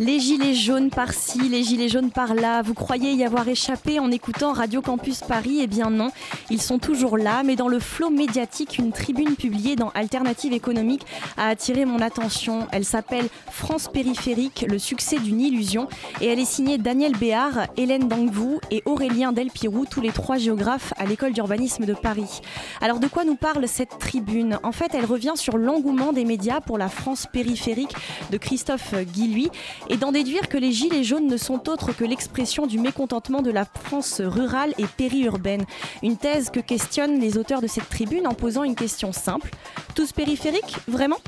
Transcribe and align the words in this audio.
Les 0.00 0.18
gilets 0.18 0.54
jaunes 0.54 0.88
par-ci, 0.88 1.50
les 1.50 1.62
gilets 1.62 1.90
jaunes 1.90 2.10
par-là, 2.10 2.62
vous 2.62 2.72
croyez 2.72 3.12
y 3.12 3.22
avoir 3.22 3.46
échappé 3.46 3.98
en 3.98 4.10
écoutant 4.10 4.54
Radio 4.54 4.80
Campus 4.80 5.20
Paris? 5.20 5.58
Eh 5.60 5.66
bien 5.66 5.90
non, 5.90 6.08
ils 6.48 6.62
sont 6.62 6.78
toujours 6.78 7.18
là, 7.18 7.42
mais 7.44 7.54
dans 7.54 7.68
le 7.68 7.78
flot 7.78 8.08
médiatique, 8.08 8.78
une 8.78 8.92
tribune 8.92 9.36
publiée 9.36 9.76
dans 9.76 9.90
Alternative 9.90 10.54
économique 10.54 11.04
a 11.36 11.48
attiré 11.48 11.84
mon 11.84 12.00
attention. 12.00 12.66
Elle 12.72 12.86
s'appelle 12.86 13.28
France 13.50 13.88
périphérique, 13.92 14.64
le 14.66 14.78
succès 14.78 15.18
d'une 15.18 15.38
illusion, 15.38 15.86
et 16.22 16.28
elle 16.28 16.38
est 16.38 16.46
signée 16.46 16.78
Daniel 16.78 17.14
Béard, 17.14 17.66
Hélène 17.76 18.08
Dangvou 18.08 18.58
et 18.70 18.82
Aurélien 18.86 19.32
Delpirou, 19.32 19.84
tous 19.84 20.00
les 20.00 20.12
trois 20.12 20.38
géographes 20.38 20.94
à 20.96 21.04
l'école 21.04 21.34
d'urbanisme 21.34 21.84
de 21.84 21.92
Paris. 21.92 22.40
Alors 22.80 23.00
de 23.00 23.06
quoi 23.06 23.26
nous 23.26 23.36
parle 23.36 23.68
cette 23.68 23.98
tribune? 23.98 24.60
En 24.62 24.72
fait, 24.72 24.94
elle 24.94 25.04
revient 25.04 25.34
sur 25.34 25.58
l'engouement 25.58 26.14
des 26.14 26.24
médias 26.24 26.62
pour 26.62 26.78
la 26.78 26.88
France 26.88 27.26
périphérique 27.30 27.92
de 28.30 28.38
Christophe 28.38 28.94
Guilluy 28.94 29.50
et 29.90 29.96
d'en 29.96 30.12
déduire 30.12 30.48
que 30.48 30.56
les 30.56 30.70
gilets 30.70 31.02
jaunes 31.02 31.26
ne 31.26 31.36
sont 31.36 31.68
autres 31.68 31.92
que 31.92 32.04
l'expression 32.04 32.66
du 32.66 32.78
mécontentement 32.78 33.42
de 33.42 33.50
la 33.50 33.64
France 33.64 34.20
rurale 34.20 34.72
et 34.78 34.86
périurbaine. 34.86 35.64
Une 36.04 36.16
thèse 36.16 36.50
que 36.50 36.60
questionnent 36.60 37.18
les 37.18 37.36
auteurs 37.36 37.60
de 37.60 37.66
cette 37.66 37.88
tribune 37.88 38.28
en 38.28 38.34
posant 38.34 38.62
une 38.62 38.76
question 38.76 39.12
simple. 39.12 39.50
Tous 39.96 40.12
périphériques, 40.12 40.76
vraiment? 40.86 41.18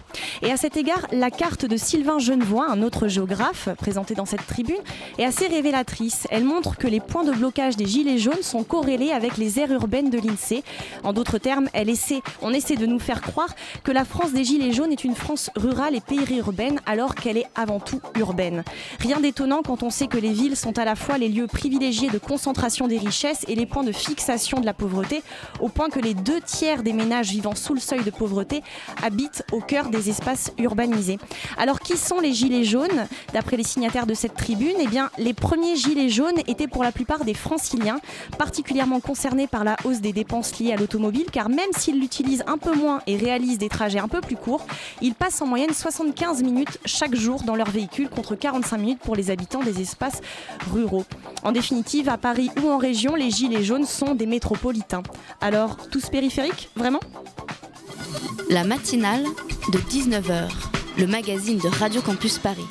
Et 0.42 0.52
à 0.52 0.56
cet 0.56 0.77
égard, 0.77 1.08
la 1.10 1.30
carte 1.30 1.66
de 1.66 1.77
Sylvain 1.77 2.20
Genevois, 2.20 2.70
un 2.70 2.83
autre 2.83 3.08
géographe 3.08 3.68
présenté 3.77 4.14
dans 4.14 4.27
cette 4.27 4.46
tribune, 4.46 4.77
est 5.18 5.24
assez 5.24 5.48
révélatrice. 5.48 6.28
Elle 6.30 6.44
montre 6.44 6.77
que 6.77 6.86
les 6.86 7.00
points 7.00 7.24
de 7.24 7.33
blocage 7.33 7.77
des 7.77 7.86
gilets 7.86 8.18
jaunes 8.18 8.42
sont 8.42 8.62
corrélés 8.62 9.10
avec 9.10 9.38
les 9.38 9.58
aires 9.58 9.72
urbaines 9.72 10.10
de 10.10 10.18
l'INSEE. 10.18 10.62
En 11.02 11.12
d'autres 11.12 11.38
termes, 11.38 11.68
on 12.40 12.52
essaie 12.52 12.77
de 12.77 12.86
nous 12.86 13.00
faire 13.00 13.22
croire 13.22 13.55
que 13.83 13.90
la 13.90 14.05
France 14.05 14.33
des 14.33 14.44
gilets 14.44 14.72
jaunes 14.72 14.92
est 14.92 15.02
une 15.02 15.16
France 15.16 15.50
rurale 15.56 15.96
et 15.96 16.00
périurbaine 16.00 16.80
alors 16.86 17.16
qu'elle 17.16 17.38
est 17.38 17.48
avant 17.56 17.80
tout 17.80 18.00
urbaine. 18.16 18.52
Rien 19.00 19.20
d'étonnant 19.20 19.62
quand 19.62 19.83
on 19.83 19.91
sait 19.91 20.06
que 20.06 20.19
les 20.19 20.33
villes 20.33 20.56
sont 20.56 20.78
à 20.78 20.84
la 20.84 20.95
fois 20.95 21.19
les 21.19 21.28
lieux 21.28 21.47
privilégiés 21.47 22.11
de 22.11 22.19
concentration 22.19 22.89
des 22.89 22.98
richesses 22.98 23.45
et 23.48 23.55
les 23.55 23.67
points 23.67 23.84
de 23.84 23.92
fixation 23.92 24.61
de 24.61 24.67
la 24.67 24.75
pauvreté, 24.75 25.22
au 25.61 25.69
point 25.69 25.89
que 25.89 26.00
les 26.00 26.14
deux 26.14 26.41
tiers 26.41 26.83
des 26.83 26.92
ménages 26.92 27.30
vivant 27.30 27.55
sous 27.55 27.75
le 27.75 27.80
seuil 27.80 28.03
de 28.05 28.11
pauvreté 28.11 28.62
habitent 29.03 29.45
au 29.53 29.61
cœur 29.61 29.89
des 29.89 30.11
espaces 30.11 30.53
urbanisés. 30.58 31.19
Alors 31.56 31.80
qui 31.80 31.97
sont 31.97 32.20
les 32.20 32.33
gilets 32.33 32.64
jaunes? 32.64 33.06
D'après 33.33 33.56
les 33.56 33.64
signataires 33.64 34.06
de 34.06 34.14
cette 34.14 34.34
tribune, 34.34 34.77
eh 34.80 34.86
bien, 34.86 35.11
les 35.19 35.34
premiers 35.34 35.77
gilets 35.77 36.08
jaunes 36.08 36.39
étaient 36.47 36.69
pour 36.69 36.83
la 36.83 36.92
plupart 36.92 37.25
des 37.25 37.34
franciliens, 37.34 37.98
particulièrement 38.39 39.00
concernés 39.00 39.47
par 39.47 39.64
la 39.64 39.77
hausse 39.84 40.00
des 40.00 40.12
dépenses 40.12 40.58
liées 40.58 40.73
à 40.73 40.77
l'automobile, 40.77 41.27
car 41.33 41.48
même 41.48 41.70
s'ils 41.77 42.00
l'utilisent 42.00 42.45
un 42.47 42.58
peu 42.58 42.75
moins 42.75 43.00
et 43.06 43.17
réalisent 43.17 43.58
des 43.58 43.69
trajets 43.69 43.98
un 43.98 44.08
peu 44.08 44.20
plus 44.20 44.36
courts, 44.36 44.67
ils 45.00 45.14
passent 45.14 45.41
en 45.42 45.47
moyenne 45.47 45.73
75 45.73 46.42
minutes 46.42 46.78
chaque 46.84 47.14
jour 47.14 47.42
dans 47.42 47.55
leur 47.55 47.70
véhicule 47.70 48.08
contre 48.08 48.31
45 48.34 48.78
minutes 48.78 49.00
pour 49.00 49.16
les 49.16 49.30
habitants 49.30 49.62
des 49.62 49.80
espaces 49.80 50.20
ruraux. 50.73 51.05
En 51.42 51.52
définitive, 51.52 52.08
à 52.08 52.18
Paris 52.18 52.51
ou 52.62 52.70
en 52.70 52.79
région, 52.79 53.14
les 53.14 53.30
gilets 53.30 53.64
jaunes 53.64 53.86
sont 53.86 54.14
des 54.14 54.27
métropolitains. 54.27 55.02
Alors, 55.40 55.77
tous 55.89 56.08
périphériques, 56.08 56.70
vraiment? 56.77 57.01
La 58.51 58.64
matinale 58.64 59.24
de 59.73 59.79
19h, 59.79 60.51
le 60.98 61.06
magazine 61.06 61.58
de 61.58 61.68
Radio 61.68 62.02
Campus 62.02 62.39
Paris. 62.39 62.67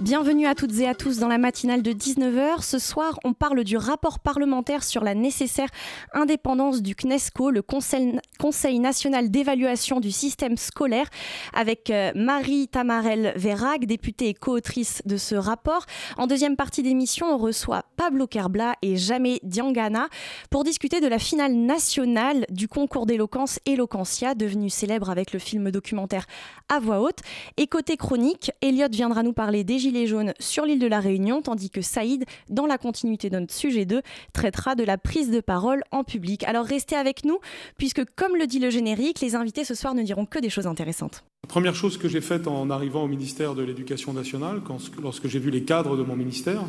Bienvenue 0.00 0.46
à 0.46 0.54
toutes 0.54 0.78
et 0.78 0.86
à 0.86 0.94
tous 0.94 1.18
dans 1.18 1.26
la 1.26 1.38
matinale 1.38 1.82
de 1.82 1.90
19h. 1.90 2.62
Ce 2.62 2.78
soir, 2.78 3.18
on 3.24 3.32
parle 3.32 3.64
du 3.64 3.76
rapport 3.76 4.20
parlementaire 4.20 4.84
sur 4.84 5.02
la 5.02 5.16
nécessaire 5.16 5.70
indépendance 6.12 6.82
du 6.82 6.94
CNESCO, 6.94 7.50
le 7.50 7.62
Conseil, 7.62 8.78
national 8.78 9.28
d'évaluation 9.32 9.98
du 9.98 10.12
système 10.12 10.56
scolaire, 10.56 11.08
avec 11.52 11.90
euh, 11.90 12.12
Marie 12.14 12.68
Tamarel 12.68 13.32
Verrac, 13.34 13.86
députée 13.86 14.28
et 14.28 14.34
co-autrice 14.34 15.02
de 15.04 15.16
ce 15.16 15.34
rapport. 15.34 15.84
En 16.16 16.28
deuxième 16.28 16.54
partie 16.54 16.84
d'émission, 16.84 17.26
on 17.26 17.36
reçoit 17.36 17.82
Pablo 17.96 18.28
Kerbla 18.28 18.74
et 18.82 18.96
Jamé 18.96 19.40
Diangana 19.42 20.06
pour 20.48 20.62
discuter 20.62 21.00
de 21.00 21.08
la 21.08 21.18
finale 21.18 21.54
nationale 21.54 22.46
du 22.50 22.68
concours 22.68 23.04
d'éloquence 23.04 23.58
Eloquentia, 23.66 24.36
devenu 24.36 24.70
célèbre 24.70 25.10
avec 25.10 25.32
le 25.32 25.40
film 25.40 25.72
documentaire 25.72 26.26
à 26.68 26.78
voix 26.78 27.00
haute. 27.00 27.18
Et 27.56 27.66
côté 27.66 27.96
chronique, 27.96 28.52
Elliot 28.62 28.86
viendra 28.92 29.24
nous 29.24 29.32
parler 29.32 29.64
des 29.64 29.87
Gilets 29.88 30.06
jaunes 30.06 30.34
sur 30.38 30.66
l'île 30.66 30.80
de 30.80 30.86
la 30.86 31.00
Réunion, 31.00 31.40
tandis 31.40 31.70
que 31.70 31.80
Saïd, 31.80 32.26
dans 32.50 32.66
la 32.66 32.76
continuité 32.76 33.30
de 33.30 33.38
notre 33.38 33.54
sujet 33.54 33.86
2, 33.86 34.02
traitera 34.34 34.74
de 34.74 34.84
la 34.84 34.98
prise 34.98 35.30
de 35.30 35.40
parole 35.40 35.82
en 35.92 36.04
public. 36.04 36.44
Alors 36.44 36.66
restez 36.66 36.94
avec 36.94 37.24
nous, 37.24 37.38
puisque 37.78 38.04
comme 38.14 38.36
le 38.36 38.46
dit 38.46 38.58
le 38.58 38.68
générique, 38.68 39.20
les 39.20 39.34
invités 39.34 39.64
ce 39.64 39.74
soir 39.74 39.94
ne 39.94 40.02
diront 40.02 40.26
que 40.26 40.38
des 40.40 40.50
choses 40.50 40.66
intéressantes. 40.66 41.24
La 41.44 41.48
première 41.48 41.74
chose 41.74 41.96
que 41.96 42.06
j'ai 42.06 42.20
faite 42.20 42.46
en 42.46 42.68
arrivant 42.68 43.02
au 43.02 43.08
ministère 43.08 43.54
de 43.54 43.62
l'Éducation 43.62 44.12
nationale, 44.12 44.60
lorsque 45.00 45.26
j'ai 45.26 45.38
vu 45.38 45.50
les 45.50 45.62
cadres 45.62 45.96
de 45.96 46.02
mon 46.02 46.16
ministère, 46.16 46.62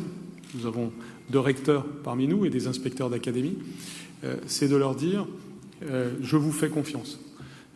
nous 0.54 0.64
avons 0.64 0.90
deux 1.28 1.40
recteurs 1.40 1.84
parmi 2.02 2.26
nous 2.26 2.46
et 2.46 2.50
des 2.50 2.68
inspecteurs 2.68 3.10
d'académie, 3.10 3.58
euh, 4.24 4.36
c'est 4.46 4.68
de 4.68 4.76
leur 4.76 4.94
dire 4.94 5.26
euh, 5.82 6.14
je 6.22 6.38
vous 6.38 6.52
fais 6.52 6.70
confiance. 6.70 7.20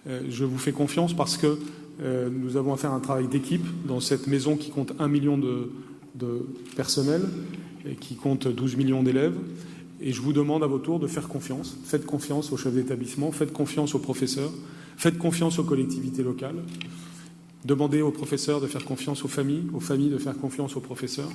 Euh, 0.06 0.22
je 0.30 0.44
vous 0.44 0.58
fais 0.58 0.72
confiance 0.72 1.14
parce 1.14 1.36
que 1.36 1.58
euh, 2.02 2.28
nous 2.30 2.56
avons 2.56 2.72
à 2.72 2.76
faire 2.76 2.92
un 2.92 3.00
travail 3.00 3.28
d'équipe 3.28 3.64
dans 3.86 4.00
cette 4.00 4.26
maison 4.26 4.56
qui 4.56 4.70
compte 4.70 4.92
un 4.98 5.08
million 5.08 5.38
de, 5.38 5.70
personnel 6.76 7.22
et 7.88 7.94
qui 7.94 8.14
compte 8.14 8.48
12 8.48 8.76
millions 8.76 9.02
d'élèves. 9.02 9.36
Et 10.00 10.12
je 10.12 10.20
vous 10.20 10.32
demande 10.32 10.62
à 10.62 10.66
votre 10.66 10.84
tour 10.84 11.00
de 11.00 11.06
faire 11.06 11.28
confiance. 11.28 11.76
Faites 11.84 12.04
confiance 12.04 12.52
aux 12.52 12.56
chefs 12.56 12.74
d'établissement, 12.74 13.30
faites 13.32 13.52
confiance 13.52 13.94
aux 13.94 13.98
professeurs, 13.98 14.50
faites 14.96 15.18
confiance 15.18 15.58
aux 15.58 15.64
collectivités 15.64 16.22
locales. 16.22 16.62
Demandez 17.64 18.02
aux 18.02 18.10
professeurs 18.10 18.60
de 18.60 18.66
faire 18.66 18.84
confiance 18.84 19.24
aux 19.24 19.28
familles, 19.28 19.64
aux 19.72 19.80
familles 19.80 20.10
de 20.10 20.18
faire 20.18 20.36
confiance 20.36 20.76
aux 20.76 20.80
professeurs. 20.80 21.30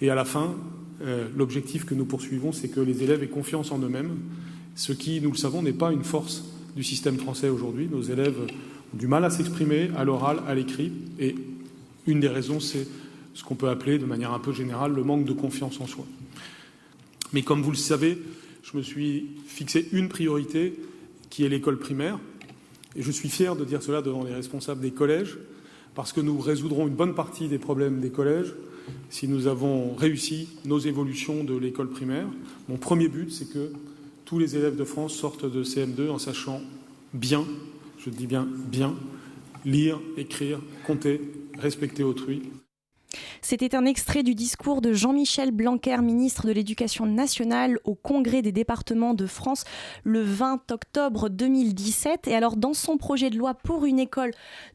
Et 0.00 0.10
à 0.10 0.14
la 0.14 0.24
fin, 0.24 0.54
euh, 1.02 1.28
l'objectif 1.36 1.84
que 1.84 1.94
nous 1.94 2.06
poursuivons, 2.06 2.52
c'est 2.52 2.68
que 2.68 2.80
les 2.80 3.02
élèves 3.02 3.22
aient 3.22 3.28
confiance 3.28 3.72
en 3.72 3.78
eux-mêmes, 3.78 4.16
ce 4.74 4.92
qui, 4.92 5.20
nous 5.20 5.30
le 5.30 5.36
savons, 5.36 5.60
n'est 5.60 5.72
pas 5.72 5.92
une 5.92 6.04
force 6.04 6.44
du 6.76 6.84
système 6.84 7.18
français 7.18 7.48
aujourd'hui. 7.48 7.88
Nos 7.90 8.02
élèves 8.02 8.46
du 8.92 9.06
mal 9.06 9.24
à 9.24 9.30
s'exprimer 9.30 9.90
à 9.96 10.04
l'oral, 10.04 10.40
à 10.46 10.54
l'écrit, 10.54 10.92
et 11.18 11.34
une 12.06 12.20
des 12.20 12.28
raisons, 12.28 12.60
c'est 12.60 12.86
ce 13.34 13.44
qu'on 13.44 13.54
peut 13.54 13.68
appeler 13.68 13.98
de 13.98 14.06
manière 14.06 14.32
un 14.32 14.38
peu 14.38 14.52
générale 14.52 14.92
le 14.92 15.04
manque 15.04 15.24
de 15.24 15.32
confiance 15.32 15.80
en 15.80 15.86
soi. 15.86 16.04
Mais 17.32 17.42
comme 17.42 17.62
vous 17.62 17.70
le 17.70 17.76
savez, 17.76 18.18
je 18.62 18.76
me 18.76 18.82
suis 18.82 19.26
fixé 19.46 19.88
une 19.92 20.08
priorité 20.08 20.74
qui 21.30 21.44
est 21.44 21.48
l'école 21.48 21.78
primaire. 21.78 22.18
Et 22.96 23.02
je 23.02 23.10
suis 23.10 23.28
fier 23.28 23.54
de 23.54 23.64
dire 23.64 23.82
cela 23.82 24.02
devant 24.02 24.24
les 24.24 24.34
responsables 24.34 24.80
des 24.80 24.90
collèges, 24.90 25.38
parce 25.94 26.12
que 26.12 26.20
nous 26.20 26.38
résoudrons 26.38 26.86
une 26.86 26.94
bonne 26.94 27.14
partie 27.14 27.48
des 27.48 27.58
problèmes 27.58 28.00
des 28.00 28.10
collèges 28.10 28.54
si 29.10 29.28
nous 29.28 29.46
avons 29.46 29.94
réussi 29.94 30.48
nos 30.64 30.78
évolutions 30.78 31.44
de 31.44 31.54
l'école 31.56 31.90
primaire. 31.90 32.26
Mon 32.68 32.76
premier 32.76 33.08
but, 33.08 33.30
c'est 33.30 33.50
que 33.50 33.72
tous 34.24 34.38
les 34.38 34.56
élèves 34.56 34.76
de 34.76 34.84
France 34.84 35.14
sortent 35.14 35.50
de 35.50 35.62
CM2 35.62 36.10
en 36.10 36.18
sachant 36.18 36.62
bien, 37.12 37.44
je 38.08 38.16
dis 38.16 38.26
bien 38.26 38.46
bien, 38.46 38.94
lire, 39.64 40.00
écrire, 40.16 40.60
compter, 40.86 41.20
respecter 41.58 42.02
autrui. 42.02 42.50
C'était 43.40 43.74
un 43.74 43.86
extrait 43.86 44.22
du 44.22 44.34
discours 44.34 44.82
de 44.82 44.92
Jean-Michel 44.92 45.50
Blanquer, 45.50 45.96
ministre 46.02 46.46
de 46.46 46.52
l'Éducation 46.52 47.06
nationale, 47.06 47.78
au 47.84 47.94
Congrès 47.94 48.42
des 48.42 48.52
départements 48.52 49.14
de 49.14 49.26
France 49.26 49.64
le 50.04 50.22
20 50.22 50.70
octobre 50.70 51.28
2017. 51.28 52.28
Et 52.28 52.34
alors, 52.34 52.56
dans 52.56 52.74
son 52.74 52.98
projet 52.98 53.30
de 53.30 53.38
loi 53.38 53.54
pour 53.54 53.86
une 53.86 53.98
école 53.98 54.32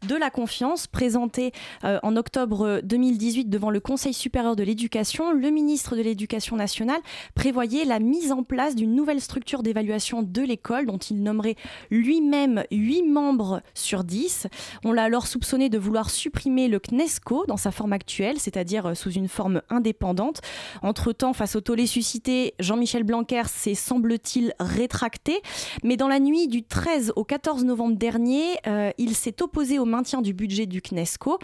de 0.08 0.16
la 0.16 0.32
confiance, 0.32 0.88
présenté 0.88 1.52
euh, 1.84 2.00
en 2.02 2.16
octobre 2.16 2.82
2018 2.84 3.50
devant 3.50 3.70
le 3.70 3.80
Conseil 3.80 4.14
supérieur 4.14 4.56
de 4.56 4.64
l'éducation, 4.64 5.32
le 5.32 5.50
ministre 5.52 5.96
de 5.96 6.02
l'Éducation 6.02 6.56
nationale 6.56 7.02
prévoyait 7.36 7.86
la 7.86 8.00
mise 8.00 8.32
en 8.32 8.44
place 8.44 8.76
d'une 8.76 8.96
nouvelle 8.96 9.22
structure 9.22 9.62
d'évaluation 9.62 10.24
de 10.24 10.42
l'école, 10.42 10.88
dont 10.88 10.98
il 10.98 11.22
nommerait 11.22 11.56
lui-même 11.92 12.64
8 12.72 13.04
membres 13.04 13.62
sur 13.76 14.04
10. 14.04 14.48
On 14.84 14.92
l'a 14.92 15.04
alors 15.04 15.28
soupçonné 15.28 15.70
de 15.70 15.78
vouloir 15.78 16.10
supprimer 16.10 16.68
le 16.68 16.80
CNESCO 16.80 17.46
dans 17.48 17.58
sa 17.58 17.72
forme 17.72 17.94
actuelle 17.94 18.23
c'est-à-dire 18.38 18.88
euh, 18.88 18.94
sous 18.94 19.12
une 19.12 19.28
forme 19.28 19.62
indépendante. 19.70 20.42
Entre-temps, 20.81 21.34
face 21.34 21.56
au 21.56 21.62
tollé 21.62 21.86
suscité, 21.88 22.54
Jean-Michel 22.60 23.04
Blanquer 23.04 23.44
s'est, 23.48 23.75
semble-t-il, 23.75 24.54
rétracté. 24.60 25.42
Mais 25.84 25.98
dans 25.98 26.08
la 26.08 26.20
nuit 26.20 26.48
du 26.48 26.64
13 26.64 27.14
au 27.16 27.24
14 27.24 27.66
novembre 27.66 27.98
dernier, 27.98 28.58
euh, 28.68 28.92
il 28.98 29.16
s'est 29.16 29.42
opposé 29.42 29.80
au 29.80 29.86
maintien 29.86 30.22
du 30.22 30.34
budget 30.34 30.66
du 30.66 30.81
CNESCO, 30.81 31.40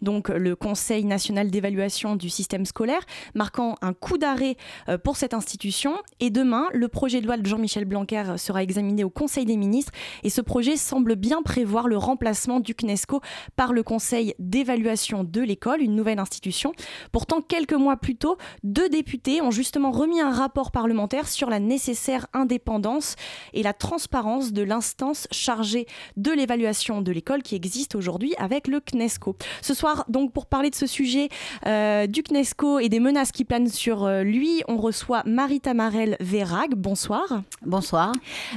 donc 0.00 0.28
le 0.28 0.56
Conseil 0.56 1.04
national 1.04 1.50
d'évaluation 1.50 2.16
du 2.16 2.30
système 2.30 2.64
scolaire, 2.64 3.02
marquant 3.34 3.76
un 3.82 3.92
coup 3.92 4.18
d'arrêt 4.18 4.56
euh, 4.88 4.98
pour 4.98 5.16
cette 5.16 5.34
institution. 5.34 5.94
Et 6.20 6.30
demain, 6.30 6.68
le 6.72 6.88
projet 6.88 7.20
de 7.20 7.26
loi 7.26 7.36
de 7.36 7.46
Jean-Michel 7.46 7.84
Blanquer 7.84 8.34
sera 8.36 8.62
examiné 8.62 9.04
au 9.04 9.10
Conseil 9.10 9.44
des 9.44 9.56
ministres. 9.56 9.92
Et 10.22 10.30
ce 10.30 10.40
projet 10.40 10.76
semble 10.76 11.16
bien 11.16 11.42
prévoir 11.42 11.88
le 11.88 11.96
remplacement 11.96 12.60
du 12.60 12.74
CNESCO 12.74 13.20
par 13.56 13.72
le 13.72 13.82
Conseil 13.82 14.34
d'évaluation 14.38 15.24
de 15.24 15.40
l'école, 15.40 15.82
une 15.82 15.94
nouvelle 15.94 16.18
institution. 16.22 16.72
Pourtant, 17.12 17.42
quelques 17.42 17.74
mois 17.74 17.96
plus 17.96 18.16
tôt, 18.16 18.38
deux 18.62 18.88
députés 18.88 19.42
ont 19.42 19.50
justement 19.50 19.90
remis 19.90 20.20
un 20.20 20.30
rapport 20.30 20.70
parlementaire 20.70 21.28
sur 21.28 21.50
la 21.50 21.60
nécessaire 21.60 22.26
indépendance 22.32 23.16
et 23.52 23.62
la 23.62 23.72
transparence 23.72 24.52
de 24.52 24.62
l'instance 24.62 25.28
chargée 25.30 25.86
de 26.16 26.30
l'évaluation 26.30 27.02
de 27.02 27.12
l'école 27.12 27.42
qui 27.42 27.54
existe 27.54 27.94
aujourd'hui 27.94 28.34
avec 28.38 28.68
le 28.68 28.80
CNESCO. 28.80 29.36
Ce 29.60 29.74
soir, 29.74 30.04
donc, 30.08 30.32
pour 30.32 30.46
parler 30.46 30.70
de 30.70 30.74
ce 30.74 30.86
sujet 30.86 31.28
euh, 31.66 32.06
du 32.06 32.22
CNESCO 32.22 32.78
et 32.78 32.88
des 32.88 33.00
menaces 33.00 33.32
qui 33.32 33.44
planent 33.44 33.68
sur 33.68 34.04
euh, 34.04 34.22
lui, 34.22 34.62
on 34.68 34.76
reçoit 34.76 35.22
Marie 35.26 35.60
Tamarel 35.60 36.16
Vérag. 36.20 36.74
Bonsoir. 36.76 37.42
Bonsoir. 37.64 38.12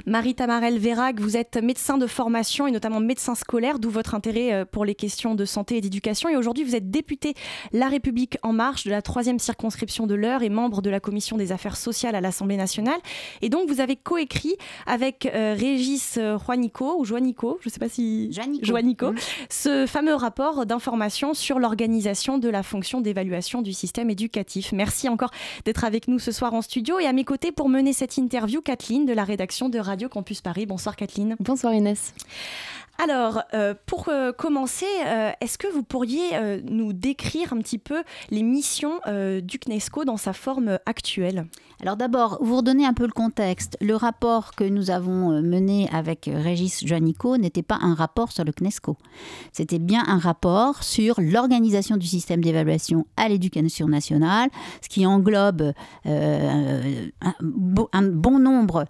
Marie 0.05 0.35
Tamarel 0.35 0.77
Vérag, 0.77 1.19
vous 1.19 1.37
êtes 1.37 1.57
médecin 1.57 1.97
de 1.97 2.07
formation 2.07 2.67
et 2.67 2.71
notamment 2.71 2.99
médecin 2.99 3.35
scolaire, 3.35 3.79
d'où 3.79 3.89
votre 3.89 4.15
intérêt 4.15 4.53
euh, 4.53 4.65
pour 4.65 4.85
les 4.85 4.95
questions 4.95 5.35
de 5.35 5.45
santé 5.45 5.77
et 5.77 5.81
d'éducation. 5.81 6.29
Et 6.29 6.35
aujourd'hui, 6.35 6.63
vous 6.63 6.75
êtes 6.75 6.89
député 6.89 7.33
La 7.73 7.87
République 7.87 8.37
En 8.43 8.53
Marche 8.53 8.83
de 8.85 8.91
la 8.91 9.01
troisième 9.01 9.39
circonscription 9.39 10.07
de 10.07 10.15
l'Eure 10.15 10.43
et 10.43 10.49
membre 10.49 10.81
de 10.81 10.89
la 10.89 10.99
commission 10.99 11.37
des 11.37 11.51
affaires 11.51 11.77
sociales 11.77 12.15
à 12.15 12.21
l'Assemblée 12.21 12.57
nationale. 12.57 12.99
Et 13.41 13.49
donc, 13.49 13.69
vous 13.69 13.81
avez 13.81 13.95
coécrit 13.95 14.55
avec 14.85 15.25
euh, 15.25 15.55
Régis 15.57 16.17
euh, 16.17 16.37
Juanico, 16.37 16.99
ou 16.99 17.05
Joanico, 17.05 17.57
je 17.61 17.69
ne 17.69 17.71
sais 17.73 17.79
pas 17.79 17.89
si... 17.89 18.31
Joanico. 18.31 18.65
Joanico, 18.65 19.11
Mhm. 19.11 19.17
ce 19.49 19.85
fameux 19.87 20.15
rapport 20.15 20.65
d'information 20.65 21.33
sur 21.33 21.59
l'organisation 21.59 22.37
de 22.37 22.49
la 22.49 22.63
fonction 22.63 23.01
d'évaluation 23.01 23.61
du 23.61 23.73
système 23.73 24.09
éducatif. 24.09 24.71
Merci 24.71 25.09
encore 25.09 25.31
d'être 25.65 25.83
avec 25.83 26.07
nous 26.07 26.19
ce 26.19 26.31
soir 26.31 26.53
en 26.53 26.61
studio. 26.61 26.99
Et 26.99 27.05
à 27.05 27.13
mes 27.13 27.23
côtés, 27.23 27.51
pour 27.51 27.69
mener 27.69 27.93
cette 27.93 28.17
interview, 28.17 28.61
Kathleen 28.61 29.05
de 29.05 29.13
la 29.13 29.23
rédaction 29.23 29.69
de 29.69 29.79
Radio 29.79 30.09
Campus 30.09 30.41
Paris. 30.41 30.65
Bonsoir 30.65 30.95
Kathleen. 30.95 31.35
Bonsoir 31.39 31.73
Inès. 31.73 32.13
Alors, 32.97 33.41
euh, 33.53 33.73
pour 33.85 34.07
euh, 34.07 34.31
commencer, 34.31 34.85
euh, 35.05 35.31
est-ce 35.41 35.57
que 35.57 35.67
vous 35.67 35.83
pourriez 35.83 36.21
nous 36.63 36.93
décrire 36.93 37.51
un 37.51 37.57
petit 37.57 37.77
peu 37.77 38.03
les 38.29 38.41
missions 38.41 38.99
du 39.43 39.59
CNESCO 39.59 40.05
dans 40.05 40.17
sa 40.17 40.33
forme 40.33 40.79
actuelle? 40.85 41.45
Alors 41.81 41.97
d'abord, 41.97 42.37
vous 42.39 42.55
redonnez 42.55 42.85
un 42.85 42.93
peu 42.93 43.05
le 43.05 43.11
contexte. 43.11 43.77
Le 43.81 43.95
rapport 43.95 44.55
que 44.55 44.63
nous 44.63 44.91
avons 44.91 45.41
mené 45.41 45.89
avec 45.91 46.29
Régis 46.33 46.85
Joannico 46.85 47.37
n'était 47.37 47.63
pas 47.63 47.77
un 47.81 47.93
rapport 47.93 48.31
sur 48.31 48.45
le 48.45 48.53
CNESCO. 48.53 48.95
C'était 49.51 49.79
bien 49.79 50.03
un 50.07 50.17
rapport 50.17 50.83
sur 50.83 51.15
l'organisation 51.19 51.97
du 51.97 52.07
système 52.07 52.41
d'évaluation 52.41 53.05
à 53.17 53.27
l'éducation 53.27 53.89
nationale, 53.89 54.49
ce 54.81 54.87
qui 54.87 55.05
englobe 55.05 55.73
un, 56.05 56.81
bo- 57.41 57.89
un 57.91 58.03
bon 58.03 58.39
nombre 58.39 58.85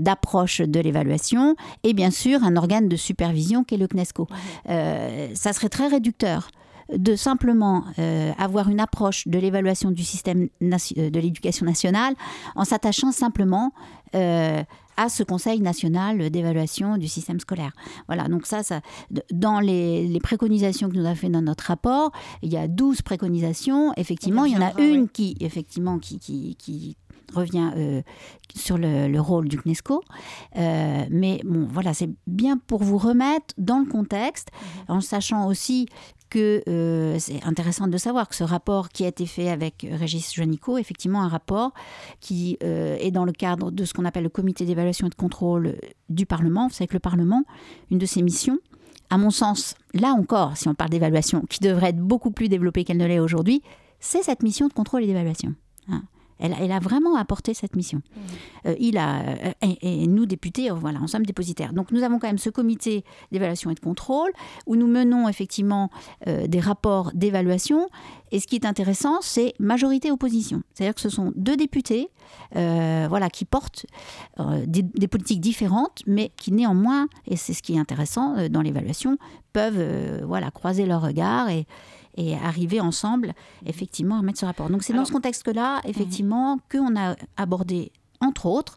d'approches 0.00 0.60
de 0.60 0.80
l'évaluation 0.80 1.54
et 1.84 1.92
bien 1.94 2.10
sûr 2.10 2.42
un 2.42 2.56
organe 2.56 2.88
de 2.88 2.96
supervision 2.96 3.43
qu'est 3.64 3.76
le 3.76 3.86
CNESCO. 3.86 4.26
Euh, 4.68 5.28
ça 5.34 5.52
serait 5.52 5.68
très 5.68 5.88
réducteur 5.88 6.48
de 6.92 7.16
simplement 7.16 7.84
euh, 7.98 8.32
avoir 8.38 8.68
une 8.68 8.80
approche 8.80 9.26
de 9.26 9.38
l'évaluation 9.38 9.90
du 9.90 10.04
système 10.04 10.48
euh, 10.62 11.10
de 11.10 11.20
l'éducation 11.20 11.66
nationale 11.66 12.14
en 12.54 12.64
s'attachant 12.64 13.12
simplement 13.12 13.72
euh, 14.14 14.62
à 14.96 15.08
ce 15.08 15.22
Conseil 15.24 15.60
national 15.60 16.30
d'évaluation 16.30 16.98
du 16.98 17.08
système 17.08 17.40
scolaire. 17.40 17.72
Voilà, 18.06 18.28
donc 18.28 18.46
ça, 18.46 18.60
dans 19.32 19.58
les, 19.58 20.06
les 20.06 20.20
préconisations 20.20 20.88
que 20.88 20.94
nous 20.94 21.04
avons 21.04 21.16
fait 21.16 21.28
dans 21.28 21.42
notre 21.42 21.64
rapport, 21.64 22.12
il 22.42 22.52
y 22.52 22.56
a 22.56 22.68
12 22.68 23.02
préconisations. 23.02 23.92
Effectivement, 23.96 24.44
il 24.44 24.52
y 24.52 24.56
en 24.56 24.62
a 24.62 24.72
une 24.80 25.02
oui. 25.02 25.08
qui, 25.12 25.36
effectivement, 25.40 25.98
qui, 25.98 26.20
qui, 26.20 26.54
qui 26.54 26.96
revient 27.34 27.70
euh, 27.76 28.02
sur 28.54 28.78
le, 28.78 29.08
le 29.08 29.20
rôle 29.20 29.48
du 29.48 29.58
CNESCO. 29.58 30.02
Euh, 30.56 31.04
mais 31.10 31.40
bon, 31.44 31.66
voilà, 31.70 31.94
c'est 31.94 32.10
bien 32.26 32.56
pour 32.56 32.82
vous 32.82 32.98
remettre 32.98 33.54
dans 33.58 33.78
le 33.78 33.86
contexte, 33.86 34.48
en 34.88 35.00
sachant 35.00 35.46
aussi 35.46 35.86
que 36.30 36.62
euh, 36.68 37.16
c'est 37.20 37.44
intéressant 37.44 37.86
de 37.86 37.96
savoir 37.96 38.28
que 38.28 38.34
ce 38.34 38.42
rapport 38.42 38.88
qui 38.88 39.04
a 39.04 39.08
été 39.08 39.24
fait 39.24 39.50
avec 39.50 39.86
Régis 39.88 40.34
Joannico, 40.34 40.78
effectivement 40.78 41.22
un 41.22 41.28
rapport 41.28 41.72
qui 42.20 42.58
euh, 42.64 42.96
est 42.98 43.12
dans 43.12 43.24
le 43.24 43.32
cadre 43.32 43.70
de 43.70 43.84
ce 43.84 43.92
qu'on 43.94 44.04
appelle 44.04 44.24
le 44.24 44.30
comité 44.30 44.64
d'évaluation 44.64 45.06
et 45.06 45.10
de 45.10 45.14
contrôle 45.14 45.76
du 46.08 46.26
Parlement. 46.26 46.66
Vous 46.66 46.74
savez 46.74 46.88
que 46.88 46.94
le 46.94 46.98
Parlement, 47.00 47.44
une 47.90 47.98
de 47.98 48.06
ses 48.06 48.22
missions, 48.22 48.58
à 49.10 49.18
mon 49.18 49.30
sens, 49.30 49.76
là 49.92 50.08
encore, 50.08 50.56
si 50.56 50.66
on 50.66 50.74
parle 50.74 50.90
d'évaluation, 50.90 51.42
qui 51.48 51.60
devrait 51.60 51.90
être 51.90 52.00
beaucoup 52.00 52.32
plus 52.32 52.48
développée 52.48 52.82
qu'elle 52.84 52.96
ne 52.96 53.06
l'est 53.06 53.20
aujourd'hui, 53.20 53.62
c'est 54.00 54.22
cette 54.22 54.42
mission 54.42 54.66
de 54.66 54.72
contrôle 54.72 55.04
et 55.04 55.06
d'évaluation. 55.06 55.54
hein. 55.88 56.02
Elle, 56.38 56.52
a- 56.52 56.56
elle 56.60 56.72
a 56.72 56.78
vraiment 56.80 57.16
apporté 57.16 57.54
cette 57.54 57.76
mission. 57.76 58.02
Euh, 58.66 58.74
il 58.78 58.98
a, 58.98 59.20
euh, 59.20 59.52
et, 59.62 60.02
et 60.02 60.06
nous, 60.06 60.26
députés, 60.26 60.70
euh, 60.70 60.74
voilà, 60.74 61.00
en 61.00 61.06
sommes 61.06 61.24
dépositaires. 61.26 61.72
Donc 61.72 61.90
nous 61.92 62.02
avons 62.02 62.18
quand 62.18 62.26
même 62.26 62.38
ce 62.38 62.50
comité 62.50 63.04
d'évaluation 63.32 63.70
et 63.70 63.74
de 63.74 63.80
contrôle 63.80 64.30
où 64.66 64.76
nous 64.76 64.86
menons 64.88 65.28
effectivement 65.28 65.90
euh, 66.26 66.46
des 66.46 66.60
rapports 66.60 67.10
d'évaluation. 67.14 67.88
Et 68.32 68.40
ce 68.40 68.46
qui 68.48 68.56
est 68.56 68.66
intéressant, 68.66 69.18
c'est 69.20 69.54
majorité-opposition. 69.60 70.62
C'est-à-dire 70.74 70.94
que 70.94 71.00
ce 71.00 71.08
sont 71.08 71.32
deux 71.36 71.56
députés 71.56 72.08
voilà, 72.52 73.30
qui 73.30 73.44
portent 73.44 73.86
des, 74.66 74.82
des 74.82 75.06
politiques 75.08 75.40
différentes, 75.40 76.02
mais 76.06 76.32
qui 76.36 76.50
néanmoins, 76.50 77.06
et 77.26 77.36
c'est 77.36 77.52
ce 77.52 77.62
qui 77.62 77.74
est 77.74 77.78
intéressant 77.78 78.48
dans 78.48 78.60
l'évaluation, 78.62 79.18
peuvent 79.52 80.24
voilà, 80.24 80.50
croiser 80.50 80.84
leurs 80.86 81.02
regards 81.02 81.48
et, 81.48 81.66
et 82.16 82.34
arriver 82.34 82.80
ensemble 82.80 83.34
effectivement 83.66 84.18
à 84.18 84.22
mettre 84.22 84.40
ce 84.40 84.46
rapport. 84.46 84.70
Donc 84.70 84.82
c'est 84.82 84.92
dans 84.92 85.04
ce 85.04 85.12
contexte-là, 85.12 85.80
effectivement, 85.84 86.58
qu'on 86.70 86.96
a 86.96 87.16
abordé, 87.36 87.92
entre 88.20 88.46
autres, 88.46 88.76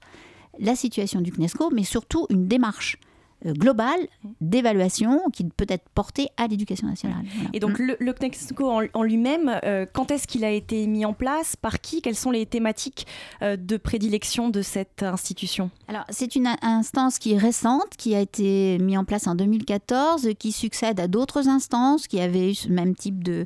la 0.59 0.75
situation 0.75 1.21
du 1.21 1.31
CNESCO, 1.31 1.69
mais 1.71 1.83
surtout 1.83 2.25
une 2.29 2.47
démarche 2.47 2.97
globale 3.45 3.99
d'évaluation 4.41 5.21
qui 5.31 5.43
peut 5.45 5.65
être 5.69 5.87
portée 5.93 6.27
à 6.37 6.47
l'éducation 6.47 6.87
nationale. 6.87 7.23
Voilà. 7.35 7.49
Et 7.53 7.59
donc, 7.59 7.77
le, 7.79 7.95
le 7.99 8.13
CNESCO 8.13 8.69
en, 8.69 8.81
en 8.93 9.03
lui-même, 9.03 9.59
euh, 9.63 9.85
quand 9.91 10.11
est-ce 10.11 10.27
qu'il 10.27 10.43
a 10.43 10.51
été 10.51 10.87
mis 10.87 11.05
en 11.05 11.13
place? 11.13 11.55
Par 11.55 11.79
qui? 11.79 12.01
Quelles 12.01 12.15
sont 12.15 12.31
les 12.31 12.45
thématiques 12.45 13.05
euh, 13.41 13.55
de 13.57 13.77
prédilection 13.77 14.49
de 14.49 14.61
cette 14.61 15.03
institution? 15.03 15.69
Alors, 15.87 16.03
c'est 16.09 16.35
une 16.35 16.47
in- 16.47 16.57
instance 16.61 17.19
qui 17.19 17.33
est 17.33 17.37
récente, 17.37 17.95
qui 17.97 18.15
a 18.15 18.19
été 18.21 18.77
mise 18.79 18.97
en 18.97 19.03
place 19.05 19.27
en 19.27 19.35
2014, 19.35 20.29
qui 20.39 20.51
succède 20.51 20.99
à 20.99 21.07
d'autres 21.07 21.47
instances 21.47 22.07
qui 22.07 22.19
avaient 22.19 22.51
eu 22.51 22.55
ce 22.55 22.69
même 22.69 22.95
type 22.95 23.23
de, 23.23 23.45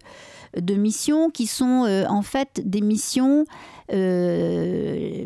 de 0.58 0.74
missions, 0.75 1.30
qui 1.30 1.48
sont 1.48 1.86
euh, 1.86 2.06
en 2.08 2.22
fait 2.22 2.62
des 2.65 2.82
missions, 2.82 3.46
euh, 3.94 5.25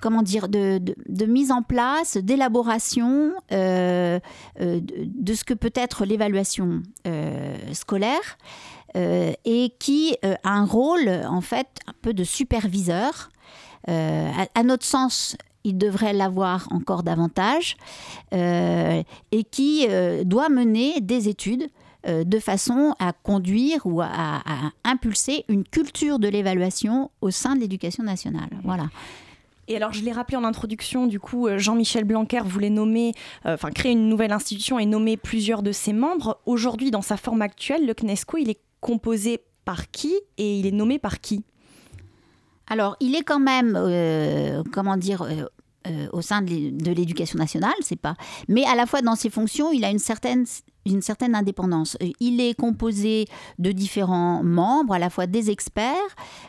comment 0.00 0.22
dire, 0.22 0.48
de, 0.48 0.78
de- 0.78 1.26
mise 1.26 1.52
en 1.52 1.62
place, 1.62 2.16
d'élaboration 2.16 3.32
euh, 3.52 4.18
euh, 4.60 4.80
de, 4.82 5.34
ce 5.34 5.44
que 5.44 5.54
peut 5.54 5.72
être 5.74 6.04
l'évaluation 6.04 6.82
euh, 7.06 7.56
scolaire. 7.72 8.38
et 8.94 9.72
qui 9.78 10.16
a 10.22 10.36
un 10.50 10.64
rôle 10.64 11.08
en 11.28 11.40
fait 11.40 11.68
un 11.86 11.92
peu 12.02 12.12
de 12.12 12.24
superviseur. 12.24 13.30
À, 13.86 14.62
notre 14.64 14.84
sens, 14.84 15.36
il 15.62 15.78
devrait 15.78 16.12
l'avoir 16.12 16.66
encore 16.72 17.02
davantage 17.04 17.76
et 18.32 19.44
qui 19.50 19.86
doit 20.24 20.48
mener 20.48 21.00
des 21.00 21.28
études 21.28 21.68
de 22.06 22.38
façon 22.40 22.94
à 22.98 23.12
conduire 23.12 23.82
ou 23.84 24.00
à, 24.00 24.08
à 24.08 24.70
impulser 24.84 25.44
une 25.48 25.62
culture 25.64 26.18
de 26.18 26.26
l'évaluation 26.28 27.10
au 27.20 27.30
sein 27.30 27.54
de 27.54 27.60
l'éducation 27.60 28.02
nationale. 28.02 28.50
Voilà. 28.64 28.88
Et 29.70 29.76
alors, 29.76 29.92
je 29.92 30.02
l'ai 30.02 30.10
rappelé 30.10 30.36
en 30.36 30.42
introduction, 30.42 31.06
du 31.06 31.20
coup, 31.20 31.46
euh, 31.46 31.56
Jean-Michel 31.56 32.02
Blanquer 32.02 32.40
voulait 32.44 32.70
nommer, 32.70 33.12
euh, 33.46 33.54
enfin, 33.54 33.70
créer 33.70 33.92
une 33.92 34.08
nouvelle 34.08 34.32
institution 34.32 34.80
et 34.80 34.84
nommer 34.84 35.16
plusieurs 35.16 35.62
de 35.62 35.70
ses 35.70 35.92
membres. 35.92 36.40
Aujourd'hui, 36.44 36.90
dans 36.90 37.02
sa 37.02 37.16
forme 37.16 37.40
actuelle, 37.40 37.86
le 37.86 37.94
CNESCO, 37.94 38.38
il 38.38 38.50
est 38.50 38.58
composé 38.80 39.38
par 39.64 39.92
qui 39.92 40.12
et 40.38 40.58
il 40.58 40.66
est 40.66 40.72
nommé 40.72 40.98
par 40.98 41.20
qui? 41.20 41.44
Alors, 42.66 42.96
il 42.98 43.14
est 43.14 43.22
quand 43.22 43.38
même, 43.38 43.78
euh, 43.80 44.64
comment 44.72 44.96
dire, 44.96 45.24
au 46.12 46.20
sein 46.20 46.42
de 46.42 46.90
l'éducation 46.90 47.38
nationale, 47.38 47.72
c'est 47.80 47.94
pas. 47.94 48.16
Mais 48.48 48.64
à 48.64 48.74
la 48.74 48.86
fois 48.86 49.02
dans 49.02 49.14
ses 49.14 49.30
fonctions, 49.30 49.72
il 49.72 49.84
a 49.84 49.90
une 49.90 49.98
certaine 50.00 50.46
une 50.86 51.02
certaine 51.02 51.34
indépendance. 51.34 51.96
Euh, 52.02 52.08
il 52.20 52.40
est 52.40 52.54
composé 52.54 53.26
de 53.58 53.72
différents 53.72 54.42
membres, 54.42 54.94
à 54.94 54.98
la 54.98 55.10
fois 55.10 55.26
des 55.26 55.50
experts, 55.50 55.94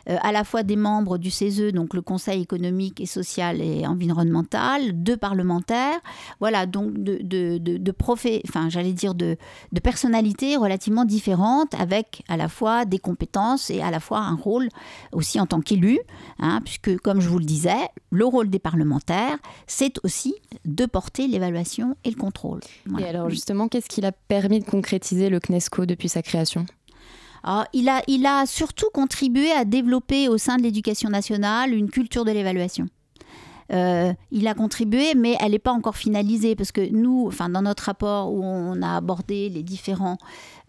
euh, 0.08 0.16
à 0.22 0.32
la 0.32 0.44
fois 0.44 0.62
des 0.62 0.76
membres 0.76 1.18
du 1.18 1.30
CESE, 1.30 1.72
donc 1.72 1.94
le 1.94 2.02
Conseil 2.02 2.42
économique 2.42 3.00
et 3.00 3.06
social 3.06 3.60
et 3.60 3.86
environnemental, 3.86 4.92
deux 5.02 5.16
parlementaires, 5.16 5.98
voilà, 6.40 6.66
donc 6.66 6.94
de, 6.94 7.18
de, 7.22 7.58
de, 7.58 7.94
enfin 8.48 8.68
j'allais 8.68 8.92
dire 8.92 9.14
de, 9.14 9.36
de 9.70 9.80
personnalités 9.80 10.56
relativement 10.56 11.04
différentes, 11.04 11.74
avec 11.74 12.24
à 12.28 12.36
la 12.36 12.48
fois 12.48 12.84
des 12.84 12.98
compétences 12.98 13.70
et 13.70 13.80
à 13.80 13.90
la 13.90 14.00
fois 14.00 14.18
un 14.18 14.34
rôle 14.34 14.68
aussi 15.12 15.38
en 15.40 15.46
tant 15.46 15.60
qu'élu, 15.60 15.98
hein, 16.38 16.60
puisque 16.64 16.98
comme 16.98 17.20
je 17.20 17.28
vous 17.28 17.38
le 17.38 17.44
disais, 17.44 17.88
le 18.10 18.24
rôle 18.24 18.50
des 18.50 18.58
parlementaires, 18.58 19.38
c'est 19.66 19.98
aussi 20.04 20.34
de 20.64 20.86
porter 20.86 21.26
l'évaluation 21.28 21.96
et 22.04 22.10
le 22.10 22.16
contrôle. 22.16 22.60
Et 22.98 23.04
alors 23.04 23.30
justement, 23.30 23.68
qu'est-ce 23.68 23.88
qu'il 23.88 24.04
a 24.04 24.12
permis 24.32 24.60
de 24.60 24.64
concrétiser 24.64 25.28
le 25.28 25.40
CNESCO 25.40 25.84
depuis 25.84 26.08
sa 26.08 26.22
création 26.22 26.64
il, 27.74 27.90
a, 27.90 28.02
il 28.06 28.24
a 28.24 28.46
surtout 28.46 28.88
contribué 28.94 29.52
à 29.52 29.66
développer 29.66 30.28
au 30.28 30.38
sein 30.38 30.56
de 30.56 30.62
l'éducation 30.62 31.10
nationale 31.10 31.74
une 31.74 31.90
culture 31.90 32.24
de 32.24 32.30
l'évaluation. 32.30 32.86
Euh, 33.72 34.12
il 34.30 34.48
a 34.48 34.54
contribué, 34.54 35.14
mais 35.14 35.36
elle 35.40 35.52
n'est 35.52 35.58
pas 35.58 35.72
encore 35.72 35.96
finalisée 35.96 36.56
parce 36.56 36.72
que 36.72 36.90
nous, 36.90 37.26
enfin, 37.26 37.48
dans 37.48 37.62
notre 37.62 37.84
rapport 37.84 38.32
où 38.32 38.42
on 38.44 38.82
a 38.82 38.96
abordé 38.96 39.48
les 39.48 39.62
différents, 39.62 40.18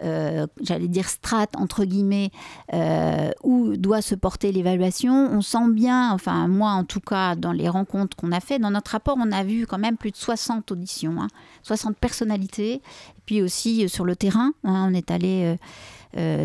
euh, 0.04 0.48
j'allais 0.62 0.88
dire 0.88 1.10
strates 1.10 1.56
entre 1.58 1.86
guillemets, 1.86 2.32
euh, 2.74 3.32
où 3.44 3.76
doit 3.78 4.02
se 4.02 4.16
porter 4.16 4.52
l'évaluation, 4.52 5.30
on 5.32 5.42
sent 5.42 5.70
bien, 5.72 6.12
enfin 6.12 6.48
moi 6.48 6.72
en 6.72 6.84
tout 6.84 7.00
cas 7.00 7.36
dans 7.36 7.52
les 7.52 7.70
rencontres 7.70 8.16
qu'on 8.16 8.32
a 8.32 8.40
fait, 8.40 8.60
dans 8.60 8.72
notre 8.72 8.92
rapport, 8.92 9.18
on 9.20 9.32
a 9.32 9.44
vu 9.44 9.66
quand 9.66 9.78
même 9.80 9.98
plus 9.98 10.12
de 10.12 10.18
60 10.18 10.72
auditions, 10.72 11.16
60 11.64 11.92
hein, 11.92 11.96
personnalités, 12.00 12.74
et 12.74 12.82
puis 13.26 13.42
aussi 13.42 13.88
sur 13.90 14.06
le 14.06 14.16
terrain, 14.16 14.52
hein, 14.64 14.88
on 14.90 14.94
est 14.94 15.12
allé 15.12 15.58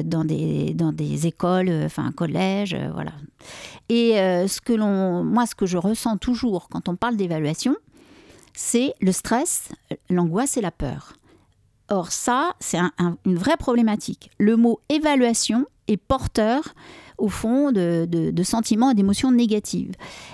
dans, 0.04 0.24
des, 0.24 0.74
dans 0.74 0.92
des 0.92 1.26
écoles, 1.26 1.68
euh, 1.68 1.86
enfin 1.86 2.06
un 2.06 2.12
collège, 2.12 2.74
euh, 2.74 2.90
voilà. 2.92 3.12
Et 3.88 4.12
ce 4.12 4.60
que 4.60 4.74
l'on, 4.74 5.24
moi, 5.24 5.46
ce 5.46 5.54
que 5.54 5.64
je 5.64 5.78
ressens 5.78 6.18
toujours 6.18 6.68
quand 6.68 6.88
on 6.88 6.96
parle 6.96 7.16
d'évaluation, 7.16 7.74
c'est 8.52 8.92
le 9.00 9.12
stress, 9.12 9.70
l'angoisse 10.10 10.58
et 10.58 10.60
la 10.60 10.70
peur. 10.70 11.14
Or 11.88 12.12
ça, 12.12 12.52
c'est 12.60 12.78
une 13.24 13.36
vraie 13.36 13.56
problématique. 13.56 14.30
Le 14.38 14.56
mot 14.56 14.80
évaluation 14.90 15.64
est 15.86 15.96
porteur 15.96 16.74
au 17.18 17.28
fond 17.28 17.72
de, 17.72 18.42
sentiments 18.42 18.90
et 18.90 18.94
d'émotions 18.94 19.32
négatives. 19.32 19.92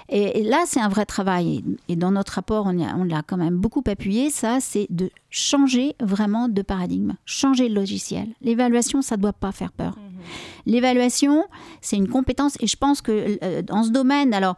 Et, 0.09 0.43
là, 0.43 0.65
c'est 0.67 0.81
un 0.81 0.89
vrai 0.89 1.07
travail. 1.07 1.65
Et 1.89 1.97
dans 1.97 2.13
notre 2.13 2.35
rapport, 2.35 2.67
on 2.67 3.05
l'a 3.05 3.23
quand 3.27 3.37
même 3.37 3.57
beaucoup 3.57 3.83
appuyé. 3.87 4.31
Ça, 4.31 4.59
c'est 4.61 4.87
de 4.91 5.11
changer 5.31 5.97
vraiment 6.01 6.49
de 6.49 6.63
paradigme, 6.63 7.15
changer 7.25 7.69
le 7.69 7.75
logiciel. 7.75 8.29
L'évaluation, 8.41 9.03
ça 9.03 9.17
ne 9.17 9.23
doit 9.23 9.33
pas 9.33 9.51
faire 9.51 9.73
peur. 9.73 9.97
Mhm. 9.97 10.21
L'évaluation, 10.67 11.45
c'est 11.81 11.97
une 11.97 12.09
compétence. 12.09 12.57
Et 12.61 12.67
je 12.67 12.77
pense 12.77 13.01
que 13.01 13.39
euh, 13.43 13.63
dans 13.63 13.83
ce 13.83 13.91
domaine, 13.91 14.33
alors, 14.33 14.57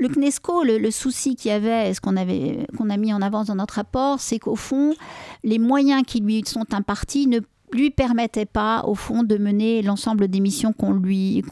le 0.00 0.08
CNESCO, 0.08 0.62
le, 0.64 0.90
souci 0.90 1.34
qu'il 1.34 1.50
y 1.50 1.54
avait, 1.54 1.92
ce 1.92 2.00
qu'on 2.00 2.16
avait, 2.16 2.66
qu'on 2.78 2.90
a 2.90 2.96
mis 2.96 3.12
en 3.12 3.20
avant 3.20 3.44
dans 3.44 3.56
notre 3.56 3.74
rapport, 3.74 4.20
c'est 4.20 4.38
qu'au 4.38 4.56
fond, 4.56 4.94
les 5.42 5.58
moyens 5.58 6.04
qui 6.06 6.20
lui 6.20 6.42
sont 6.46 6.72
impartis 6.72 7.26
ne 7.26 7.40
lui 7.72 7.90
permettait 7.90 8.46
pas, 8.46 8.84
au 8.86 8.94
fond, 8.94 9.22
de 9.22 9.36
mener 9.36 9.82
l'ensemble 9.82 10.28
des 10.28 10.40
missions 10.40 10.72
qu'on 10.72 10.94
lui, 10.94 11.44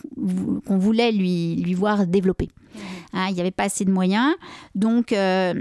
qu'on 0.67 0.79
voulait 0.79 1.13
lui, 1.13 1.57
lui 1.57 1.75
voir 1.75 2.07
développer. 2.07 2.49
Mmh. 2.75 2.79
Hein, 3.15 3.27
il 3.29 3.35
n'y 3.35 3.41
avait 3.41 3.51
pas 3.51 3.65
assez 3.65 3.85
de 3.85 3.91
moyens. 3.91 4.35
Donc, 4.75 5.13
euh, 5.13 5.55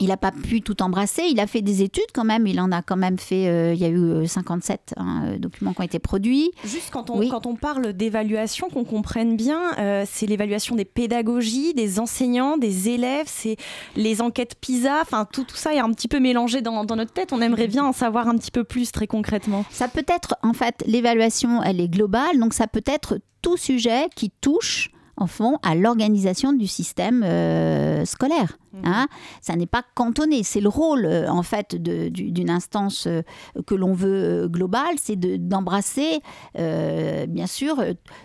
il 0.00 0.08
n'a 0.08 0.16
pas 0.16 0.32
pu 0.32 0.62
tout 0.62 0.82
embrasser. 0.82 1.22
Il 1.30 1.38
a 1.40 1.46
fait 1.46 1.60
des 1.60 1.82
études 1.82 2.10
quand 2.14 2.24
même. 2.24 2.46
Il 2.46 2.58
en 2.60 2.72
a 2.72 2.82
quand 2.82 2.96
même 2.96 3.18
fait. 3.18 3.48
Euh, 3.48 3.74
il 3.74 3.80
y 3.80 3.84
a 3.84 3.88
eu 3.88 4.26
57 4.26 4.94
euh, 4.96 5.00
hein, 5.00 5.36
documents 5.38 5.74
qui 5.74 5.80
ont 5.80 5.84
été 5.84 5.98
produits. 5.98 6.50
Juste 6.64 6.90
quand 6.90 7.10
on, 7.10 7.28
quand 7.28 7.46
on 7.46 7.54
parle 7.54 7.92
d'évaluation, 7.92 8.70
qu'on 8.70 8.84
comprenne 8.84 9.36
bien, 9.36 9.60
euh, 9.78 10.04
c'est 10.10 10.26
l'évaluation 10.26 10.74
des 10.74 10.86
pédagogies, 10.86 11.74
des 11.74 12.00
enseignants, 12.00 12.56
des 12.56 12.88
élèves, 12.88 13.26
c'est 13.26 13.56
les 13.94 14.22
enquêtes 14.22 14.54
PISA. 14.60 15.00
Enfin, 15.02 15.26
tout, 15.30 15.44
tout 15.44 15.56
ça 15.56 15.74
est 15.74 15.80
un 15.80 15.92
petit 15.92 16.08
peu 16.08 16.18
mélangé 16.18 16.62
dans, 16.62 16.84
dans, 16.84 16.96
notre 16.96 17.12
tête. 17.12 17.32
On 17.32 17.42
aimerait 17.42 17.68
bien 17.68 17.84
en 17.84 17.92
savoir 17.92 18.26
un 18.26 18.36
petit 18.36 18.50
peu 18.50 18.64
plus 18.64 18.92
très 18.92 19.06
concrètement. 19.06 19.64
Ça 19.70 19.88
peut 19.88 20.06
être, 20.08 20.34
en 20.42 20.54
fait, 20.54 20.82
l'évaluation, 20.86 21.62
elle 21.62 21.80
est 21.80 21.88
globale. 21.88 22.38
Donc, 22.38 22.54
ça 22.54 22.66
peut 22.66 22.84
être 22.86 23.20
tout 23.42 23.58
sujet 23.58 24.08
qui 24.16 24.30
touche 24.30 24.90
en 25.20 25.26
fond, 25.26 25.58
à 25.62 25.74
l'organisation 25.74 26.52
du 26.52 26.66
système 26.66 27.22
euh, 27.22 28.04
scolaire. 28.06 28.56
Mmh. 28.72 28.78
Hein. 28.84 29.08
Ça 29.42 29.54
n'est 29.56 29.66
pas 29.66 29.82
cantonné, 29.94 30.42
c'est 30.42 30.60
le 30.60 30.68
rôle 30.68 31.04
euh, 31.04 31.28
en 31.28 31.42
fait 31.42 31.74
d'une 31.74 32.50
instance 32.50 33.06
euh, 33.06 33.22
que 33.66 33.74
l'on 33.74 33.92
veut 33.92 34.48
globale, 34.48 34.94
c'est 34.96 35.16
d'embrasser 35.16 36.20
bien 36.54 37.46
sûr 37.46 37.82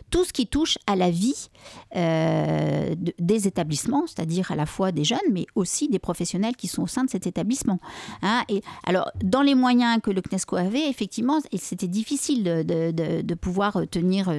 tout 0.09 0.23
ce 0.23 0.31
qui 0.31 0.47
touche 0.47 0.77
à 0.87 0.95
la 0.95 1.09
vie 1.09 1.49
des 1.93 3.47
établissements, 3.47 4.05
c'est-à-dire 4.07 4.51
à 4.51 4.55
la 4.55 4.65
fois 4.65 4.91
des 4.91 5.03
jeunes, 5.03 5.19
mais 5.31 5.45
aussi 5.55 5.89
des 5.89 5.99
professionnels 5.99 6.55
qui 6.55 6.67
sont 6.67 6.83
au 6.83 6.87
sein 6.87 7.03
de 7.03 7.09
cet 7.09 7.27
établissement. 7.27 7.79
Hein. 8.21 8.43
Et 8.49 8.61
alors, 8.85 9.11
dans 9.23 9.41
les 9.41 9.55
moyens 9.55 9.99
que 10.01 10.11
le 10.11 10.21
CNESCO 10.21 10.55
avait, 10.55 10.89
effectivement, 10.89 11.39
c'était 11.57 11.87
difficile 11.87 12.43
de, 12.43 12.91
de, 13.21 13.33
pouvoir 13.35 13.81
tenir 13.89 14.31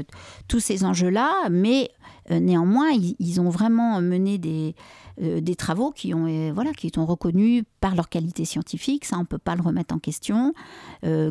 tous 0.48 0.60
ces 0.60 0.84
enjeux-là, 0.84 1.48
mais 1.50 1.90
néanmoins, 2.30 2.90
ils, 3.18 3.40
ont 3.40 3.50
vraiment 3.50 4.00
mené 4.00 4.38
des, 4.38 4.74
euh, 5.22 5.40
des 5.40 5.54
travaux 5.54 5.90
qui 5.90 6.14
ont, 6.14 6.26
euh, 6.26 6.52
voilà, 6.52 6.72
qui 6.72 6.90
sont 6.94 7.06
reconnus 7.06 7.64
par 7.80 7.94
leur 7.94 8.08
qualité 8.08 8.44
scientifique, 8.44 9.04
ça 9.04 9.16
on 9.16 9.20
ne 9.20 9.24
peut 9.24 9.38
pas 9.38 9.54
le 9.54 9.62
remettre 9.62 9.94
en 9.94 9.98
question, 9.98 10.52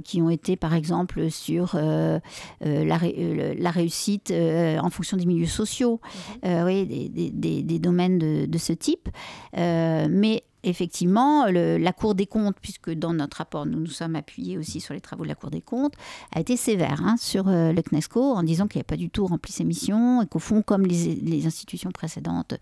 qui 0.03 0.21
ont 0.21 0.29
été 0.29 0.55
par 0.55 0.73
exemple 0.73 1.29
sur 1.29 1.75
la, 1.75 2.21
la, 2.61 3.71
réussite 3.71 4.31
en 4.31 4.89
fonction 4.89 5.17
des 5.17 5.25
milieux 5.25 5.45
sociaux, 5.47 5.99
mhm. 6.43 6.63
oui, 6.63 6.85
des, 6.85 7.29
des, 7.29 7.61
des, 7.63 7.79
domaines 7.79 8.17
de, 8.17 8.45
de 8.45 8.57
ce 8.57 8.73
type. 8.73 9.09
mais 9.53 10.43
effectivement, 10.65 11.45
la 11.45 11.93
Cour 11.93 12.15
des 12.15 12.25
comptes, 12.25 12.57
puisque 12.61 12.91
dans 12.91 13.13
notre 13.13 13.37
rapport, 13.37 13.65
nous 13.65 13.79
nous 13.79 13.85
sommes 13.87 14.15
appuyés 14.15 14.57
aussi 14.57 14.81
sur 14.81 14.93
les 14.93 15.01
travaux 15.01 15.23
de 15.23 15.29
la 15.29 15.35
Cour 15.35 15.51
des 15.51 15.61
comptes, 15.61 15.93
a 16.33 16.39
été 16.39 16.57
sévère 16.57 17.01
hein, 17.03 17.15
sur 17.17 17.47
euh, 17.47 17.71
le 17.71 17.81
CNESCO 17.81 18.33
en 18.33 18.43
disant 18.43 18.67
qu'il 18.67 18.79
n'a 18.79 18.83
pas 18.83 18.97
du 18.97 19.09
tout 19.09 19.25
rempli 19.27 19.51
ses 19.51 19.63
missions 19.63 20.21
et 20.21 20.27
qu'au 20.27 20.39
fond, 20.39 20.61
comme 20.61 20.85
les, 20.85 21.45
institutions 21.45 21.91
précédentes, 21.91 22.55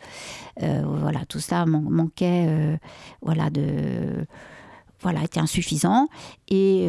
euh, 0.62 0.84
voilà, 0.86 1.26
tout 1.26 1.40
ça 1.40 1.66
manquait 1.66 2.46
euh, 2.48 2.78
voilà, 3.22 3.50
de 3.50 4.26
voilà, 5.02 5.24
était 5.24 5.40
insuffisant. 5.40 6.08
Et 6.48 6.88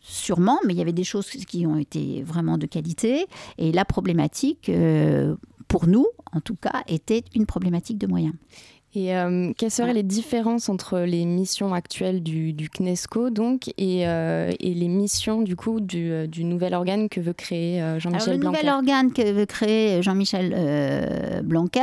sûrement, 0.00 0.58
mais 0.66 0.72
il 0.72 0.78
y 0.78 0.80
avait 0.80 0.92
des 0.92 1.04
choses 1.04 1.28
qui 1.28 1.66
ont 1.66 1.76
été 1.76 2.22
vraiment 2.22 2.56
de 2.56 2.66
qualité. 2.66 3.26
Et 3.58 3.70
la 3.70 3.84
problématique, 3.84 4.70
pour 5.68 5.86
nous, 5.86 6.06
en 6.32 6.40
tout 6.40 6.56
cas, 6.56 6.82
était 6.88 7.22
une 7.34 7.44
problématique 7.44 7.98
de 7.98 8.06
moyens. 8.06 8.32
Et 8.94 9.14
euh, 9.14 9.52
quelles 9.56 9.70
seraient 9.70 9.92
les 9.92 10.02
différences 10.02 10.70
entre 10.70 11.00
les 11.00 11.26
missions 11.26 11.74
actuelles 11.74 12.22
du, 12.22 12.54
CNESCO 12.72 13.28
donc 13.28 13.68
et, 13.76 14.08
euh, 14.08 14.50
et, 14.60 14.72
les 14.72 14.88
missions 14.88 15.42
du 15.42 15.56
coup 15.56 15.80
du, 15.80 16.10
euh, 16.10 16.26
du, 16.26 16.42
nouvel 16.42 16.72
organe 16.72 17.10
que 17.10 17.20
veut 17.20 17.34
créer 17.34 17.80
Jean-Michel 17.98 18.38
Blanquer 18.38 18.58
Le 18.62 18.62
nouvel 18.62 18.68
organe 18.70 19.12
que 19.12 19.30
veut 19.30 19.44
créer 19.44 20.02
Jean-Michel 20.02 21.42
Blanquer, 21.44 21.80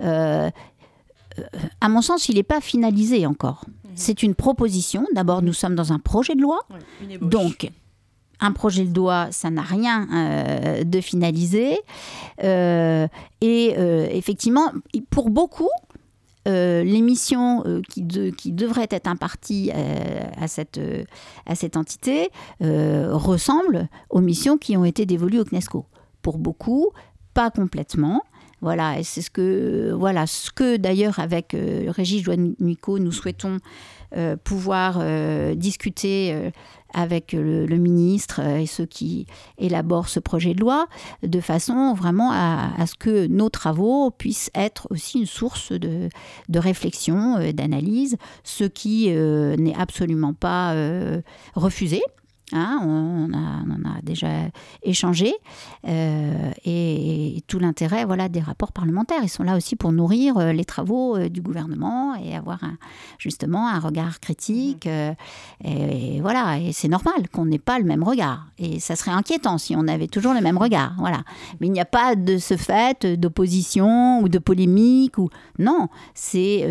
à 0.00 1.88
mon 1.88 2.02
sens, 2.02 2.28
il 2.28 2.36
n'est 2.36 2.42
pas 2.42 2.60
finalisé 2.60 3.26
encore. 3.26 3.64
Mhm. 3.66 3.90
C'est 3.94 4.22
une 4.22 4.34
proposition. 4.34 5.06
D'abord, 5.14 5.42
nous 5.42 5.52
sommes 5.52 5.74
dans 5.74 5.92
un 5.92 5.98
projet 5.98 6.34
de 6.34 6.40
loi. 6.40 6.60
donc, 7.20 7.70
un 8.40 8.52
projet 8.52 8.84
de 8.84 8.94
loi, 8.94 9.28
ça 9.30 9.50
n'a 9.50 9.62
rien 9.62 10.06
de 10.84 11.00
finalisé. 11.00 11.78
et 12.42 13.74
effectivement, 14.16 14.72
pour 15.10 15.28
beaucoup, 15.28 15.68
euh, 16.48 16.82
les 16.84 17.02
missions 17.02 17.62
euh, 17.66 17.82
qui, 17.88 18.06
qui, 18.32 18.52
devraient 18.52 18.88
être 18.90 19.08
imparties 19.08 19.70
euh, 19.74 20.20
à, 20.38 20.48
cette, 20.48 20.80
à 21.46 21.54
cette 21.54 21.76
entité 21.76 22.30
ressemblent 22.60 23.88
aux 24.08 24.20
missions 24.20 24.56
qui 24.56 24.76
ont 24.76 24.84
été 24.84 25.06
dévolues 25.06 25.40
au 25.40 25.44
CNESCO. 25.44 25.86
Pour 26.22 26.38
beaucoup, 26.38 26.90
pas 27.34 27.50
complètement. 27.50 28.22
Voilà, 28.62 29.02
c'est 29.02 29.22
ce 29.22 29.30
que, 29.30 29.92
voilà, 29.92 30.26
ce 30.26 30.50
que 30.50 30.76
d'ailleurs 30.76 31.18
avec 31.18 31.56
Régis 31.88 32.22
Joannico, 32.22 32.98
nous 32.98 33.12
souhaitons 33.12 33.58
pouvoir 34.44 35.02
discuter 35.56 36.52
avec 36.94 37.32
le, 37.32 37.66
ministre 37.80 38.40
et 38.40 38.66
ceux 38.66 38.86
qui 38.86 39.26
élaborent 39.58 40.08
ce 40.08 40.20
projet 40.20 40.54
de 40.54 40.60
loi, 40.60 40.86
de 41.22 41.40
façon 41.40 41.94
vraiment 41.94 42.30
à, 42.32 42.86
ce 42.86 42.94
que 42.94 43.26
nos 43.26 43.48
travaux 43.48 44.10
puissent 44.10 44.50
être 44.54 44.86
aussi 44.90 45.20
une 45.20 45.26
source 45.26 45.72
de, 45.72 46.08
réflexion, 46.54 47.38
euh, 47.38 47.52
d'analyse, 47.52 48.16
ce 48.44 48.64
qui 48.64 49.06
euh, 49.08 49.56
n'est 49.56 49.74
absolument 49.74 50.34
pas 50.34 50.72
euh, 50.72 51.20
refusé. 51.54 52.02
Hein, 52.52 52.80
on, 52.82 53.32
a, 53.32 53.62
on, 53.68 53.88
a 53.88 54.00
déjà 54.02 54.28
échangé. 54.82 55.32
Euh, 55.86 56.50
et, 56.64 57.42
tout 57.46 57.58
l'intérêt 57.58 58.04
voilà, 58.04 58.28
des 58.28 58.40
rapports 58.40 58.72
parlementaires. 58.72 59.20
Ils 59.22 59.28
sont 59.28 59.42
là 59.42 59.56
aussi 59.56 59.76
pour 59.76 59.92
nourrir 59.92 60.36
euh, 60.36 60.52
les 60.52 60.64
travaux 60.64 61.16
euh, 61.16 61.28
du 61.28 61.40
gouvernement 61.40 62.14
et 62.16 62.34
avoir 62.36 62.62
un, 62.64 62.76
justement 63.18 63.68
un 63.68 63.78
regard 63.78 64.20
critique. 64.20 64.86
Mhm. 64.86 65.14
et, 65.64 66.20
voilà, 66.20 66.58
et 66.58 66.72
c'est 66.72 66.88
normal 66.88 67.28
qu'on 67.32 67.46
n'ait 67.46 67.58
pas 67.58 67.78
le 67.78 67.84
même 67.84 68.02
regard. 68.02 68.46
Et 68.58 68.80
ça 68.80 68.96
serait 68.96 69.12
inquiétant 69.12 69.58
si 69.58 69.74
on 69.76 69.86
avait 69.86 70.08
toujours 70.08 70.34
le 70.34 70.40
même 70.40 70.58
regard. 70.58 70.94
Voilà. 70.98 71.22
Mais 71.60 71.68
il 71.68 71.72
n'y 71.72 71.80
a 71.80 71.84
pas 71.84 72.16
de 72.16 72.38
ce 72.38 72.56
fait 72.56 73.06
d'opposition 73.06 74.20
ou 74.20 74.28
de 74.28 74.38
polémique. 74.38 75.18
Ou... 75.18 75.28
Non, 75.58 75.88
c'est 76.14 76.66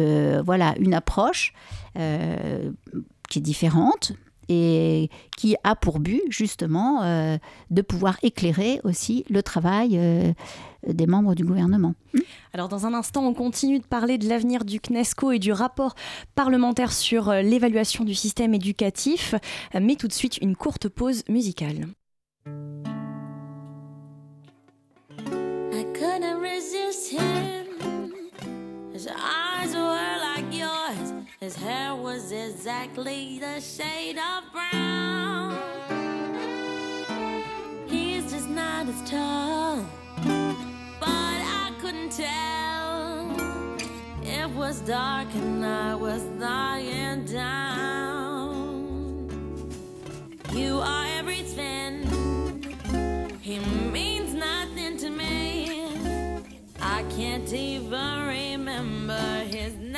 voilà, 0.45 0.75
une 0.79 0.93
approche 0.93 1.53
qui 1.95 3.39
est 3.39 3.41
différente, 3.41 4.13
et 4.49 5.09
qui 5.37 5.55
a 5.63 5.75
pour 5.75 5.99
but 5.99 6.23
justement 6.29 7.03
euh, 7.03 7.37
de 7.69 7.81
pouvoir 7.81 8.17
éclairer 8.23 8.81
aussi 8.83 9.23
le 9.29 9.43
travail 9.43 9.91
euh, 9.93 10.33
des 10.87 11.07
membres 11.07 11.35
du 11.35 11.45
gouvernement. 11.45 11.93
Hmm 12.13 12.19
Alors 12.53 12.67
dans 12.67 12.85
un 12.85 12.93
instant, 12.93 13.25
on 13.25 13.33
continue 13.33 13.79
de 13.79 13.85
parler 13.85 14.17
de 14.17 14.27
l'avenir 14.27 14.65
du 14.65 14.79
CNESCO 14.79 15.31
et 15.31 15.39
du 15.39 15.51
rapport 15.51 15.93
parlementaire 16.35 16.91
sur 16.91 17.29
euh, 17.29 17.41
l'évaluation 17.41 18.03
du 18.03 18.15
système 18.15 18.53
éducatif, 18.53 19.35
mais 19.79 19.95
tout 19.95 20.07
de 20.07 20.13
suite 20.13 20.37
une 20.41 20.55
courte 20.55 20.89
pause 20.89 21.23
musicale. 21.29 21.85
His 31.41 31.55
hair 31.55 31.95
was 31.95 32.33
exactly 32.33 33.39
the 33.39 33.61
shade 33.61 34.17
of 34.17 34.51
brown. 34.51 35.57
He's 37.87 38.29
just 38.29 38.49
not 38.49 38.89
as 38.89 39.09
tall, 39.09 39.85
but 40.99 41.07
I 41.07 41.71
couldn't 41.79 42.11
tell. 42.11 43.31
It 44.21 44.49
was 44.49 44.81
dark 44.81 45.33
and 45.33 45.65
I 45.65 45.95
was 45.95 46.23
lying 46.37 47.23
down. 47.23 48.19
You 50.51 50.79
are 50.79 51.05
everything, 51.19 52.03
he 53.39 53.59
means 53.59 54.33
nothing 54.33 54.97
to 54.97 55.09
me. 55.09 56.01
I 56.81 57.03
can't 57.15 57.53
even 57.53 58.27
remember 58.27 59.45
his 59.47 59.73
name. 59.75 59.88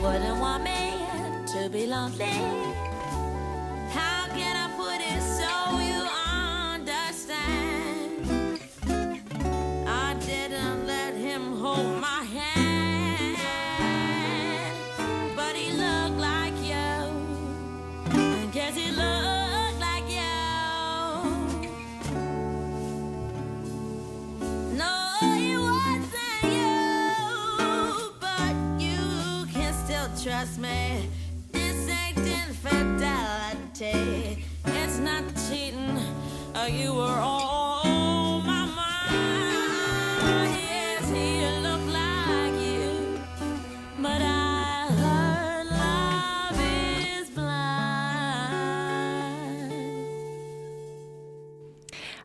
Wouldn't 0.00 0.40
want 0.40 0.62
me 0.62 1.06
to 1.46 1.68
be 1.68 1.86
lonely. 1.86 2.67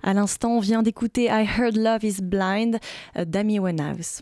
À 0.06 0.14
l'instant, 0.14 0.58
on 0.58 0.60
vient 0.60 0.84
d'écouter 0.84 1.26
I 1.26 1.48
Heard 1.58 1.78
Love 1.78 2.04
is 2.04 2.22
Blind 2.22 2.78
euh, 3.18 3.26
d'Amy 3.26 3.58
Winehouse. 3.58 4.22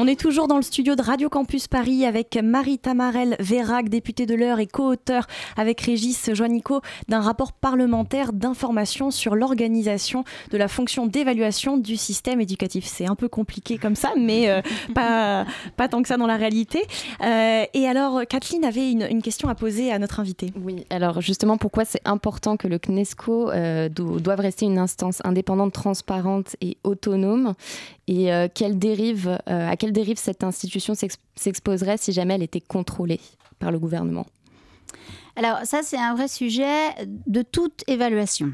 On 0.00 0.06
est 0.06 0.14
toujours 0.14 0.46
dans 0.46 0.54
le 0.54 0.62
studio 0.62 0.94
de 0.94 1.02
Radio 1.02 1.28
Campus 1.28 1.66
Paris 1.66 2.06
avec 2.06 2.38
Marie 2.40 2.78
Tamarel 2.78 3.34
Vérac, 3.40 3.88
députée 3.88 4.26
de 4.26 4.36
l'heure 4.36 4.60
et 4.60 4.68
co-auteur 4.68 5.26
avec 5.56 5.80
Régis 5.80 6.32
Joannico 6.32 6.82
d'un 7.08 7.20
rapport 7.20 7.52
parlementaire 7.52 8.32
d'information 8.32 9.10
sur 9.10 9.34
l'organisation 9.34 10.22
de 10.52 10.56
la 10.56 10.68
fonction 10.68 11.08
d'évaluation 11.08 11.78
du 11.78 11.96
système 11.96 12.40
éducatif. 12.40 12.84
C'est 12.86 13.08
un 13.08 13.16
peu 13.16 13.28
compliqué 13.28 13.76
comme 13.76 13.96
ça, 13.96 14.12
mais 14.16 14.48
euh, 14.48 14.62
pas, 14.94 15.44
pas 15.76 15.88
tant 15.88 16.00
que 16.00 16.06
ça 16.06 16.16
dans 16.16 16.28
la 16.28 16.36
réalité. 16.36 16.84
Euh, 17.24 17.64
et 17.74 17.88
alors, 17.88 18.20
Kathleen 18.24 18.64
avait 18.64 18.92
une, 18.92 19.02
une, 19.10 19.20
question 19.20 19.48
à 19.48 19.56
poser 19.56 19.90
à 19.90 19.98
notre 19.98 20.20
invité. 20.20 20.52
Oui, 20.62 20.86
alors 20.90 21.20
justement, 21.20 21.56
pourquoi 21.56 21.84
c'est 21.84 22.02
important 22.04 22.56
que 22.56 22.68
le 22.68 22.78
CNESCO 22.78 23.50
euh, 23.50 23.88
do 23.88 24.20
doive 24.20 24.38
rester 24.38 24.64
une 24.64 24.78
instance 24.78 25.20
indépendante, 25.24 25.72
transparente 25.72 26.54
et 26.60 26.76
autonome? 26.84 27.54
Et 28.08 28.32
euh, 28.32 28.48
euh, 28.48 29.68
à 29.68 29.76
quelle 29.76 29.92
dérive 29.92 30.18
cette 30.18 30.42
institution 30.42 30.94
s'exposerait 31.36 31.98
si 31.98 32.12
jamais 32.12 32.34
elle 32.34 32.42
était 32.42 32.60
contrôlée 32.60 33.20
par 33.58 33.70
le 33.70 33.78
gouvernement? 33.78 34.26
Alors 35.36 35.58
ça, 35.64 35.82
c'est 35.82 35.98
un 35.98 36.14
vrai 36.14 36.26
sujet 36.26 36.88
de 37.26 37.42
toute 37.42 37.84
évaluation. 37.86 38.52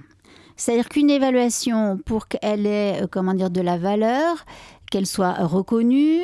C'est-à-dire 0.57 0.89
qu'une 0.89 1.09
évaluation, 1.09 1.99
pour 2.05 2.29
qu'elle 2.29 2.67
ait 2.67 3.03
euh, 3.03 3.07
comment 3.09 3.33
dire, 3.33 3.51
de 3.51 3.61
la 3.61 3.79
valeur, 3.79 4.45
qu'elle 4.91 5.07
soit 5.07 5.35
reconnue, 5.35 6.23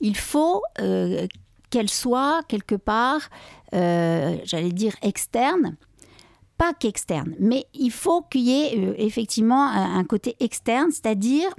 il 0.00 0.16
faut 0.16 0.62
qu'elle 1.70 1.90
soit 1.90 2.42
quelque 2.48 2.74
part, 2.74 3.20
j'allais 3.72 4.72
dire, 4.72 4.96
externe 5.02 5.76
pas 6.56 6.72
qu'externe, 6.72 7.36
mais 7.38 7.66
il 7.72 7.92
faut 7.92 8.22
qu'il 8.22 8.40
y 8.40 8.50
ait 8.50 8.94
effectivement 8.98 9.70
un, 9.70 10.02
côté 10.02 10.34
externe, 10.40 10.90
c'est-à-dire 10.90 11.54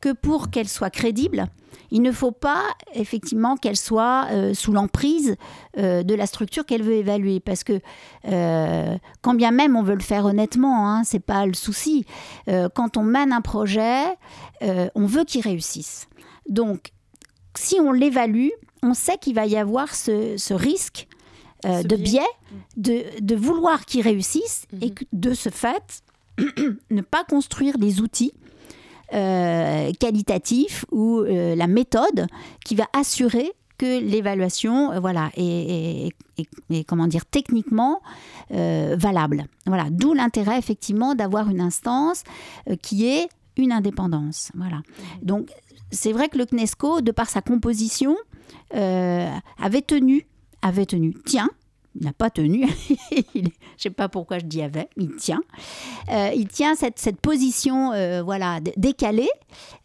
que 0.00 0.12
pour 0.12 0.50
qu'elle 0.50 0.68
soit 0.68 0.90
crédible, 0.90 1.48
il 1.90 2.02
ne 2.02 2.12
faut 2.12 2.32
pas 2.32 2.64
effectivement 2.94 3.56
qu'elle 3.56 3.76
soit 3.76 4.26
euh, 4.30 4.54
sous 4.54 4.72
l'emprise 4.72 5.36
euh, 5.78 6.02
de 6.02 6.14
la 6.14 6.26
structure 6.26 6.66
qu'elle 6.66 6.82
veut 6.82 6.94
évaluer, 6.94 7.40
parce 7.40 7.64
que 7.64 7.80
euh, 8.26 8.96
quand 9.22 9.34
bien 9.34 9.50
même 9.50 9.76
on 9.76 9.82
veut 9.82 9.94
le 9.94 10.02
faire 10.02 10.26
honnêtement, 10.26 10.88
hein, 10.88 11.02
c'est 11.04 11.20
pas 11.20 11.46
le 11.46 11.54
souci. 11.54 12.04
Quand 12.74 12.96
on 12.96 13.02
mène 13.02 13.32
un 13.32 13.40
projet, 13.40 14.04
on 14.60 15.06
veut 15.06 15.24
qu'il 15.24 15.42
réussisse. 15.42 16.08
Donc, 16.48 16.92
si 17.54 17.78
on 17.80 17.92
l'évalue, 17.92 18.48
on 18.82 18.94
sait 18.94 19.18
qu'il 19.18 19.34
va 19.34 19.46
y 19.46 19.56
avoir 19.56 19.94
ce, 19.94 20.36
ce 20.36 20.54
risque 20.54 21.08
de 21.64 21.96
biais, 21.96 22.20
de, 22.76 23.04
de 23.20 23.34
vouloir 23.34 23.84
qu'il 23.84 24.02
réussisse 24.02 24.66
mm 24.72 24.78
et 24.82 24.90
que, 24.94 25.04
de 25.12 25.34
ce 25.34 25.50
fait 25.50 26.02
ne 26.90 27.02
pas 27.02 27.24
construire 27.24 27.76
les 27.78 28.00
outils 28.00 28.32
euh, 29.14 29.90
qualitatif 29.98 30.84
ou 30.90 31.20
euh, 31.20 31.54
la 31.54 31.66
méthode 31.66 32.26
qui 32.62 32.74
va 32.74 32.86
assurer 32.92 33.52
que 33.78 34.00
l'évaluation 34.00 34.92
euh, 34.92 35.00
voilà, 35.00 35.30
est, 35.34 36.10
comment 36.86 37.06
dire, 37.06 37.24
techniquement 37.24 38.00
valable. 38.50 39.44
Voilà. 39.66 39.86
D'où 39.90 40.14
l'intérêt 40.14 40.58
effectivement 40.58 41.14
d'avoir 41.14 41.48
une 41.48 41.60
instance 41.60 42.24
qui 42.82 43.06
est 43.06 43.28
une 43.56 43.72
indépendance. 43.72 44.50
Voilà. 44.54 44.82
Donc 45.22 45.50
c'est 45.90 46.12
vrai 46.12 46.28
que 46.28 46.38
le 46.38 46.46
CNESCO, 46.46 47.00
de 47.00 47.10
par 47.10 47.28
sa 47.28 47.40
composition, 47.40 48.16
avait 48.70 49.82
tenu, 49.86 50.26
avait 50.62 50.86
tenu, 50.86 51.14
tiens, 51.24 51.50
n'a 52.00 52.12
pas 52.12 52.30
tenu, 52.30 52.66
je 53.34 53.42
sais 53.76 53.90
pas 53.90 54.08
pourquoi 54.08 54.38
je 54.38 54.44
dis 54.44 54.62
avait, 54.62 54.88
il 54.96 55.14
tient. 55.16 55.40
Euh, 56.10 56.30
il 56.34 56.48
tient 56.48 56.74
cette, 56.74 56.98
cette 56.98 57.20
position 57.20 57.92
euh, 57.92 58.22
voilà, 58.22 58.60
décalée 58.76 59.28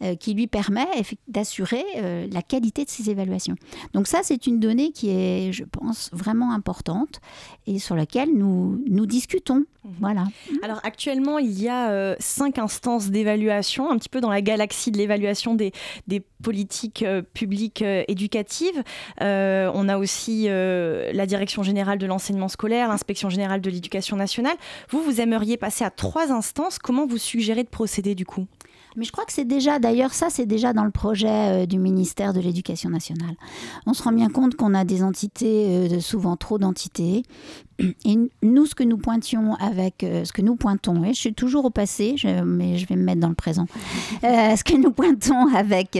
euh, 0.01 0.15
qui 0.15 0.33
lui 0.33 0.47
permet 0.47 0.87
d'assurer 1.27 1.83
la 2.31 2.41
qualité 2.41 2.85
de 2.85 2.89
ses 2.89 3.09
évaluations. 3.09 3.55
Donc 3.93 4.07
ça, 4.07 4.19
c'est 4.23 4.47
une 4.47 4.59
donnée 4.59 4.91
qui 4.91 5.09
est, 5.09 5.51
je 5.51 5.63
pense, 5.63 6.09
vraiment 6.13 6.53
importante 6.53 7.19
et 7.65 7.79
sur 7.79 7.95
laquelle 7.95 8.29
nous, 8.33 8.83
nous 8.87 9.05
discutons. 9.05 9.65
Mhm. 9.83 9.93
Voilà. 9.99 10.25
Alors 10.61 10.79
actuellement, 10.83 11.39
il 11.39 11.59
y 11.59 11.69
a 11.69 12.15
cinq 12.19 12.57
instances 12.57 13.09
d'évaluation, 13.09 13.91
un 13.91 13.97
petit 13.97 14.09
peu 14.09 14.21
dans 14.21 14.29
la 14.29 14.41
galaxie 14.41 14.91
de 14.91 14.97
l'évaluation 14.97 15.55
des, 15.55 15.71
des 16.07 16.21
politiques 16.41 17.05
publiques 17.33 17.83
éducatives. 18.07 18.83
on 19.19 19.89
a 19.89 19.97
aussi 19.97 20.45
la 20.47 21.25
Direction 21.25 21.63
générale 21.63 21.92
de 21.97 22.05
l'enseignement 22.05 22.47
scolaire, 22.47 22.87
l'inspection 22.87 23.29
générale 23.29 23.61
de 23.61 23.69
l'éducation 23.69 24.15
nationale. 24.15 24.55
Vous, 24.89 25.01
vous 25.01 25.21
aimeriez 25.21 25.57
passer 25.57 25.83
à 25.83 25.89
trois 25.89 26.31
instances. 26.31 26.79
Comment 26.79 27.05
vous 27.05 27.17
suggérez 27.17 27.63
de 27.63 27.69
procéder 27.69 28.15
du 28.15 28.25
coup? 28.25 28.47
Mais 28.95 29.05
je 29.05 29.11
crois 29.11 29.25
que 29.25 29.33
c'est 29.33 29.45
déjà, 29.45 29.79
d'ailleurs, 29.79 30.13
ça, 30.13 30.29
c'est 30.29 30.45
déjà 30.45 30.73
dans 30.73 30.83
le 30.83 30.91
projet 30.91 31.27
euh, 31.63 31.65
du 31.65 31.79
ministère 31.79 32.33
de 32.33 32.39
l'Éducation 32.39 32.89
nationale. 32.89 33.35
On 33.85 33.93
se 33.93 34.03
rend 34.03 34.11
bien 34.11 34.29
compte 34.29 34.55
qu'on 34.55 34.73
a 34.73 34.83
des 34.83 35.03
entités, 35.03 35.65
euh, 35.67 35.99
souvent 35.99 36.37
trop 36.37 36.59
d'entités. 36.59 37.23
Et 37.79 38.17
nous, 38.43 38.65
ce 38.65 38.75
que 38.75 38.83
nous 38.83 38.97
pointions 38.97 39.55
avec, 39.55 40.03
euh, 40.03 40.25
ce 40.25 40.31
que 40.31 40.41
nous 40.41 40.55
pointons, 40.55 41.03
et 41.03 41.13
je 41.13 41.19
suis 41.19 41.33
toujours 41.33 41.65
au 41.65 41.69
passé, 41.71 42.15
mais 42.45 42.77
je 42.77 42.85
vais 42.85 42.95
me 42.95 43.03
mettre 43.03 43.19
dans 43.19 43.29
le 43.29 43.35
présent. 43.35 43.65
ce 44.21 44.63
que 44.63 44.77
nous 44.77 44.91
pointons 44.91 45.47
avec 45.55 45.97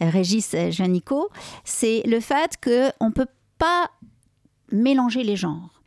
Régis 0.00 0.54
Janico, 0.70 1.28
c'est 1.64 2.02
le 2.06 2.20
fait 2.20 2.54
qu'on 2.62 3.06
ne 3.06 3.12
peut 3.12 3.26
pas 3.58 3.90
mélanger 4.72 5.22
les 5.22 5.36
genres. 5.36 5.80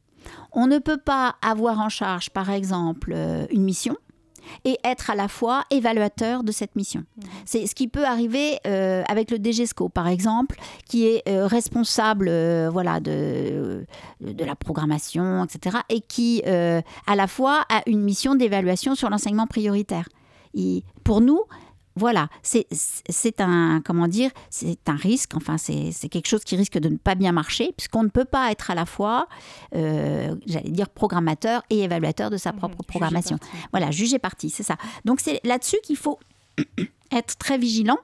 On 0.52 0.68
ne 0.68 0.78
peut 0.78 0.98
pas 0.98 1.36
avoir 1.42 1.80
en 1.80 1.90
charge, 1.90 2.30
par 2.30 2.50
exemple, 2.50 3.12
euh, 3.14 3.46
une 3.50 3.64
mission 3.64 3.96
et 4.66 4.78
être 4.84 5.10
à 5.10 5.16
la 5.16 5.30
fois 5.30 5.64
évaluateur 5.72 6.44
de 6.44 6.52
cette 6.52 6.76
mission. 6.76 7.02
Mmh. 7.02 7.22
C'est 7.46 7.66
ce 7.66 7.74
qui 7.74 7.88
peut 7.88 8.04
arriver 8.04 8.60
euh, 8.68 9.02
avec 9.08 9.32
le 9.32 9.38
DGESCO, 9.38 9.88
par 9.88 10.08
exemple, 10.10 10.60
qui 10.86 11.08
est 11.08 11.24
euh, 11.30 11.48
responsable 11.48 12.30
voilà, 12.68 13.00
de, 13.00 13.86
de 14.20 14.44
la 14.44 14.56
programmation, 14.56 15.46
etc., 15.46 15.78
et 15.90 16.02
qui, 16.02 16.44
à 16.44 17.16
la 17.16 17.28
fois, 17.28 17.64
a 17.70 17.84
une 17.88 18.02
mission 18.02 18.36
d'évaluation 18.36 18.96
sur 18.96 19.10
l'enseignement 19.10 19.48
prioritaire. 19.48 20.10
Et 20.54 20.84
pour 21.06 21.22
nous, 21.22 21.42
voilà, 21.96 22.30
c'est 22.42 23.42
un 23.42 23.82
comment 23.84 24.08
dire, 24.08 24.32
c'est 24.50 24.90
un 24.90 24.96
risque. 24.96 25.36
Enfin, 25.36 25.58
c'est 25.58 26.10
quelque 26.10 26.28
chose 26.28 26.44
qui 26.44 26.56
risque 26.56 26.78
de 26.78 26.90
ne 26.90 26.98
pas 26.98 27.16
bien 27.16 27.32
marcher 27.32 27.74
puisqu'on 27.78 28.04
ne 28.04 28.10
peut 28.10 28.26
pas 28.26 28.52
être 28.52 28.72
à 28.72 28.76
la 28.76 28.86
fois, 28.86 29.28
euh, 29.76 30.36
j'allais 30.46 30.72
dire 30.72 30.90
programmateur 30.90 31.64
et 31.70 31.84
évaluateur 31.84 32.30
de 32.30 32.38
sa 32.38 32.52
mmh, 32.52 32.58
propre 32.58 32.84
programmation. 32.84 33.38
Voilà, 33.72 33.92
juger 33.92 34.20
parti, 34.20 34.50
c'est 34.50 34.64
ça. 34.64 34.78
Donc 35.06 35.20
c'est 35.20 35.40
là-dessus 35.44 35.78
qu'il 35.84 35.98
faut 35.98 36.20
être 37.12 37.38
très 37.38 37.58
vigilant. 37.58 37.98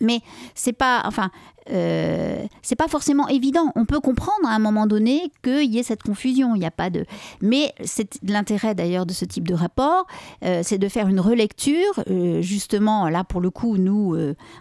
Mais 0.00 0.20
c'est 0.54 0.72
pas, 0.72 1.02
enfin, 1.04 1.30
euh, 1.70 2.46
c'est 2.62 2.76
pas 2.76 2.88
forcément 2.88 3.28
évident. 3.28 3.72
On 3.76 3.84
peut 3.84 4.00
comprendre 4.00 4.46
à 4.46 4.50
un 4.50 4.58
moment 4.58 4.86
donné 4.86 5.30
qu'il 5.42 5.72
y 5.72 5.78
ait 5.78 5.82
cette 5.82 6.02
confusion. 6.02 6.54
Il 6.54 6.60
n'y 6.60 6.66
a 6.66 6.70
pas 6.70 6.90
de. 6.90 7.04
Mais 7.42 7.72
c'est 7.84 8.18
l'intérêt 8.22 8.74
d'ailleurs 8.74 9.06
de 9.06 9.12
ce 9.12 9.24
type 9.24 9.46
de 9.46 9.54
rapport, 9.54 10.06
euh, 10.44 10.62
c'est 10.64 10.78
de 10.78 10.88
faire 10.88 11.08
une 11.08 11.20
relecture. 11.20 12.04
Euh, 12.08 12.40
justement, 12.40 13.08
là 13.08 13.24
pour 13.24 13.40
le 13.40 13.50
coup, 13.50 13.76
nous, 13.76 14.16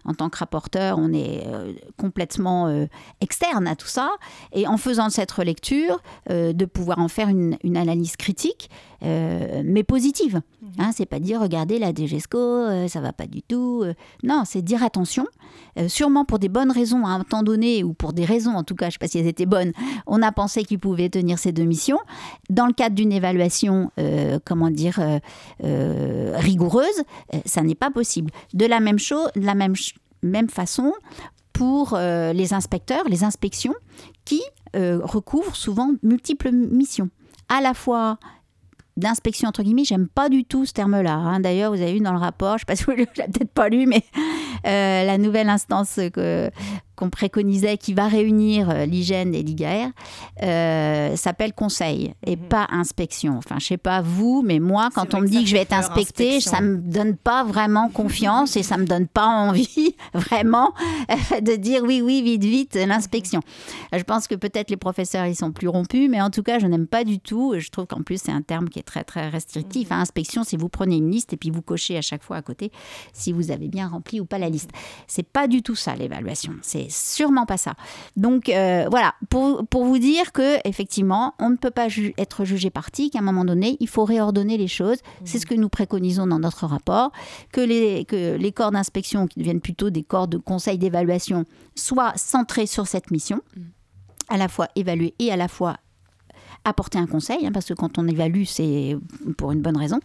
en 0.05 0.13
tant 0.13 0.29
que 0.29 0.37
rapporteurs, 0.37 0.97
on 0.99 1.13
est 1.13 1.45
complètement 1.97 2.87
externe 3.21 3.67
à 3.67 3.75
tout 3.75 3.87
ça. 3.87 4.11
Et 4.53 4.67
en 4.67 4.77
faisant 4.77 5.09
cette 5.09 5.31
relecture, 5.31 6.01
de 6.29 6.65
pouvoir 6.65 6.99
en 6.99 7.07
faire 7.07 7.29
une, 7.29 7.57
analyse 7.77 8.15
critique, 8.17 8.69
mais 9.01 9.83
positive. 9.83 10.41
Hein, 10.77 10.91
c'est 10.93 11.05
pas 11.05 11.19
dire 11.19 11.41
regardez 11.41 11.79
la 11.79 11.93
DGESCO, 11.93 12.87
ça 12.87 13.01
va 13.01 13.13
pas 13.13 13.27
du 13.27 13.41
tout. 13.41 13.83
non, 14.23 14.43
c'est 14.45 14.61
dire 14.61 14.83
attention, 14.83 15.25
sûrement 15.87 16.25
pour 16.25 16.39
des 16.39 16.49
bonnes 16.49 16.71
raisons 16.71 17.05
à 17.05 17.09
un 17.09 17.23
temps 17.23 17.43
donné, 17.43 17.83
ou 17.83 17.93
pour 17.93 18.13
des 18.13 18.25
raisons 18.25 18.55
en 18.55 18.63
tout 18.63 18.75
cas, 18.75 18.87
je 18.87 18.93
sais 18.93 18.99
pas 18.99 19.07
si 19.07 19.17
elles 19.19 19.27
étaient 19.27 19.45
bonnes, 19.45 19.71
on 20.07 20.21
a 20.21 20.31
pensé 20.31 20.63
qu'il 20.63 20.79
pouvait 20.79 21.09
tenir 21.09 21.39
ces 21.39 21.51
deux 21.51 21.63
missions. 21.63 21.99
Dans 22.49 22.67
le 22.67 22.73
cadre 22.73 22.95
d'une 22.95 23.11
évaluation, 23.11 23.91
euh, 23.99 24.39
comment 24.45 24.69
dire, 24.69 24.99
euh, 24.99 25.19
euh, 25.63 26.33
rigoureuse, 26.35 27.03
ça 27.45 27.61
n'est 27.61 27.75
pas 27.75 27.91
possible. 27.91 28.31
De 28.53 28.65
la 28.65 28.79
même 28.79 28.99
chose, 28.99 29.29
de 29.35 29.45
la 29.45 29.55
même, 29.55 29.75
même 30.23 30.49
façon, 30.49 30.93
pour 31.53 31.97
les 31.97 32.53
inspecteurs, 32.53 33.03
les 33.09 33.23
inspections, 33.23 33.75
qui 34.23 34.41
recouvrent 34.73 35.55
souvent 35.55 35.91
multiples 36.03 36.51
missions. 36.51 37.09
À 37.49 37.59
la 37.59 37.73
fois 37.73 38.17
d'inspection 38.99 39.49
entre 39.49 39.63
guillemets, 39.63 39.85
j'aime 39.85 40.07
pas 40.07 40.29
du 40.29 40.45
tout 40.45 40.65
ce 40.65 40.73
terme-là. 40.73 41.13
Hein. 41.13 41.39
D'ailleurs, 41.39 41.71
vous 41.73 41.81
avez 41.81 41.93
vu 41.93 41.99
dans 41.99 42.13
le 42.13 42.19
rapport, 42.19 42.51
je 42.51 42.53
ne 42.55 42.59
sais 42.59 42.65
pas 42.65 42.75
si 42.75 42.83
vous 42.83 42.91
l'avez 42.91 43.05
peut-être 43.05 43.53
pas 43.53 43.69
lu, 43.69 43.85
mais 43.85 44.03
la 44.63 45.17
nouvelle 45.17 45.49
instance 45.49 45.99
que, 46.13 46.51
qu'on 46.99 47.09
préconisait, 47.09 47.77
qui 47.77 47.93
va 47.93 48.09
réunir 48.09 48.69
euh, 48.69 48.85
l'hygiène 48.85 49.33
et 49.33 49.41
l'IGAR, 49.41 49.91
euh, 50.43 51.15
s'appelle 51.15 51.53
conseil 51.53 52.13
et 52.25 52.35
mhm. 52.35 52.47
pas 52.49 52.67
inspection. 52.71 53.37
Enfin, 53.37 53.55
je 53.59 53.67
sais 53.67 53.77
pas 53.77 54.01
vous, 54.01 54.43
mais 54.45 54.59
moi, 54.59 54.89
quand 54.93 55.13
on 55.13 55.21
me 55.21 55.27
dit 55.27 55.43
que 55.43 55.49
je 55.49 55.55
vais 55.55 55.61
être 55.61 55.73
inspecté, 55.73 56.41
ça 56.41 56.59
me 56.59 56.75
donne 56.75 57.15
pas 57.15 57.45
vraiment 57.45 57.87
confiance 57.87 58.57
et 58.57 58.63
ça 58.63 58.75
me 58.75 58.85
donne 58.85 59.07
pas 59.07 59.27
envie 59.27 59.95
vraiment 60.13 60.73
de 61.41 61.55
dire 61.55 61.83
oui, 61.83 62.01
oui, 62.01 62.21
vite, 62.21 62.43
vite, 62.43 62.75
l'inspection. 62.75 63.39
Je 63.93 64.03
pense 64.03 64.27
que 64.27 64.35
peut-être 64.35 64.69
les 64.69 64.77
professeurs, 64.77 65.25
ils 65.25 65.35
sont 65.35 65.53
plus 65.53 65.69
rompus, 65.69 66.09
mais 66.09 66.21
en 66.21 66.29
tout 66.29 66.43
cas, 66.43 66.59
je 66.59 66.67
n'aime 66.67 66.87
pas 66.87 67.05
du 67.05 67.19
tout. 67.19 67.55
Je 67.57 67.69
trouve 67.69 67.85
qu'en 67.85 68.03
plus, 68.03 68.21
c'est 68.21 68.33
un 68.33 68.41
terme 68.41 68.67
qui 68.67 68.79
est 68.79 68.83
très, 68.83 69.05
très 69.05 69.29
restrictif. 69.29 69.89
Mhm. 69.89 69.99
inspection, 69.99 70.43
si 70.43 70.57
vous 70.57 70.67
prenez 70.67 70.97
une 70.97 71.09
liste 71.09 71.31
et 71.31 71.37
puis 71.37 71.49
vous 71.49 71.61
cochez 71.61 71.97
à 71.97 72.01
chaque 72.01 72.23
fois 72.23 72.35
à 72.35 72.41
côté 72.41 72.73
si 73.13 73.31
vous 73.31 73.51
avez 73.51 73.69
bien 73.69 73.87
rempli 73.87 74.19
ou 74.19 74.25
pas 74.25 74.37
la 74.37 74.49
liste. 74.49 74.71
C'est 75.07 75.23
pas 75.23 75.47
du 75.47 75.61
tout 75.61 75.75
ça, 75.75 75.95
l'évaluation. 75.95 76.53
C'est 76.61 76.88
sûrement 76.89 77.45
pas 77.45 77.57
ça. 77.57 77.73
Donc 78.15 78.49
euh, 78.49 78.87
voilà, 78.89 79.15
pour, 79.29 79.65
pour, 79.67 79.85
vous 79.85 79.99
dire 79.99 80.31
que 80.31 80.57
effectivement, 80.67 81.33
on 81.39 81.49
ne 81.49 81.55
peut 81.55 81.71
pas 81.71 81.87
être 82.17 82.45
jugé 82.45 82.69
parti, 82.69 83.09
qu'à 83.09 83.19
un 83.19 83.23
moment 83.23 83.45
donné, 83.45 83.77
il 83.79 83.87
faut 83.87 84.05
réordonner 84.05 84.57
les 84.57 84.67
choses. 84.67 84.97
C'est 85.25 85.39
ce 85.39 85.45
que 85.45 85.55
nous 85.55 85.69
préconisons 85.69 86.27
dans 86.27 86.39
notre 86.39 86.65
rapport, 86.65 87.11
que 87.51 87.61
les, 87.61 88.05
que 88.05 88.35
les 88.35 88.51
corps 88.51 88.71
d'inspection, 88.71 89.27
qui 89.27 89.39
deviennent 89.39 89.61
plutôt 89.61 89.89
des 89.89 90.03
corps 90.03 90.27
de 90.27 90.37
conseil 90.37 90.77
d'évaluation, 90.77 91.45
soient 91.75 92.13
centrés 92.15 92.65
sur 92.65 92.87
cette 92.87 93.11
mission, 93.11 93.41
à 94.27 94.37
la 94.37 94.47
fois 94.47 94.67
évaluer 94.75 95.13
et 95.19 95.31
à 95.31 95.37
la 95.37 95.47
fois 95.47 95.77
apporter 96.65 96.97
un 96.97 97.07
conseil, 97.07 97.45
hein, 97.45 97.51
parce 97.53 97.65
que 97.67 97.73
quand 97.73 97.97
on 97.97 98.07
évalue, 98.07 98.43
c'est 98.45 98.97
pour 99.37 99.51
une 99.51 99.61
bonne 99.61 99.77
raison. 99.77 99.99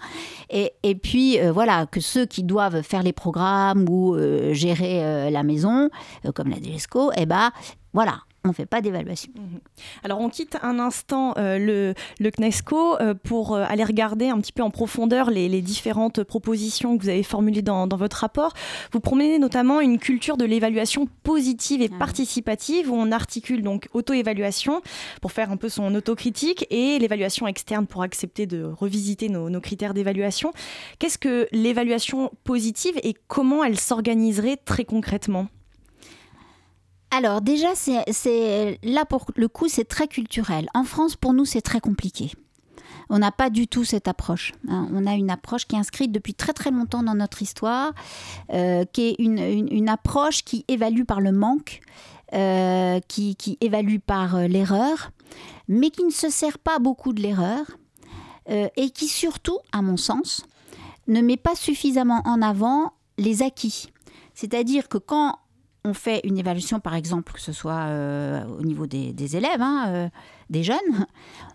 Et, 0.51 0.73
et 0.83 0.95
puis, 0.95 1.39
euh, 1.41 1.53
voilà, 1.53 1.87
que 1.87 2.01
ceux 2.01 2.27
qui 2.27 2.43
doivent 2.43 2.83
faire 2.83 3.03
les 3.03 3.13
programmes 3.13 3.87
ou 3.89 4.15
euh, 4.15 4.53
gérer 4.53 5.05
euh, 5.05 5.31
la 5.31 5.43
maison, 5.43 5.91
comme 6.35 6.49
la 6.49 6.57
DGESCO, 6.57 7.13
eh 7.17 7.27
ben, 7.27 7.51
voilà, 7.93 8.21
on 8.45 8.49
ne 8.49 8.55
fait 8.55 8.67
pas 8.67 8.83
d'évaluation. 8.83 9.33
Mhm. 9.37 9.61
Alors 10.03 10.21
on 10.21 10.29
quitte 10.29 10.59
un 10.63 10.79
instant 10.79 11.35
euh, 11.39 11.59
le, 11.59 11.95
le, 12.21 12.31
CNESCO 12.31 13.01
euh, 13.01 13.15
pour 13.15 13.55
euh, 13.55 13.65
aller 13.67 13.85
regarder 13.85 14.29
un 14.29 14.39
petit 14.39 14.53
peu 14.53 14.63
en 14.63 14.71
profondeur 14.71 15.31
les, 15.31 15.55
différentes 15.63 16.23
propositions 16.25 16.99
que 16.99 17.03
vous 17.05 17.09
avez 17.09 17.23
formulées 17.23 17.63
dans, 17.63 17.87
votre 17.89 18.19
rapport. 18.19 18.53
Vous 18.93 19.01
promenez 19.01 19.39
notamment 19.39 19.81
une 19.81 19.99
culture 19.99 20.37
de 20.37 20.45
l'évaluation 20.45 21.09
positive 21.23 21.81
et 21.81 21.89
ah 21.93 21.99
participative 21.99 22.91
où 22.91 22.95
on 22.95 23.13
articule 23.13 23.63
donc 23.63 23.89
auto-évaluation 23.93 24.83
pour 25.23 25.33
faire 25.33 25.51
un 25.51 25.57
peu 25.57 25.69
son 25.69 25.95
autocritique 25.95 26.67
et 26.71 26.99
l'évaluation 26.99 27.47
externe 27.47 27.87
pour 27.87 28.03
accepter 28.03 28.47
de 28.47 28.65
revisiter 28.65 29.29
nos, 29.29 29.49
nos 29.49 29.61
critères 29.61 29.95
d'évaluation. 29.95 30.53
Qu'est-ce 30.99 31.19
que 31.19 31.49
l'évaluation 31.53 32.31
positive 32.43 32.99
et 33.03 33.15
comment 33.29 33.65
elle 33.65 33.79
s'organiserait 33.79 34.57
très 34.57 34.85
concrètement? 34.85 35.47
Alors 37.15 37.41
déjà, 37.41 37.75
c'est 37.75 38.79
là 38.83 39.05
pour 39.05 39.27
le 39.37 39.49
coup, 39.49 39.69
c'est 39.69 39.85
très 39.85 40.09
culturel. 40.09 40.69
En 40.75 40.85
France, 40.85 41.15
pour 41.15 41.33
nous, 41.33 41.45
c'est 41.45 41.61
très 41.61 41.81
compliqué. 41.81 42.33
On 43.09 43.19
n'a 43.19 43.31
pas 43.31 43.51
du 43.51 43.69
tout 43.69 43.85
cette 43.85 44.09
approche. 44.09 44.53
Hein. 44.69 44.89
On 44.93 45.07
a 45.07 45.15
une 45.15 45.31
approche 45.31 45.67
qui 45.67 45.77
est 45.77 45.79
inscrite 45.79 46.11
depuis 46.11 46.35
très 46.35 46.53
très 46.53 46.71
longtemps 46.71 47.03
dans 47.03 47.15
notre 47.15 47.43
histoire, 47.43 47.93
euh, 48.53 48.85
qui 48.93 49.09
est 49.09 49.17
une, 49.19 49.89
approche 49.89 50.43
qui 50.43 50.65
évalue 50.67 51.05
par 51.05 51.21
le 51.21 51.31
manque, 51.31 51.81
euh, 52.33 52.99
qui, 53.07 53.37
évalue 53.61 53.99
par 54.05 54.35
euh, 54.35 54.47
l'erreur, 54.49 55.13
mais 55.69 55.91
qui 55.91 56.05
ne 56.05 56.11
se 56.11 56.31
sert 56.31 56.59
pas 56.59 56.79
beaucoup 56.79 57.13
de 57.13 57.23
l'erreur, 57.23 57.65
et 58.47 58.91
qui 58.91 59.09
surtout, 59.09 59.59
à 59.73 59.81
mon 59.81 59.97
sens, 59.97 60.45
ne 61.09 61.23
met 61.23 61.39
pas 61.39 61.55
suffisamment 61.55 62.21
en 62.27 62.43
avant 62.43 62.93
les 63.17 63.43
acquis. 63.43 63.91
C'est-à-dire 64.35 64.89
que 64.89 64.99
quand 64.99 65.39
on 65.85 65.93
fait 65.93 66.21
une 66.25 66.39
évaluation, 66.39 66.81
par 66.81 66.95
exemple, 66.95 67.33
que 67.33 67.41
ce 67.41 67.53
soit 67.53 67.85
euh, 67.89 68.45
au 68.59 68.63
niveau 68.63 68.87
des, 68.87 69.37
élèves, 69.37 69.61
hein, 69.61 69.85
euh, 69.89 70.09
des 70.49 70.63
jeunes, 70.63 71.07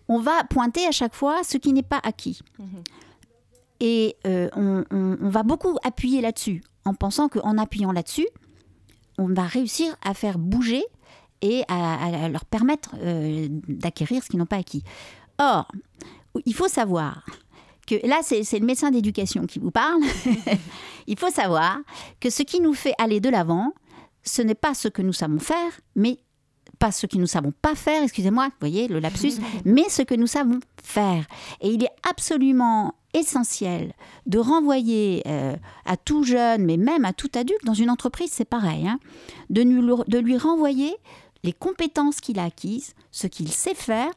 on 0.08 0.20
va 0.20 0.44
pointer 0.44 0.86
à 0.86 0.92
chaque 0.92 1.16
fois 1.16 1.44
ce 1.44 1.58
qui 1.58 1.74
n'est 1.74 1.84
pas 1.84 2.00
acquis. 2.04 2.42
Mhm. 2.60 2.84
Et 3.82 4.18
euh, 4.28 4.50
on, 4.56 5.30
va 5.30 5.44
beaucoup 5.44 5.78
appuyer 5.84 6.22
là-dessus, 6.22 6.62
en 6.86 6.94
pensant 6.94 7.30
qu'en 7.30 7.58
appuyant 7.58 7.92
là-dessus, 7.92 8.28
on 9.18 9.28
va 9.28 9.44
réussir 9.44 9.96
à 10.04 10.14
faire 10.14 10.38
bouger 10.38 10.84
et 11.42 11.64
à, 11.70 12.28
leur 12.30 12.46
permettre 12.46 12.96
d'acquérir 13.68 14.22
ce 14.24 14.30
qu'ils 14.30 14.40
n'ont 14.40 14.46
pas 14.46 14.58
acquis. 14.58 14.84
Or, 15.40 15.72
il 16.46 16.54
faut 16.54 16.68
savoir 16.68 17.26
que 17.88 18.06
là, 18.06 18.20
c'est 18.22 18.60
le 18.60 18.66
médecin 18.66 18.92
d'éducation 18.92 19.46
qui 19.46 19.60
vous 19.60 19.72
parle. 19.72 20.02
il 21.08 21.18
faut 21.18 21.32
savoir 21.32 21.78
que 22.20 22.30
ce 22.30 22.44
qui 22.44 22.60
nous 22.60 22.74
fait 22.74 22.94
aller 23.00 23.22
de 23.22 23.30
l'avant, 23.30 23.74
ce 24.24 24.42
n'est 24.42 24.56
pas 24.56 24.74
ce 24.74 24.88
que 24.88 25.02
nous 25.02 25.14
savons 25.14 25.40
faire, 25.40 25.72
mais 25.96 26.20
pas 26.78 26.92
ce 26.92 27.08
que 27.08 27.18
nous 27.18 27.28
savons 27.28 27.52
pas 27.62 27.76
faire, 27.76 28.04
excusez-moi, 28.04 28.48
vous 28.48 28.56
voyez 28.62 28.88
le 28.88 29.00
lapsus, 29.00 29.34
mais 29.66 29.90
ce 29.90 30.02
que 30.02 30.16
nous 30.16 30.28
savons 30.28 30.60
faire. 30.82 31.26
Et 31.62 31.70
il 31.72 31.84
est 31.84 31.92
absolument 32.10 32.96
essentiel 33.14 33.94
de 34.28 34.38
renvoyer 34.40 35.24
euh, 35.28 35.56
à 35.86 35.98
tout 35.98 36.24
jeune, 36.24 36.64
mais 36.66 36.78
même 36.78 37.06
à 37.06 37.12
tout 37.14 37.30
adulte, 37.34 37.66
dans 37.66 37.74
une 37.74 37.90
entreprise, 37.90 38.30
c'est 38.32 38.46
pareil, 38.46 38.88
hein, 38.88 39.00
de, 39.50 39.64
nous- 39.64 40.04
de 40.08 40.18
lui 40.20 40.38
renvoyer 40.38 40.96
les 41.44 41.54
compétences 41.54 42.20
qu'il 42.22 42.38
a 42.40 42.44
acquises, 42.44 42.94
ce 43.12 43.28
qu'il 43.28 43.52
sait 43.52 43.74
faire. 43.76 44.12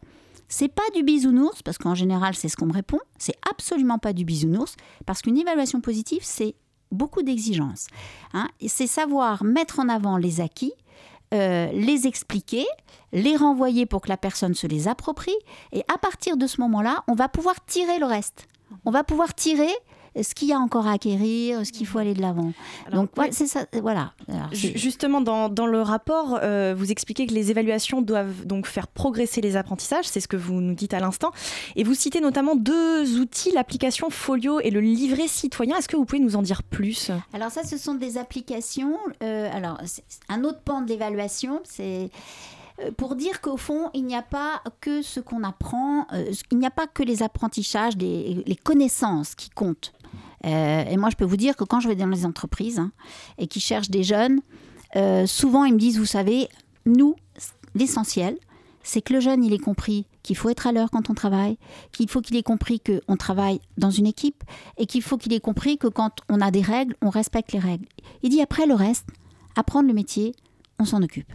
C'est 0.49 0.69
pas 0.69 0.83
du 0.95 1.03
bisounours, 1.03 1.63
parce 1.63 1.79
qu'en 1.79 1.95
général, 1.95 2.35
c'est 2.35 2.49
ce 2.51 2.57
qu'on 2.57 2.67
me 2.67 2.73
répond. 2.75 2.99
C'est 3.19 3.37
absolument 3.51 3.99
pas 3.99 4.13
du 4.13 4.25
bisounours, 4.27 4.75
parce 5.07 5.23
qu'une 5.23 5.39
évaluation 5.39 5.81
positive, 5.81 6.21
c'est 6.23 6.55
beaucoup 6.93 7.23
d'exigences. 7.23 7.87
hein. 8.35 8.49
C'est 8.67 8.87
savoir 8.87 9.43
mettre 9.45 9.81
en 9.81 9.89
avant 9.89 10.17
les 10.17 10.41
acquis, 10.41 10.73
euh, 11.35 11.71
les 11.73 12.07
expliquer, 12.07 12.67
les 13.13 13.37
renvoyer 13.37 13.87
pour 13.87 14.03
que 14.03 14.09
la 14.09 14.17
personne 14.17 14.55
se 14.55 14.67
les 14.67 14.87
approprie. 14.89 15.37
Et 15.73 15.83
à 15.93 15.99
partir 15.99 16.37
de 16.37 16.47
ce 16.47 16.61
moment-là, 16.61 17.03
on 17.09 17.15
va 17.15 17.29
pouvoir 17.29 17.55
tirer 17.65 17.99
le 17.99 18.07
reste. 18.07 18.47
On 18.85 18.91
va 18.91 19.05
pouvoir 19.05 19.35
tirer 19.35 19.71
ce 20.21 20.35
qu'il 20.35 20.49
y 20.49 20.53
a 20.53 20.59
encore 20.59 20.87
à 20.87 20.93
acquérir, 20.93 21.65
ce 21.65 21.73
qu'il 21.73 21.87
faut 21.87 21.99
aller 21.99 22.15
de 22.15 22.21
l'avant? 22.21 22.53
Donc, 22.93 23.11
ouais. 23.17 23.29
c'est 23.33 23.47
ça. 23.47 23.67
Voilà. 23.81 24.13
Alors, 24.29 24.49
Justement, 24.53 25.21
dans, 25.21 25.49
dans 25.49 25.67
le 25.67 25.81
rapport, 25.81 26.39
euh, 26.43 26.75
vous 26.77 26.91
expliquez 26.91 27.27
que 27.27 27.35
les 27.35 27.51
évaluations 27.51 28.03
doivent 28.03 28.47
donc 28.47 28.67
faire 28.67 28.89
progresser 28.89 29.41
les 29.41 29.57
apprentissages, 29.57 30.07
c'est 30.07 30.21
ce 30.21 30.29
que 30.29 30.37
vous 30.37 30.61
nous 30.61 30.75
dites 30.75 30.95
à 30.95 31.01
l'instant. 31.01 31.31
Et 31.77 31.85
vous 31.85 31.95
citez 31.95 32.21
notamment 32.21 32.57
deux 32.57 33.19
outils, 33.21 33.53
l'application 33.53 34.11
Folio 34.11 34.61
et 34.61 34.71
le 34.71 34.81
livret 34.81 35.29
citoyen. 35.29 35.77
Est-ce 35.77 35.89
que 35.89 35.97
vous 35.97 36.05
pouvez 36.05 36.21
nous 36.23 36.37
en 36.37 36.43
dire 36.43 36.63
plus? 36.63 37.11
Alors 37.33 37.51
ça, 37.51 37.65
ce 37.65 37.79
sont 37.79 37.95
des 37.95 38.19
applications. 38.19 38.99
euh, 39.23 39.49
alors, 39.53 39.79
un 40.29 40.45
autre 40.45 40.61
pan 40.61 40.81
de 40.83 40.89
l'évaluation, 40.89 41.61
c'est 41.65 42.11
euh, 42.81 42.91
pour 42.97 43.17
dire 43.17 43.41
qu'au 43.41 43.57
fond, 43.57 43.91
il 43.95 44.05
n'y 44.05 44.17
a 44.17 44.23
pas 44.23 44.63
que 44.81 45.03
ce 45.03 45.21
qu'on 45.21 45.43
apprend, 45.45 46.07
euh, 46.13 46.31
il 46.51 46.59
n'y 46.59 46.67
a 46.67 46.71
pas 46.71 46.87
que 46.87 47.03
les 47.03 47.23
apprentissages, 47.23 47.97
les, 47.97 48.43
les 48.47 48.57
connaissances 48.57 49.35
qui 49.35 49.51
comptent. 49.51 49.93
Euh, 50.45 50.85
et 50.85 50.97
moi, 50.97 51.11
je 51.11 51.17
peux 51.17 51.25
vous 51.25 51.37
dire 51.37 51.57
que 51.57 51.65
quand 51.65 51.81
je 51.81 51.89
vais 51.89 51.95
dans 51.95 52.07
les 52.07 52.27
entreprises 52.27 52.79
hein, 52.79 52.93
et 53.39 53.47
qui 53.47 53.61
cherchent 53.61 53.91
des 53.91 54.03
jeunes, 54.03 54.41
euh, 54.97 55.27
souvent 55.27 55.65
ils 55.65 55.75
me 55.75 55.79
disent, 55.79 55.99
vous 55.99 56.05
savez, 56.05 56.49
nous, 56.87 57.17
l'essentiel, 57.75 58.37
c'est 58.83 59.01
que 59.01 59.13
le 59.13 59.21
jeune, 59.21 59.45
il 59.45 59.53
ait 59.53 59.59
compris 59.59 60.07
qu'il 60.23 60.37
faut 60.37 60.51
être 60.51 60.67
à 60.67 60.73
l'heure 60.73 60.91
quand 60.91 61.11
on 61.11 61.15
travaille, 61.15 61.57
qu'il 61.93 62.09
faut 62.09 62.21
qu'il 62.21 62.37
ait 62.37 62.43
compris 62.43 62.81
qu'on 62.81 63.17
travaille 63.17 63.61
dans 63.79 63.91
une 63.91 64.07
équipe 64.07 64.43
et 64.77 64.87
qu'il 64.87 65.03
faut 65.03 65.19
qu'il 65.19 65.33
ait 65.33 65.41
compris 65.41 65.79
que 65.79 65.87
quand 65.87 66.21
on 66.29 66.41
a 66.41 66.51
des 66.51 66.63
règles, 66.63 66.97
on 67.01 67.11
respecte 67.11 67.53
les 67.53 67.59
règles. 67.59 67.87
Il 68.23 68.31
dit 68.31 68.41
après 68.41 68.67
le 68.67 68.75
reste, 68.75 69.09
apprendre 69.57 69.89
le 69.89 69.95
métier, 69.95 70.35
on 70.79 70.85
s'en 70.85 71.03
occupe. 71.03 71.33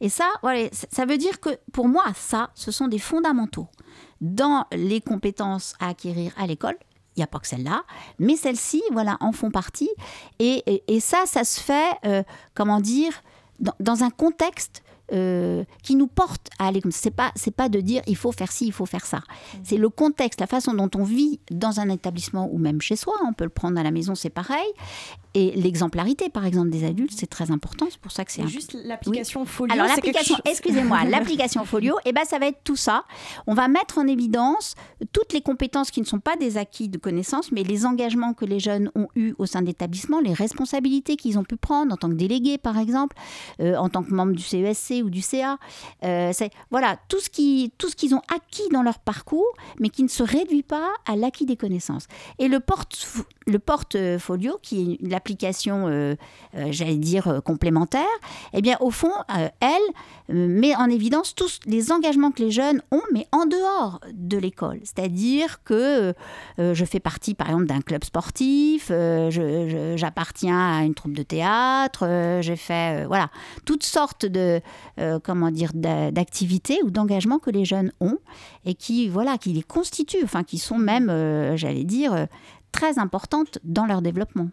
Et 0.00 0.08
ça, 0.08 0.28
voilà, 0.42 0.68
ça 0.72 1.06
veut 1.06 1.16
dire 1.16 1.40
que 1.40 1.50
pour 1.72 1.88
moi, 1.88 2.04
ça, 2.14 2.50
ce 2.54 2.70
sont 2.70 2.88
des 2.88 2.98
fondamentaux 2.98 3.68
dans 4.20 4.66
les 4.72 5.00
compétences 5.00 5.74
à 5.78 5.88
acquérir 5.88 6.32
à 6.36 6.46
l'école. 6.46 6.76
Il 7.16 7.20
n'y 7.20 7.24
a 7.24 7.26
pas 7.26 7.38
que 7.38 7.46
celle-là, 7.46 7.82
mais 8.18 8.36
celles-ci, 8.36 8.82
voilà, 8.92 9.16
en 9.20 9.32
font 9.32 9.50
partie. 9.50 9.90
Et, 10.38 10.62
et- 10.66 10.82
et 10.88 11.00
ça, 11.00 11.24
ça 11.26 11.44
se 11.44 11.60
fait, 11.60 11.92
euh, 12.06 12.22
comment 12.54 12.80
dire, 12.80 13.12
dans, 13.60 13.74
dans 13.80 14.02
un 14.02 14.10
contexte 14.10 14.82
euh, 15.12 15.64
qui 15.82 15.94
nous 15.94 16.06
porte 16.06 16.48
à 16.58 16.68
aller 16.68 16.80
comme 16.80 16.90
ça. 16.92 17.00
C'est 17.02 17.10
pas, 17.10 17.32
c'est 17.36 17.54
pas 17.54 17.68
de 17.68 17.80
dire 17.80 18.00
il 18.06 18.16
faut 18.16 18.32
faire 18.32 18.50
ci, 18.50 18.66
il 18.66 18.72
faut 18.72 18.86
faire 18.86 19.04
ça. 19.04 19.20
C'est 19.62 19.76
le 19.76 19.90
contexte, 19.90 20.40
la 20.40 20.46
façon 20.46 20.72
dont 20.72 20.88
on 20.94 21.04
vit 21.04 21.38
dans 21.50 21.80
un 21.80 21.90
établissement 21.90 22.48
ou 22.50 22.56
même 22.56 22.80
chez 22.80 22.96
soi. 22.96 23.12
On 23.28 23.34
peut 23.34 23.44
le 23.44 23.50
prendre 23.50 23.78
à 23.78 23.82
la 23.82 23.90
maison, 23.90 24.14
c'est 24.14 24.30
pareil. 24.30 24.64
Et 25.34 25.52
l'exemplarité, 25.52 26.28
par 26.28 26.44
exemple, 26.44 26.68
des 26.70 26.84
adultes, 26.84 27.12
c'est 27.16 27.26
très 27.26 27.50
important. 27.50 27.86
C'est 27.90 27.98
pour 28.00 28.12
ça 28.12 28.24
que 28.24 28.32
c'est 28.32 28.46
juste 28.46 28.76
l'application 28.84 29.46
Folio. 29.46 29.72
alors 29.72 29.86
l'application, 29.86 30.34
chose- 30.36 30.42
excusez-moi, 30.44 31.04
l'application 31.08 31.64
Folio, 31.64 31.94
et 32.04 32.12
ben 32.12 32.24
ça 32.26 32.38
va 32.38 32.46
être 32.48 32.60
tout 32.64 32.76
ça. 32.76 33.04
On 33.46 33.54
va 33.54 33.68
mettre 33.68 33.98
en 33.98 34.06
évidence 34.06 34.74
toutes 35.12 35.32
les 35.32 35.40
compétences 35.40 35.90
qui 35.90 36.00
ne 36.00 36.06
sont 36.06 36.20
pas 36.20 36.36
des 36.36 36.58
acquis 36.58 36.88
de 36.88 36.98
connaissances, 36.98 37.50
mais 37.50 37.62
les 37.62 37.86
engagements 37.86 38.34
que 38.34 38.44
les 38.44 38.60
jeunes 38.60 38.90
ont 38.94 39.08
eus 39.16 39.34
au 39.38 39.46
sein 39.46 39.62
de 39.62 39.66
l'établissement, 39.66 40.20
les 40.20 40.34
responsabilités 40.34 41.16
qu'ils 41.16 41.38
ont 41.38 41.44
pu 41.44 41.56
prendre 41.56 41.92
en 41.94 41.96
tant 41.96 42.08
que 42.08 42.14
délégués, 42.14 42.58
par 42.58 42.78
exemple, 42.78 43.16
euh, 43.60 43.76
en 43.76 43.88
tant 43.88 44.02
que 44.02 44.12
membre 44.12 44.32
du 44.32 44.42
CESC 44.42 45.02
ou 45.02 45.08
du 45.10 45.22
CA. 45.22 45.58
Euh, 46.04 46.32
voilà 46.70 46.98
tout 47.08 47.20
ce 47.20 47.30
qui, 47.30 47.72
tout 47.78 47.88
ce 47.88 47.96
qu'ils 47.96 48.14
ont 48.14 48.22
acquis 48.34 48.68
dans 48.70 48.82
leur 48.82 48.98
parcours, 48.98 49.52
mais 49.80 49.88
qui 49.88 50.02
ne 50.02 50.08
se 50.08 50.22
réduit 50.22 50.62
pas 50.62 50.90
à 51.06 51.16
l'acquis 51.16 51.46
des 51.46 51.56
connaissances. 51.56 52.06
Et 52.38 52.48
le 52.48 52.60
porte 52.60 53.06
le 53.46 53.58
portfolio, 53.58 54.58
qui 54.62 54.98
est 55.00 55.06
l'application, 55.22 55.86
euh, 55.86 56.16
euh, 56.56 56.66
j'allais 56.70 56.96
dire 56.96 57.28
euh, 57.28 57.40
complémentaire, 57.40 58.02
eh 58.52 58.60
bien, 58.60 58.76
au 58.80 58.90
fond, 58.90 59.12
elle 59.60 60.36
met 60.36 60.74
en 60.74 60.90
évidence 60.90 61.34
tous 61.34 61.60
les 61.64 61.92
engagements 61.92 62.32
que 62.32 62.42
les 62.42 62.50
jeunes 62.50 62.82
ont, 62.90 63.02
mais 63.12 63.28
en 63.30 63.46
dehors 63.46 64.00
de 64.12 64.36
l'école. 64.36 64.80
C'est-à-dire 64.82 65.62
que 65.62 66.14
je 66.58 66.84
fais 66.84 67.00
partie, 67.00 67.34
par 67.34 67.48
exemple, 67.48 67.66
d'un 67.66 67.80
club 67.80 68.02
sportif, 68.04 68.90
j'appartiens 69.96 70.78
à 70.78 70.84
une 70.84 70.94
troupe 70.94 71.12
de 71.12 71.22
théâtre, 71.22 72.38
j'ai 72.40 72.56
fait, 72.56 73.04
voilà, 73.06 73.30
toutes 73.64 73.84
sortes 73.84 74.26
de, 74.26 74.60
comment 75.22 75.50
dire, 75.50 75.70
d'a- 75.74 76.10
d'activités 76.10 76.80
ou 76.82 76.90
d'engagements 76.90 77.38
que 77.38 77.50
les 77.50 77.64
jeunes 77.64 77.92
ont 78.00 78.18
et 78.64 78.74
qui, 78.74 79.08
voilà, 79.08 79.38
qui 79.38 79.52
les 79.52 79.62
constituent, 79.62 80.24
enfin, 80.24 80.44
qui 80.44 80.58
sont 80.58 80.78
même, 80.78 81.08
j'allais 81.56 81.84
dire, 81.84 82.26
très 82.72 82.98
importantes 82.98 83.58
dans 83.62 83.86
leur 83.86 84.02
développement. 84.02 84.48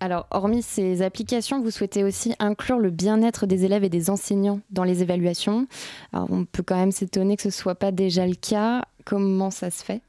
Alors, 0.00 0.26
hormis 0.30 0.62
ces 0.62 1.02
applications, 1.02 1.60
vous 1.60 1.70
souhaitez 1.70 2.04
aussi 2.04 2.34
inclure 2.38 2.78
le 2.78 2.90
bien-être 2.90 3.46
des 3.46 3.64
élèves 3.64 3.84
et 3.84 3.88
des 3.88 4.10
enseignants 4.10 4.60
dans 4.70 4.84
les 4.84 5.02
évaluations. 5.02 5.66
Alors, 6.12 6.28
on 6.30 6.44
peut 6.44 6.62
quand 6.62 6.76
même 6.76 6.92
s'étonner 6.92 7.36
que 7.36 7.42
ce 7.42 7.50
soit 7.50 7.74
pas 7.74 7.92
déjà 7.92 8.26
le 8.26 8.36
cas. 8.36 8.82
Comment 9.04 9.50
ça 9.50 9.70
se 9.70 9.84
fait? 9.84 10.00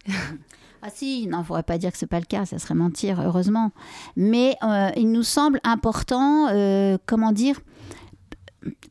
Ah 0.81 0.91
si, 0.93 1.25
non, 1.25 1.39
il 1.39 1.41
ne 1.41 1.45
faudrait 1.45 1.63
pas 1.63 1.79
dire 1.79 1.91
que 1.91 1.97
ce 1.97 2.05
n'est 2.05 2.09
pas 2.09 2.19
le 2.19 2.27
cas, 2.27 2.45
ça 2.45 2.59
serait 2.59 2.75
mentir, 2.75 3.19
heureusement. 3.19 3.71
Mais 4.15 4.55
euh, 4.61 4.91
il 4.95 5.11
nous 5.11 5.23
semble 5.23 5.59
important, 5.63 6.47
euh, 6.49 6.99
comment 7.07 7.31
dire, 7.31 7.59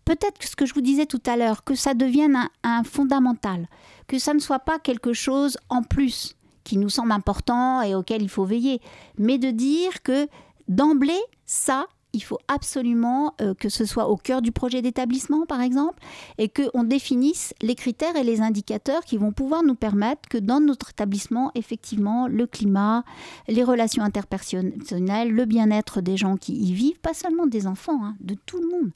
peut-être 0.05 0.43
ce 0.43 0.57
que 0.57 0.67
je 0.67 0.75
vous 0.75 0.81
disais 0.81 1.07
tout 1.07 1.23
à 1.25 1.37
l'heure, 1.37 1.63
que 1.63 1.77
ça 1.77 1.95
devienne 1.95 2.35
un, 2.35 2.51
un 2.65 2.83
fondamental, 2.83 3.69
que 4.09 4.19
ça 4.19 4.35
ne 4.35 4.41
soit 4.41 4.59
pas 4.59 4.81
quelque 4.81 5.13
chose 5.13 5.57
en 5.69 5.85
plus 5.85 6.35
qui 6.65 6.79
nous 6.79 6.89
semble 6.89 7.13
important 7.13 7.83
et 7.83 7.95
auquel 7.95 8.23
il 8.23 8.29
faut 8.29 8.45
veiller, 8.45 8.81
mais 9.19 9.39
de 9.39 9.51
dire 9.51 10.03
que 10.03 10.27
d'emblée, 10.69 11.21
ça, 11.45 11.87
il 12.15 12.21
faut 12.21 12.39
absolument 12.49 13.35
euh, 13.41 13.55
que 13.55 13.69
ce 13.69 13.85
soit 13.85 14.09
au 14.09 14.17
cœur 14.17 14.41
du 14.41 14.53
projet 14.53 14.81
d'établissement, 14.81 15.45
par 15.47 15.61
exemple, 15.61 15.99
et 16.39 16.49
qu'on 16.49 16.85
définisse 16.85 17.53
les 17.61 17.75
critères 17.75 18.17
et 18.17 18.23
les 18.23 18.41
indicateurs 18.41 19.05
qui 19.05 19.19
vont 19.19 19.33
pouvoir 19.33 19.63
nous 19.63 19.75
permettre 19.75 20.29
que 20.29 20.39
dans 20.39 20.61
notre 20.61 20.91
établissement, 20.91 21.51
effectivement, 21.55 22.29
le 22.29 22.47
climat, 22.47 23.05
les 23.49 23.65
relations 23.65 24.03
interpersonnelles, 24.03 25.31
le 25.31 25.45
bien-être 25.45 26.01
des 26.01 26.17
gens 26.17 26.37
qui 26.37 26.55
y 26.55 26.73
vivent, 26.73 27.01
pas 27.01 27.15
seulement 27.15 27.47
des 27.47 27.67
enfants, 27.67 28.03
hein, 28.03 28.17
de 28.21 28.37
tout 28.47 28.61
le 28.61 28.69
monde, 28.69 28.91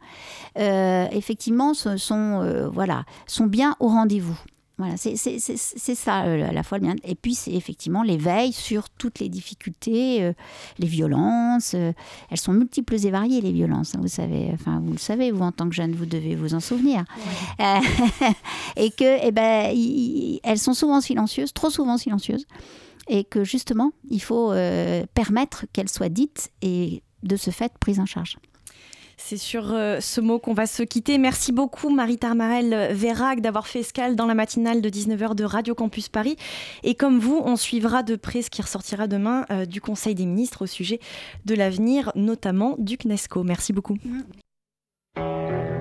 euh, 0.58 1.06
effectivement, 1.10 1.74
sont, 1.74 1.96
euh, 2.12 2.68
voilà, 2.68 3.04
sont 3.26 3.46
bien 3.46 3.74
au 3.80 3.88
rendez-vous. 3.88 4.38
Voilà, 4.78 4.96
c'est 4.96 5.16
ça 5.16 6.22
euh, 6.22 6.48
à 6.48 6.52
la 6.52 6.62
fois 6.62 6.78
le 6.78 6.84
bien. 6.84 6.94
Et 7.02 7.16
puis, 7.16 7.34
c'est 7.34 7.50
effectivement 7.52 8.04
l'éveil 8.04 8.52
sur 8.52 8.88
toutes 8.90 9.18
les 9.18 9.28
difficultés, 9.28 10.22
euh, 10.22 10.32
les 10.78 10.86
violences. 10.86 11.72
euh, 11.74 11.92
elles 12.30 12.38
sont 12.38 12.52
multiples 12.52 12.94
et 12.94 13.10
variées, 13.10 13.40
les 13.40 13.50
violences. 13.50 13.96
hein, 13.96 13.98
vous 14.00 14.08
savez, 14.08 14.50
enfin, 14.54 14.80
vous 14.80 14.92
le 14.92 14.98
savez, 14.98 15.32
vous, 15.32 15.42
en 15.42 15.50
tant 15.50 15.68
que 15.68 15.74
jeune, 15.74 15.96
vous 15.96 16.06
devez 16.06 16.36
vous 16.36 16.54
en 16.54 16.60
souvenir. 16.60 17.04
Et 18.76 18.90
que, 18.90 19.26
eh 19.26 19.32
ben, 19.32 19.74
elles 20.44 20.58
sont 20.58 20.74
souvent 20.74 21.00
silencieuses, 21.00 21.52
trop 21.52 21.70
souvent 21.70 21.96
silencieuses. 21.96 22.46
Et 23.08 23.24
que, 23.24 23.42
justement, 23.42 23.90
il 24.10 24.22
faut 24.22 24.52
permettre 25.14 25.66
qu'elles 25.72 25.88
soient 25.88 26.08
dites 26.08 26.52
et, 26.62 27.02
de 27.24 27.36
ce 27.36 27.50
fait, 27.50 27.72
prises 27.80 27.98
en 27.98 28.06
charge. 28.06 28.36
C'est 29.28 29.36
sur 29.36 29.74
euh, 29.74 30.00
ce 30.00 30.22
mot 30.22 30.38
qu'on 30.38 30.54
va 30.54 30.66
se 30.66 30.82
quitter. 30.82 31.18
Merci 31.18 31.52
beaucoup 31.52 31.90
Marie 31.90 32.16
Tarmarel 32.16 32.94
Vérac 32.94 33.42
d'avoir 33.42 33.66
fait 33.66 33.80
escale 33.80 34.16
dans 34.16 34.24
la 34.24 34.32
matinale 34.32 34.80
de 34.80 34.88
19h 34.88 35.34
de 35.34 35.44
Radio 35.44 35.74
Campus 35.74 36.08
Paris. 36.08 36.36
Et 36.82 36.94
comme 36.94 37.18
vous, 37.18 37.38
on 37.44 37.56
suivra 37.56 38.02
de 38.02 38.16
près 38.16 38.40
ce 38.40 38.48
qui 38.48 38.62
ressortira 38.62 39.06
demain 39.06 39.44
euh, 39.50 39.66
du 39.66 39.82
Conseil 39.82 40.14
des 40.14 40.24
ministres 40.24 40.62
au 40.62 40.66
sujet 40.66 40.98
de 41.44 41.54
l'avenir, 41.54 42.10
notamment 42.14 42.76
du 42.78 42.96
CNESCO. 42.96 43.44
Merci 43.44 43.74
beaucoup. 43.74 43.98
gonna 45.14 45.77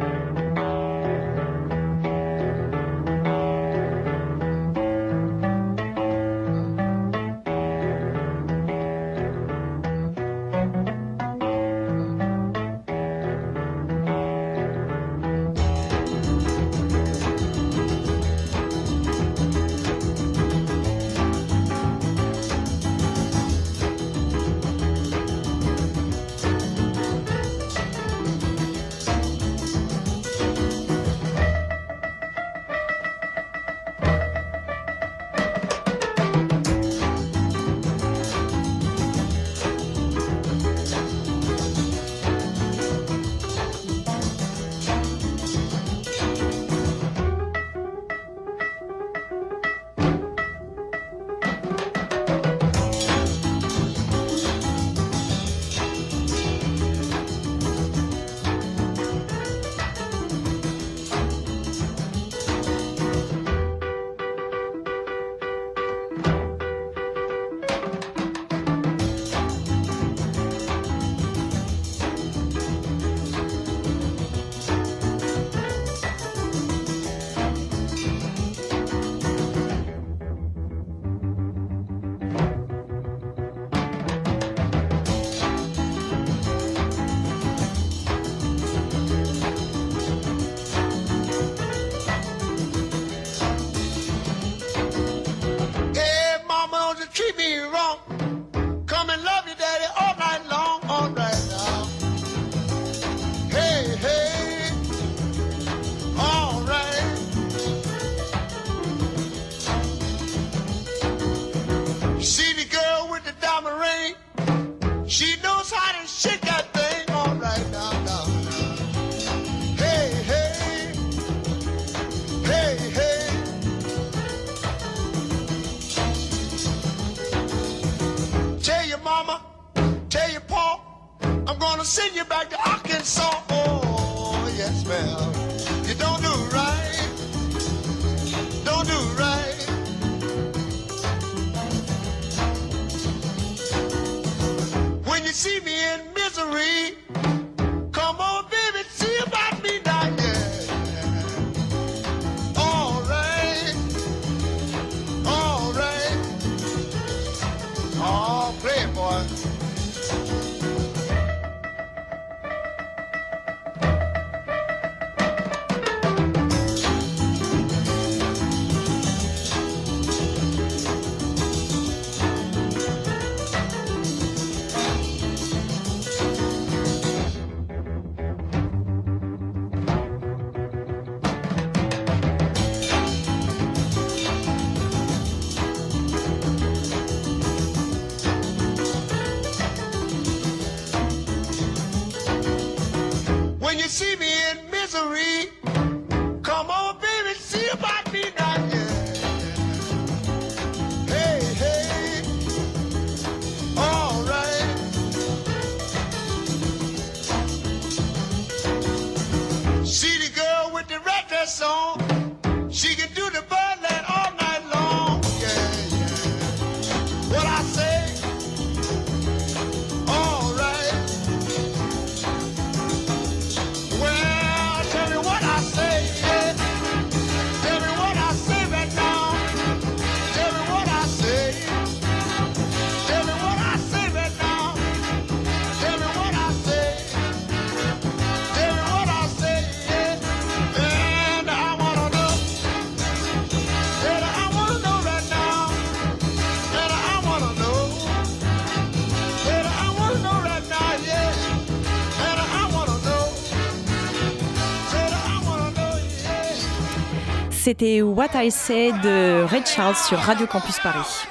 C'était 257.67 258.01
What 258.01 258.29
I 258.35 258.49
Say 258.49 258.93
de 259.03 259.43
Red 259.43 259.67
Charles 259.67 259.97
sur 259.97 260.17
Radio 260.17 260.47
Campus 260.47 260.79
Paris. 260.81 261.27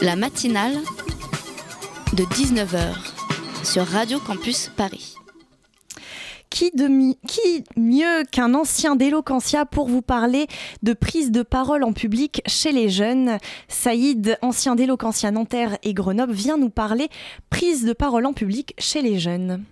La 0.00 0.16
matinale 0.16 0.78
de 2.14 2.22
19h 2.22 2.94
sur 3.62 3.84
Radio 3.86 4.18
Campus 4.18 4.70
Paris. 4.74 5.14
Qui, 6.48 6.70
de 6.70 6.88
mi- 6.88 7.18
qui 7.28 7.64
mieux 7.76 8.24
qu'un 8.32 8.54
ancien 8.54 8.96
d'Eloquentia 8.96 9.66
pour 9.66 9.90
vous 9.90 10.00
parler 10.00 10.46
de 10.82 10.94
prise 10.94 11.30
de 11.30 11.42
parole 11.42 11.84
en 11.84 11.92
public 11.92 12.40
chez 12.46 12.72
les 12.72 12.88
jeunes? 12.88 13.36
Saïd, 13.68 14.38
ancien 14.40 14.74
d'Eloquentia 14.74 15.32
Nanterre 15.32 15.76
et 15.82 15.92
Grenoble, 15.92 16.32
vient 16.32 16.56
nous 16.56 16.70
parler 16.70 17.10
prise 17.50 17.84
de 17.84 17.92
parole 17.92 18.24
en 18.24 18.32
public 18.32 18.72
chez 18.78 19.02
les 19.02 19.18
jeunes. 19.18 19.62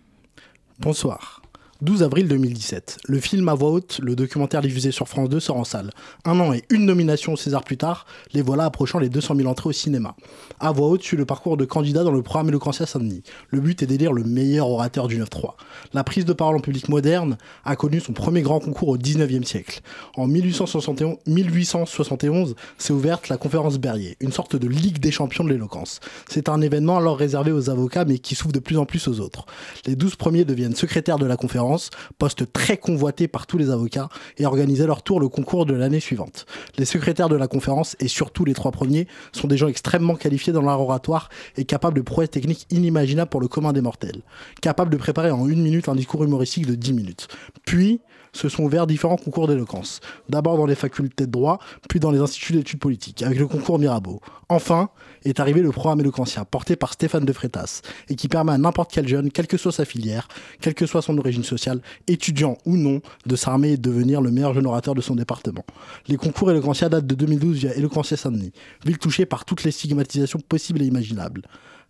Bonsoir. 0.79 1.40
12 1.83 2.03
avril 2.03 2.29
2017. 2.29 2.99
Le 3.07 3.21
film 3.21 3.49
à 3.49 3.55
voix 3.55 3.71
haute, 3.71 4.01
le 4.03 4.15
documentaire 4.15 4.61
diffusé 4.61 4.91
sur 4.91 5.09
France 5.09 5.31
2 5.31 5.41
sort 5.41 5.57
en 5.57 5.65
salle. 5.65 5.91
Un 6.27 6.39
an 6.39 6.53
et 6.53 6.63
une 6.69 6.85
nomination 6.85 7.33
au 7.33 7.37
César 7.37 7.65
plus 7.65 7.79
tard, 7.79 8.05
les 8.35 8.43
voilà 8.43 8.67
approchant 8.67 8.99
les 8.99 9.09
200 9.09 9.35
000 9.37 9.49
entrées 9.49 9.71
au 9.71 9.73
cinéma. 9.73 10.15
À 10.59 10.73
voix 10.73 10.89
haute 10.89 11.03
suit 11.03 11.17
le 11.17 11.25
parcours 11.25 11.57
de 11.57 11.65
candidat 11.65 12.05
dans 12.05 12.13
le 12.13 12.21
programme 12.21 12.51
Eloquentia 12.51 12.85
Saint-Denis. 12.85 13.23
Le 13.49 13.61
but 13.61 13.83
est 13.83 13.87
d'élire 13.87 14.13
le 14.13 14.25
meilleur 14.25 14.69
orateur 14.69 15.09
du 15.09 15.19
9-3. 15.19 15.55
La 15.95 16.05
prise 16.05 16.27
de 16.27 16.35
parole 16.35 16.57
en 16.57 16.61
public 16.61 16.91
moderne 16.91 17.39
a 17.65 17.77
connu 17.77 17.99
son 18.01 18.13
premier 18.13 18.43
grand 18.43 18.61
concours 18.61 18.89
au 18.89 18.99
19e 18.99 19.45
siècle. 19.45 19.81
En 20.17 20.27
1871, 20.27 21.17
1871 21.27 22.57
s'est 22.77 22.93
ouverte 22.93 23.31
la 23.31 23.39
conférence 23.39 23.79
Berrier, 23.79 24.19
une 24.21 24.33
sorte 24.33 24.55
de 24.55 24.69
ligue 24.69 24.99
des 24.99 25.13
champions 25.13 25.45
de 25.45 25.49
l'éloquence. 25.49 26.01
C'est 26.29 26.51
un 26.51 26.61
événement 26.61 26.99
alors 26.99 27.17
réservé 27.17 27.53
aux 27.53 27.71
avocats 27.71 28.05
mais 28.05 28.19
qui 28.19 28.35
s'ouvre 28.35 28.53
de 28.53 28.59
plus 28.59 28.77
en 28.77 28.85
plus 28.85 29.09
aux 29.09 29.21
autres. 29.21 29.47
Les 29.87 29.97
12 29.97 30.17
premiers 30.17 30.45
deviennent 30.45 30.77
secrétaires 30.77 31.19
de 31.19 31.25
la 31.25 31.39
conférence, 31.39 31.70
poste 32.19 32.53
très 32.53 32.77
convoité 32.77 33.29
par 33.29 33.47
tous 33.47 33.59
les 33.59 33.71
avocats, 33.71 34.09
et 34.39 34.47
organisent 34.47 34.83
à 34.83 34.87
leur 34.87 35.03
tour 35.03 35.21
le 35.21 35.29
concours 35.29 35.67
de 35.67 35.75
l'année 35.75 36.01
suivante. 36.01 36.47
Les 36.79 36.85
secrétaires 36.85 37.29
de 37.29 37.37
la 37.37 37.49
conférence, 37.49 37.97
et 38.01 38.09
surtout 38.09 38.45
les 38.45 38.55
trois 38.55 38.73
premiers, 38.73 39.07
sont 39.33 39.49
des 39.49 39.57
gens 39.57 39.69
extrêmement 39.69 40.17
qualifiés 40.17 40.53
dans 40.53 40.63
l'art 40.63 40.81
oratoire 40.81 41.29
et 41.57 41.65
capables 41.65 41.97
de 41.97 42.03
prouesses 42.03 42.31
techniques 42.31 42.67
inimaginables 42.71 43.31
pour 43.31 43.41
le 43.41 43.49
commun 43.49 43.73
des 43.73 43.81
mortels. 43.81 44.23
Capables 44.61 44.91
de 44.91 44.97
préparer 44.97 45.31
en 45.31 45.49
une 45.49 45.63
minute 45.63 45.89
un 45.89 45.95
discours 45.95 46.25
humoristique 46.25 46.67
de 46.67 46.75
10 46.75 46.93
minutes. 46.93 47.29
Puis, 47.65 48.01
se 48.33 48.49
sont 48.49 48.65
ouverts 48.65 48.87
différents 48.87 49.17
concours 49.17 49.49
d'éloquence. 49.49 50.01
D'abord 50.29 50.57
dans 50.57 50.67
les 50.67 50.75
facultés 50.75 51.27
de 51.27 51.31
droit, 51.31 51.59
puis 51.89 52.01
dans 52.01 52.11
les 52.11 52.19
instituts 52.19 52.53
d'études 52.53 52.79
politiques, 52.79 53.23
avec 53.23 53.39
le 53.39 53.47
concours 53.47 53.79
Mirabeau. 53.79 54.21
Enfin, 54.49 54.91
est 55.25 55.39
arrivé 55.41 55.63
le 55.63 55.71
programme 55.71 56.01
éloquentien, 56.01 56.45
porté 56.45 56.77
par 56.77 56.93
Stéphane 56.93 57.25
de 57.25 57.33
Frétas, 57.33 57.83
et 58.09 58.17
qui 58.17 58.29
permet 58.29 58.53
à 58.53 58.59
n'importe 58.59 58.91
quel 58.93 59.07
jeune, 59.07 59.31
quelle 59.31 59.47
que 59.47 59.57
soit 59.57 59.73
sa 59.73 59.85
filière, 59.85 60.29
quelle 60.61 60.75
que 60.75 60.87
soit 60.87 61.03
son 61.03 61.17
origine 61.19 61.45
sociale, 61.45 61.81
étudiant 62.09 62.57
ou 62.65 62.77
non, 62.77 63.01
de 63.27 63.37
s'armer 63.37 63.73
et 63.73 63.77
de 63.77 63.83
devenir 63.83 64.21
le 64.21 64.31
meilleur 64.31 64.55
jeune 64.55 64.67
orateur 64.67 64.95
de 64.95 65.01
son 65.01 65.15
département. 65.15 65.65
Les 66.09 66.17
concours 66.17 66.51
éloquentia 66.51 66.89
datent 66.89 67.07
de 67.07 67.15
2012 67.15 67.57
via 67.59 67.75
Éloquentia 67.75 68.17
Saint-Denis, 68.17 68.53
ville 68.85 68.99
touchée 68.99 69.27
par 69.27 69.45
toutes 69.45 69.65
les 69.65 69.71
stigmatisations 69.71 70.41
possibles 70.41 70.83
et 70.83 70.87
imaginables. 70.87 71.43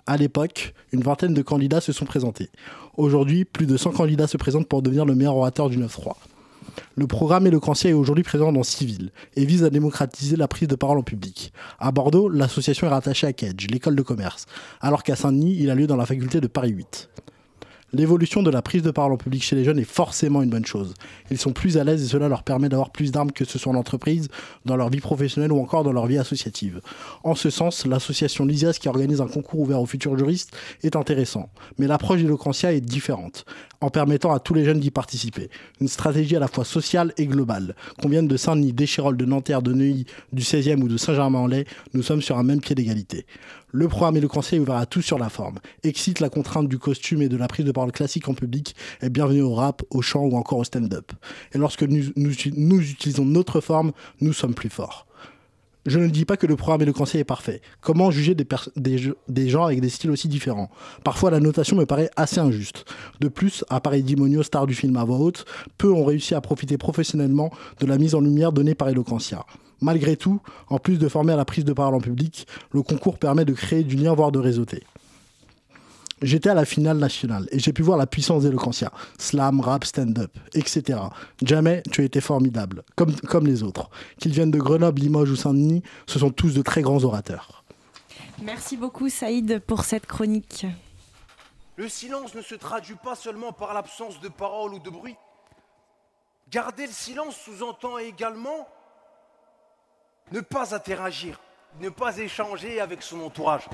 À 0.07 0.17
l'époque, 0.17 0.75
une 0.93 1.03
vingtaine 1.03 1.35
de 1.35 1.43
candidats 1.43 1.81
se 1.81 1.93
sont 1.93 2.05
présentés. 2.05 2.51
Aujourd'hui, 2.97 3.45
plus 3.45 3.67
de 3.67 3.77
100 3.77 3.93
candidats 3.93 4.27
se 4.27 4.37
présentent 4.37 4.69
pour 4.69 4.83
devenir 4.83 5.05
le 5.05 5.15
meilleur 5.15 5.37
orateur 5.37 5.71
du 5.71 5.79
9-3. 5.79 6.15
Le 6.95 7.07
programme 7.07 7.47
Éloquentia 7.47 7.91
est 7.91 7.95
aujourd'hui 7.95 8.25
présent 8.25 8.53
dans 8.53 8.63
six 8.63 8.85
villes 8.85 9.11
et 9.37 9.45
vise 9.45 9.65
à 9.65 9.71
démocratiser 9.71 10.37
la 10.37 10.49
prise 10.49 10.69
de 10.69 10.75
parole 10.75 10.99
en 10.99 11.03
public. 11.03 11.53
À 11.79 11.93
Bordeaux, 11.93 12.29
l'association 12.29 12.87
est 12.87 12.91
rattachée 12.91 13.27
à 13.27 13.33
Kedge, 13.33 13.69
l'école 13.71 13.97
de 13.97 14.03
commerce, 14.03 14.47
alors 14.81 15.03
qu'à 15.03 15.17
Saint-Denis, 15.17 15.57
il 15.59 15.71
a 15.71 15.75
lieu 15.75 15.87
dans 15.87 15.97
la 15.97 16.07
faculté 16.07 16.41
de 16.41 16.47
Paris 16.47 16.71
8. 16.71 17.09
L'évolution 17.93 18.45
de 18.45 18.51
la 18.51 18.63
prise 18.63 18.83
de 18.83 18.93
parole 18.93 19.13
en 19.13 19.17
public 19.17 19.43
chez 19.43 19.57
les 19.57 19.65
jeunes 19.65 19.81
est 19.81 19.85
forcément 19.85 20.43
une 20.43 20.51
bonne 20.51 20.65
chose. 20.65 20.95
Ils 21.33 21.39
sont 21.39 21.53
plus 21.53 21.77
à 21.77 21.83
l'aise 21.83 22.05
et 22.05 22.07
cela 22.07 22.29
leur 22.29 22.45
permet 22.45 22.69
d'avoir 22.69 22.91
plus 22.91 23.11
d'armes 23.11 23.33
que 23.33 23.45
ce 23.45 23.59
soit 23.59 23.73
en 23.73 23.77
entreprise, 23.77 24.29
dans 24.65 24.77
leur 24.77 24.91
vie 24.91 25.01
professionnelle 25.01 25.51
ou 25.51 25.61
encore 25.61 25.83
dans 25.83 25.93
leur 25.93 26.07
vie 26.07 26.19
associative. 26.19 26.81
En 27.25 27.35
ce 27.35 27.51
sens, 27.51 27.87
l'association 27.87 28.45
Lysias 28.45 28.79
qui 28.81 28.89
organise 28.89 29.21
un 29.21 29.27
concours 29.27 29.61
ouvert 29.61 29.81
aux 29.81 29.87
futurs 29.87 30.17
juristes 30.17 30.57
est 30.85 30.95
intéressant. 30.95 31.51
Mais 31.79 31.89
l'approche 31.89 32.21
d'Eloquentia 32.21 32.73
est 32.73 32.81
différente, 32.81 33.45
en 33.81 33.91
permettant 33.91 34.33
à 34.33 34.41
tous 34.41 34.55
les 34.55 34.65
jeunes 34.65 34.81
d'y 34.81 34.91
participer. 34.91 35.49
Une 35.81 35.89
stratégie 35.89 36.37
à 36.37 36.41
la 36.41 36.49
fois 36.49 36.65
sociale 36.65 37.13
et 37.17 37.27
globale. 37.27 37.75
Qu'on 38.01 38.09
vienne 38.09 38.29
de 38.29 38.37
Saint-Denis, 38.37 38.73
d'Échirolles, 38.73 39.17
de 39.17 39.25
Nanterre, 39.25 39.63
de 39.63 39.73
Neuilly, 39.73 40.07
du 40.33 40.43
16e 40.43 40.83
ou 40.83 40.89
de 40.89 40.97
Saint-Germain-en-Laye, 40.97 41.65
nous 41.95 42.03
sommes 42.03 42.23
sur 42.23 42.39
un 42.39 42.43
même 42.43 42.61
pied 42.61 42.75
d'égalité. 42.75 43.27
Le 43.73 43.89
programme 43.89 44.17
Éloquentia 44.17 44.59
est 44.59 44.61
ouvert 44.61 44.77
à 44.77 44.87
tout 44.87 45.01
sur 45.01 45.19
la 45.19 45.29
forme. 45.29 45.59
Excite 45.85 46.21
la 46.21 46.29
contrainte 46.29 46.69
du 46.69 46.79
costume 46.79 47.23
et 47.23 47.29
de 47.29 47.37
la 47.37 47.49
prise 47.49 47.65
de 47.65 47.73
parole 47.73 47.93
classique 47.93 48.29
en 48.29 48.35
public 48.35 48.75
et 49.01 49.09
bienvenue 49.09 49.43
au 49.43 49.55
rap, 49.55 49.83
au 49.91 50.03
chant 50.03 50.25
ou 50.25 50.37
encore 50.37 50.59
au 50.59 50.65
stand-up. 50.65 51.13
Et 51.53 51.59
lorsque 51.59 51.83
nous 51.85 52.81
utilisons 52.81 53.25
notre 53.25 53.61
forme, 53.61 53.93
nous 54.21 54.33
sommes 54.33 54.55
plus 54.55 54.71
forts. 54.71 55.07
Je 55.87 55.99
ne 55.99 56.09
dis 56.09 56.27
pas 56.27 56.37
que 56.37 56.47
le 56.47 56.57
programme 56.57 56.83
Éloquentia 56.83 57.21
est 57.21 57.25
parfait. 57.25 57.63
Comment 57.81 58.11
juger 58.11 58.35
des, 58.35 59.49
gens 59.49 59.65
avec 59.65 59.81
des 59.81 59.89
styles 59.89 60.11
aussi 60.11 60.29
différents? 60.29 60.69
Parfois, 61.05 61.31
la 61.31 61.41
notation 61.41 61.75
me 61.75 61.87
paraît 61.87 62.11
assez 62.17 62.39
injuste. 62.39 62.85
De 63.21 63.29
plus, 63.29 63.65
à 63.71 63.81
pareil 63.81 64.03
Dimonio, 64.03 64.43
star 64.43 64.67
du 64.67 64.75
film 64.75 64.97
à 64.97 65.05
voix 65.05 65.17
haute, 65.17 65.47
peu 65.79 65.91
ont 65.91 66.05
réussi 66.05 66.35
à 66.35 66.43
profiter 66.43 66.77
professionnellement 66.77 67.51
de 67.81 67.87
la 67.87 67.97
mise 67.97 68.15
en 68.15 68.21
lumière 68.21 68.53
donnée 68.53 68.75
par 68.75 68.91
Éloquentia. 68.91 69.47
Malgré 69.81 70.17
tout, 70.17 70.43
en 70.69 70.79
plus 70.79 70.99
de 70.99 71.09
former 71.09 71.33
à 71.33 71.37
la 71.37 71.47
prise 71.47 71.65
de 71.65 71.73
parole 71.73 71.95
en 71.95 72.01
public, 72.01 72.47
le 72.73 72.83
concours 72.83 73.19
permet 73.19 73.47
de 73.47 73.55
créer 73.55 73.83
du 73.83 73.97
lien, 73.97 74.13
voire 74.13 74.33
de 74.33 74.39
réseauter. 74.39 74.83
J'étais 76.23 76.51
à 76.51 76.55
la 76.55 76.67
finale 76.67 76.99
nationale 76.99 77.49
et 77.51 77.59
j'ai 77.59 77.73
pu 77.73 77.83
voir 77.83 77.97
la 77.97 78.07
puissance 78.07 78.43
d'Eloquentia. 78.43 78.93
Slam, 79.19 79.61
rap, 79.61 79.85
stand-up, 79.85 80.31
etc. 80.55 80.99
Jamais 81.43 81.83
tu 81.91 82.03
as 82.03 82.05
été 82.05 82.21
formidable, 82.21 82.83
comme, 82.95 83.15
comme 83.21 83.47
les 83.47 83.63
autres. 83.63 83.89
Qu'ils 84.19 84.33
viennent 84.33 84.51
de 84.51 84.59
Grenoble, 84.59 85.01
Limoges 85.01 85.31
ou 85.31 85.37
Saint-Denis, 85.37 85.83
ce 86.07 86.19
sont 86.19 86.31
tous 86.31 86.55
de 86.55 86.63
très 86.63 86.83
grands 86.83 87.03
orateurs. 87.05 87.65
Merci 88.43 88.77
beaucoup 88.77 89.09
Saïd 89.09 89.61
pour 89.61 89.85
cette 89.85 90.07
chronique. 90.07 90.67
Le 91.77 91.89
silence 91.89 92.35
ne 92.35 92.43
se 92.43 92.55
traduit 92.55 92.97
pas 92.97 93.15
seulement 93.15 93.53
par 93.53 93.73
l'absence 93.73 94.21
de 94.21 94.29
parole 94.29 94.75
ou 94.75 94.79
de 94.79 94.91
bruit. 94.91 95.17
Garder 96.51 96.87
le 96.87 96.93
silence 96.93 97.37
sous-entend 97.37 97.97
également 97.97 98.69
ne 100.33 100.41
pas 100.41 100.75
interagir, 100.75 101.41
ne 101.81 101.89
pas 101.89 102.19
échanger 102.19 102.81
avec 102.81 103.03
son 103.03 103.21
entourage. 103.21 103.67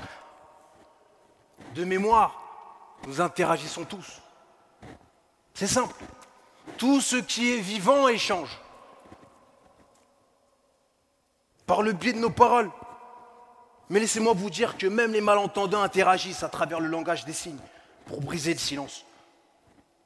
De 1.75 1.83
mémoire, 1.83 2.41
nous 3.07 3.21
interagissons 3.21 3.85
tous. 3.85 4.21
C'est 5.53 5.67
simple. 5.67 5.95
Tout 6.77 7.01
ce 7.01 7.15
qui 7.15 7.53
est 7.53 7.59
vivant 7.59 8.07
échange. 8.07 8.59
Par 11.65 11.81
le 11.81 11.93
biais 11.93 12.13
de 12.13 12.19
nos 12.19 12.29
paroles. 12.29 12.69
Mais 13.89 13.99
laissez-moi 13.99 14.33
vous 14.33 14.49
dire 14.49 14.77
que 14.77 14.87
même 14.87 15.13
les 15.13 15.21
malentendants 15.21 15.81
interagissent 15.81 16.43
à 16.43 16.49
travers 16.49 16.79
le 16.79 16.87
langage 16.87 17.25
des 17.25 17.33
signes 17.33 17.59
pour 18.05 18.21
briser 18.21 18.53
le 18.53 18.59
silence. 18.59 19.05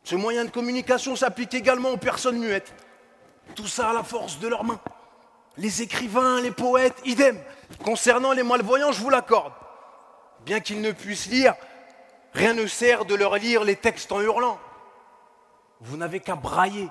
Ce 0.04 0.16
moyen 0.16 0.46
de 0.46 0.50
communication 0.50 1.16
s'applique 1.16 1.54
également 1.54 1.90
aux 1.90 1.98
personnes 1.98 2.40
muettes. 2.40 2.74
Tout 3.56 3.68
ça 3.68 3.90
à 3.90 3.94
la 3.94 4.04
force 4.04 4.40
de 4.40 4.48
leurs 4.48 4.64
mains. 4.64 4.80
Les 5.58 5.82
écrivains, 5.82 6.42
les 6.42 6.52
poètes, 6.52 6.98
idem. 7.06 7.40
Concernant 7.84 8.32
les 8.32 8.44
malvoyants, 8.44 8.92
je 8.92 9.02
vous 9.02 9.10
l'accorde. 9.10 9.54
Bien 10.46 10.60
qu'ils 10.60 10.82
ne 10.82 10.92
puissent 10.92 11.28
lire, 11.28 11.56
rien 12.34 12.54
ne 12.54 12.66
sert 12.68 13.06
de 13.06 13.16
leur 13.16 13.36
lire 13.38 13.64
les 13.64 13.76
textes 13.76 14.12
en 14.12 14.22
hurlant. 14.22 14.60
Vous 15.82 15.98
n'avez 15.98 16.20
qu'à 16.20 16.36
brailler. 16.36 16.90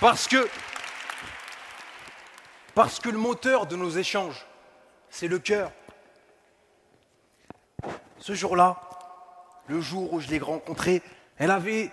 Parce 0.00 0.28
que, 0.28 0.48
parce 2.74 3.00
que 3.00 3.08
le 3.08 3.18
moteur 3.18 3.66
de 3.66 3.76
nos 3.76 3.90
échanges, 3.90 4.46
c'est 5.10 5.28
le 5.28 5.38
cœur. 5.38 5.72
Ce 8.18 8.34
jour-là, 8.34 8.80
le 9.66 9.80
jour 9.80 10.12
où 10.12 10.20
je 10.20 10.28
l'ai 10.28 10.38
rencontrée, 10.38 11.02
elle 11.38 11.50
avait 11.50 11.90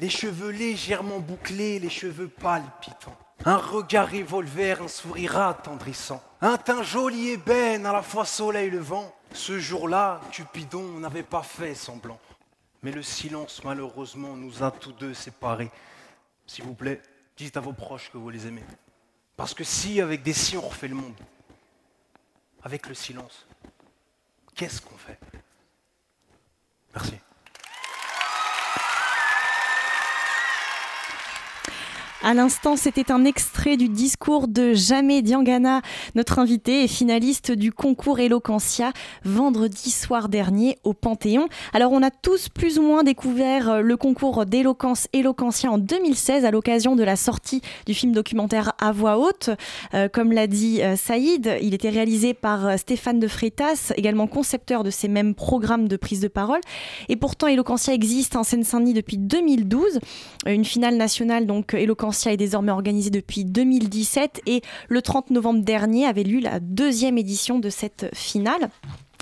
les 0.00 0.10
cheveux 0.10 0.50
légèrement 0.50 1.18
bouclés, 1.18 1.78
les 1.78 1.90
cheveux 1.90 2.28
palpitants. 2.28 3.16
Un 3.44 3.56
regard 3.56 4.10
revolver, 4.10 4.80
un 4.82 4.88
sourire 4.88 5.38
attendrissant. 5.38 6.22
Un 6.40 6.56
teint 6.56 6.82
joli 6.82 7.30
et 7.30 7.40
à 7.48 7.92
la 7.92 8.02
fois 8.02 8.24
soleil 8.24 8.70
levant. 8.70 9.14
Ce 9.32 9.58
jour-là, 9.58 10.20
Cupidon 10.30 10.98
n'avait 10.98 11.22
pas 11.22 11.42
fait 11.42 11.74
semblant. 11.74 12.18
Mais 12.82 12.92
le 12.92 13.02
silence, 13.02 13.62
malheureusement, 13.64 14.36
nous 14.36 14.62
a 14.62 14.70
tous 14.70 14.92
deux 14.92 15.14
séparés. 15.14 15.70
S'il 16.46 16.64
vous 16.64 16.74
plaît, 16.74 17.02
dites 17.36 17.56
à 17.56 17.60
vos 17.60 17.72
proches 17.72 18.10
que 18.10 18.18
vous 18.18 18.30
les 18.30 18.46
aimez. 18.46 18.64
Parce 19.36 19.54
que 19.54 19.64
si, 19.64 20.00
avec 20.00 20.22
des 20.22 20.32
si, 20.32 20.56
on 20.56 20.68
refait 20.68 20.88
le 20.88 20.94
monde, 20.94 21.14
avec 22.62 22.86
le 22.88 22.94
silence, 22.94 23.46
qu'est-ce 24.54 24.80
qu'on 24.80 24.96
fait? 24.96 25.18
Merci. 26.94 27.18
À 32.26 32.32
l'instant, 32.32 32.76
c'était 32.76 33.12
un 33.12 33.26
extrait 33.26 33.76
du 33.76 33.90
discours 33.90 34.48
de 34.48 34.72
Jamais 34.72 35.20
Diangana, 35.20 35.82
notre 36.14 36.38
invité 36.38 36.82
et 36.82 36.88
finaliste 36.88 37.52
du 37.52 37.70
concours 37.70 38.18
Eloquentia, 38.18 38.94
vendredi 39.26 39.90
soir 39.90 40.30
dernier 40.30 40.78
au 40.84 40.94
Panthéon. 40.94 41.48
Alors, 41.74 41.92
on 41.92 42.02
a 42.02 42.10
tous 42.10 42.48
plus 42.48 42.78
ou 42.78 42.82
moins 42.82 43.02
découvert 43.02 43.68
euh, 43.68 43.80
le 43.82 43.98
concours 43.98 44.46
d'éloquence 44.46 45.06
Eloquentia 45.12 45.70
en 45.70 45.76
2016 45.76 46.46
à 46.46 46.50
l'occasion 46.50 46.96
de 46.96 47.04
la 47.04 47.16
sortie 47.16 47.60
du 47.84 47.92
film 47.92 48.12
documentaire 48.12 48.72
À 48.80 48.90
voix 48.90 49.18
haute. 49.18 49.50
Euh, 49.92 50.08
comme 50.08 50.32
l'a 50.32 50.46
dit 50.46 50.80
euh, 50.80 50.96
Saïd, 50.96 51.58
il 51.60 51.74
était 51.74 51.90
réalisé 51.90 52.32
par 52.32 52.78
Stéphane 52.78 53.20
de 53.20 53.28
Freitas, 53.28 53.92
également 53.96 54.28
concepteur 54.28 54.82
de 54.82 54.88
ces 54.88 55.08
mêmes 55.08 55.34
programmes 55.34 55.88
de 55.88 55.98
prise 55.98 56.20
de 56.20 56.28
parole. 56.28 56.60
Et 57.10 57.16
pourtant, 57.16 57.48
Eloquentia 57.48 57.92
existe 57.92 58.34
en 58.34 58.44
Seine-Saint-Denis 58.44 58.94
depuis 58.94 59.18
2012. 59.18 60.00
Euh, 60.48 60.54
Une 60.54 60.64
finale 60.64 60.96
nationale, 60.96 61.44
donc 61.44 61.74
Eloquentia, 61.74 62.13
est 62.32 62.36
désormais 62.36 62.72
organisée 62.72 63.10
depuis 63.10 63.44
2017 63.44 64.42
et 64.46 64.62
le 64.88 65.02
30 65.02 65.30
novembre 65.30 65.62
dernier 65.62 66.06
avait 66.06 66.22
lieu 66.22 66.40
la 66.40 66.60
deuxième 66.60 67.18
édition 67.18 67.58
de 67.58 67.70
cette 67.70 68.14
finale. 68.14 68.70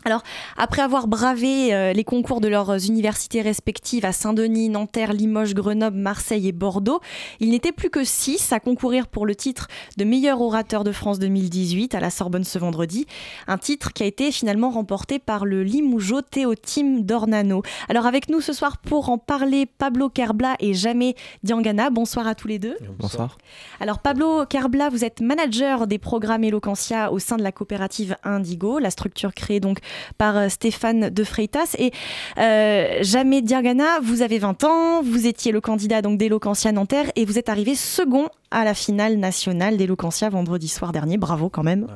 Alors, 0.04 0.22
après 0.56 0.82
avoir 0.82 1.06
bravé 1.06 1.72
euh, 1.74 1.92
les 1.92 2.04
concours 2.04 2.40
de 2.40 2.48
leurs 2.48 2.86
universités 2.86 3.40
respectives 3.40 4.04
à 4.04 4.12
Saint-Denis, 4.12 4.68
Nanterre, 4.68 5.12
Limoges, 5.12 5.54
Grenoble, 5.54 5.96
Marseille 5.96 6.48
et 6.48 6.52
Bordeaux, 6.52 7.00
il 7.40 7.50
n'était 7.50 7.72
plus 7.72 7.90
que 7.90 8.04
six 8.04 8.52
à 8.52 8.60
concourir 8.60 9.06
pour 9.06 9.26
le 9.26 9.34
titre 9.34 9.68
de 9.96 10.04
meilleur 10.04 10.40
orateur 10.40 10.84
de 10.84 10.92
France 10.92 11.18
2018 11.18 11.94
à 11.94 12.00
la 12.00 12.10
Sorbonne 12.10 12.44
ce 12.44 12.58
vendredi. 12.58 13.06
Un 13.46 13.58
titre 13.58 13.92
qui 13.92 14.02
a 14.02 14.06
été 14.06 14.32
finalement 14.32 14.70
remporté 14.70 15.18
par 15.18 15.44
le 15.44 15.62
Limougeau 15.62 16.20
Théotime 16.20 17.02
Dornano. 17.02 17.62
Alors, 17.88 18.06
avec 18.06 18.28
nous 18.28 18.40
ce 18.40 18.52
soir 18.52 18.78
pour 18.78 19.10
en 19.10 19.18
parler, 19.18 19.66
Pablo 19.66 20.08
Kerbla 20.08 20.56
et 20.58 20.74
Jamais 20.74 21.14
Diangana. 21.42 21.90
Bonsoir 21.90 22.26
à 22.26 22.34
tous 22.34 22.48
les 22.48 22.58
deux. 22.58 22.76
Bonsoir. 22.98 23.38
Alors 23.80 23.98
Pablo 24.00 24.46
Kerbla, 24.46 24.88
vous 24.88 25.04
êtes 25.04 25.20
manager 25.20 25.86
des 25.86 25.98
programmes 25.98 26.44
Eloquentia 26.44 27.12
au 27.12 27.18
sein 27.18 27.36
de 27.36 27.42
la 27.42 27.52
coopérative 27.52 28.16
Indigo, 28.24 28.78
la 28.78 28.90
structure 28.90 29.34
créée 29.34 29.60
donc 29.60 29.78
par 30.18 30.36
euh, 30.36 30.48
Stéphane 30.48 31.10
de 31.10 31.24
Freitas. 31.24 31.74
Et 31.78 31.92
euh, 32.38 32.98
Jamais 33.00 33.42
Diagana, 33.42 34.00
vous 34.02 34.22
avez 34.22 34.38
20 34.38 34.64
ans, 34.64 35.02
vous 35.02 35.26
étiez 35.26 35.52
le 35.52 35.60
candidat 35.60 36.02
donc 36.02 36.18
d'Eloquentia 36.18 36.72
Nanterre 36.72 37.10
et 37.16 37.24
vous 37.24 37.38
êtes 37.38 37.48
arrivé 37.48 37.74
second 37.74 38.28
à 38.50 38.64
la 38.64 38.74
finale 38.74 39.16
nationale 39.16 39.76
d'Eloquentia 39.76 40.28
vendredi 40.28 40.68
soir 40.68 40.92
dernier. 40.92 41.16
Bravo 41.16 41.48
quand 41.48 41.62
même. 41.62 41.86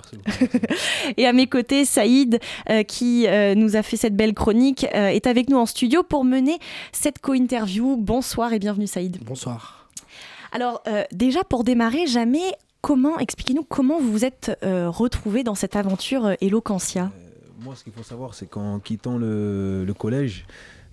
et 1.17 1.27
à 1.27 1.33
mes 1.33 1.47
côtés, 1.47 1.85
Saïd, 1.85 2.41
euh, 2.71 2.83
qui 2.83 3.27
euh, 3.27 3.55
nous 3.55 3.77
a 3.77 3.83
fait 3.83 3.97
cette 3.97 4.17
belle 4.17 4.35
chronique, 4.35 4.87
euh, 4.95 5.09
est 5.09 5.27
avec 5.27 5.51
nous 5.51 5.59
en 5.59 5.67
studio 5.67 6.03
pour 6.03 6.25
mener 6.25 6.59
cette 6.93 7.19
co-interview. 7.19 7.97
Bonsoir 7.97 8.53
et 8.53 8.59
bienvenue 8.59 8.87
Saïd. 8.87 9.19
Bonsoir. 9.23 9.77
Alors 10.53 10.83
euh, 10.89 11.05
déjà 11.13 11.45
pour 11.45 11.65
démarrer, 11.65 12.07
jamais 12.07 12.53
comment 12.81 13.19
expliquez-nous 13.19 13.65
comment 13.65 13.99
vous 13.99 14.13
vous 14.13 14.25
êtes 14.25 14.57
euh, 14.63 14.89
retrouvé 14.89 15.43
dans 15.43 15.55
cette 15.55 15.77
aventure 15.77 16.27
euh, 16.27 16.35
Eloquentia 16.41 17.11
Moi, 17.67 17.75
ce 17.75 17.83
qu'il 17.83 17.93
faut 17.93 18.05
savoir, 18.05 18.35
c'est 18.35 18.47
qu'en 18.47 18.79
quittant 18.79 19.19
le, 19.19 19.93
collège, 19.99 20.47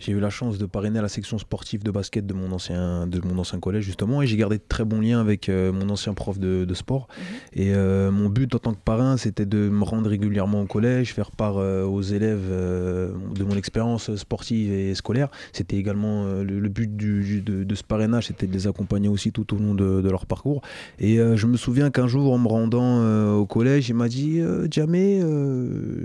j'ai 0.03 0.11
eu 0.11 0.19
la 0.19 0.29
chance 0.29 0.57
de 0.57 0.65
parrainer 0.65 1.01
la 1.01 1.07
section 1.07 1.37
sportive 1.37 1.81
de 1.81 1.89
basket 1.89 2.25
de 2.25 2.33
mon 2.33 2.51
ancien, 2.51 3.07
de 3.07 3.21
mon 3.25 3.37
ancien 3.39 3.59
collège, 3.59 3.85
justement, 3.85 4.21
et 4.21 4.27
j'ai 4.27 4.35
gardé 4.35 4.57
de 4.57 4.63
très 4.67 4.83
bons 4.83 4.99
liens 4.99 5.21
avec 5.21 5.47
euh, 5.47 5.71
mon 5.71 5.89
ancien 5.89 6.13
prof 6.13 6.37
de, 6.37 6.65
de 6.65 6.73
sport. 6.73 7.07
Et 7.53 7.73
euh, 7.73 8.11
mon 8.11 8.27
but 8.27 8.53
en 8.53 8.59
tant 8.59 8.73
que 8.73 8.81
parrain, 8.83 9.15
c'était 9.15 9.45
de 9.45 9.69
me 9.69 9.83
rendre 9.85 10.09
régulièrement 10.09 10.61
au 10.61 10.65
collège, 10.65 11.13
faire 11.13 11.31
part 11.31 11.57
euh, 11.57 11.85
aux 11.85 12.01
élèves 12.01 12.49
de 12.49 13.43
mon 13.43 13.55
expérience 13.55 14.13
sportive 14.15 14.73
et 14.73 14.93
scolaire. 14.93 15.29
C'était 15.53 15.77
également 15.77 16.25
le, 16.25 16.59
le 16.59 16.69
but 16.69 16.95
du, 16.95 17.41
de, 17.41 17.63
de 17.63 17.75
ce 17.75 17.83
parrainage, 17.83 18.27
c'était 18.27 18.47
de 18.47 18.53
les 18.53 18.67
accompagner 18.67 19.07
aussi 19.07 19.31
tout 19.31 19.53
au 19.55 19.57
long 19.57 19.73
de, 19.73 20.01
de 20.01 20.09
leur 20.09 20.25
parcours. 20.25 20.61
Et 20.99 21.17
je 21.17 21.47
me 21.47 21.55
souviens 21.55 21.91
qu'un 21.91 22.07
jour, 22.07 22.33
en 22.33 22.37
me 22.37 22.47
rendant 22.47 23.35
au 23.35 23.45
collège, 23.45 23.89
il 23.89 23.95
m'a 23.95 24.09
dit 24.09 24.41
Jamais, 24.71 25.21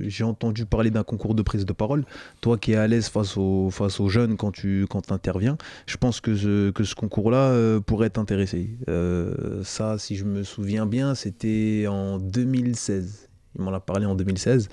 j'ai 0.07 0.25
entendu 0.25 0.67
parler 0.67 0.91
d'un 0.91 1.03
concours 1.03 1.35
de 1.35 1.43
prise 1.43 1.67
de 1.67 1.73
parole. 1.73 2.05
Toi 2.41 2.59
qui 2.59 2.73
es 2.73 2.77
à 2.77 2.87
l'aise 2.87 3.09
face 3.09 3.37
aux, 3.37 3.71
face 3.71 3.88
aux 4.01 4.09
jeunes 4.09 4.37
quand 4.37 4.53
tu 4.53 4.87
quand 4.89 5.13
interviens, 5.13 5.57
je 5.87 5.97
pense 5.97 6.21
que 6.21 6.35
ce, 6.35 6.71
que 6.71 6.85
ce 6.85 6.95
concours-là 6.95 7.51
euh, 7.51 7.81
pourrait 7.81 8.11
t'intéresser. 8.11 8.71
Euh, 8.89 9.63
ça, 9.65 9.99
si 9.99 10.17
je 10.17 10.25
me 10.25 10.43
souviens 10.43 10.87
bien, 10.87 11.15
c'était 11.15 11.87
en 11.89 12.19
2016. 12.19 13.29
Il 13.59 13.65
m'en 13.65 13.73
a 13.73 13.81
parlé 13.81 14.07
en 14.07 14.15
2016. 14.15 14.69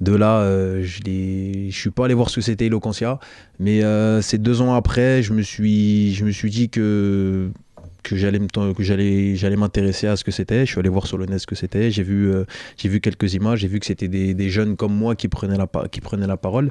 De 0.00 0.14
là, 0.14 0.40
euh, 0.40 0.82
je 0.82 1.00
ne 1.06 1.70
suis 1.70 1.90
pas 1.90 2.06
allé 2.06 2.14
voir 2.14 2.30
ce 2.30 2.36
que 2.36 2.40
c'était 2.40 2.66
Eloquentia, 2.66 3.18
mais 3.58 3.84
euh, 3.84 4.22
c'est 4.22 4.38
deux 4.38 4.62
ans 4.62 4.74
après, 4.74 5.22
je 5.22 5.32
me 5.32 5.42
suis, 5.42 6.14
je 6.14 6.24
me 6.24 6.30
suis 6.30 6.50
dit 6.50 6.70
que 6.70 7.50
que 8.02 8.16
j'allais 8.16 8.38
que 8.38 8.82
j'allais 8.82 9.36
j'allais 9.36 9.56
m'intéresser 9.56 10.06
à 10.06 10.16
ce 10.16 10.24
que 10.24 10.30
c'était. 10.30 10.66
Je 10.66 10.70
suis 10.70 10.78
allé 10.78 10.88
voir 10.88 11.06
sur 11.06 11.18
le 11.18 11.26
net 11.26 11.38
ce 11.38 11.46
que 11.46 11.54
c'était. 11.54 11.90
J'ai 11.90 12.02
vu 12.02 12.30
euh, 12.30 12.44
j'ai 12.76 12.88
vu 12.88 13.00
quelques 13.00 13.34
images. 13.34 13.60
J'ai 13.60 13.68
vu 13.68 13.80
que 13.80 13.86
c'était 13.86 14.08
des, 14.08 14.34
des 14.34 14.50
jeunes 14.50 14.76
comme 14.76 14.94
moi 14.94 15.14
qui 15.14 15.28
prenaient 15.28 15.58
la 15.58 15.68
qui 15.90 16.00
prenaient 16.00 16.26
la 16.26 16.36
parole. 16.36 16.70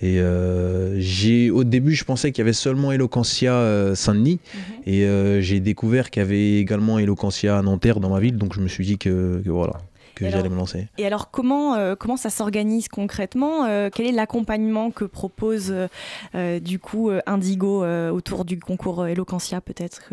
Et 0.00 0.20
euh, 0.20 0.98
j'ai 1.00 1.50
au 1.50 1.64
début 1.64 1.94
je 1.94 2.04
pensais 2.04 2.32
qu'il 2.32 2.42
y 2.42 2.46
avait 2.46 2.52
seulement 2.52 2.92
Eloquentia 2.92 3.54
euh, 3.54 3.94
Saint-Denis. 3.94 4.40
Et 4.86 5.04
euh, 5.04 5.40
j'ai 5.40 5.60
découvert 5.60 6.10
qu'il 6.10 6.22
y 6.22 6.24
avait 6.24 6.58
également 6.58 6.98
Eloquentia 6.98 7.58
à 7.58 7.62
Nanterre 7.62 8.00
dans 8.00 8.10
ma 8.10 8.20
ville. 8.20 8.36
Donc 8.36 8.54
je 8.54 8.60
me 8.60 8.68
suis 8.68 8.84
dit 8.84 8.98
que, 8.98 9.40
que 9.44 9.50
voilà 9.50 9.74
que 10.14 10.30
j'allais 10.30 10.48
me 10.48 10.56
lancer. 10.56 10.88
Et 10.98 11.06
alors 11.06 11.30
comment, 11.30 11.74
euh, 11.74 11.94
comment 11.98 12.16
ça 12.16 12.30
s'organise 12.30 12.88
concrètement 12.88 13.64
Euh, 13.66 13.90
Quel 13.92 14.06
est 14.06 14.12
l'accompagnement 14.12 14.90
que 14.90 15.04
propose 15.04 15.74
euh, 16.34 16.60
du 16.60 16.78
coup 16.78 17.10
Indigo 17.26 17.84
autour 18.10 18.44
du 18.44 18.58
concours 18.58 19.06
Eloquentia 19.06 19.60
peut-être 19.60 20.10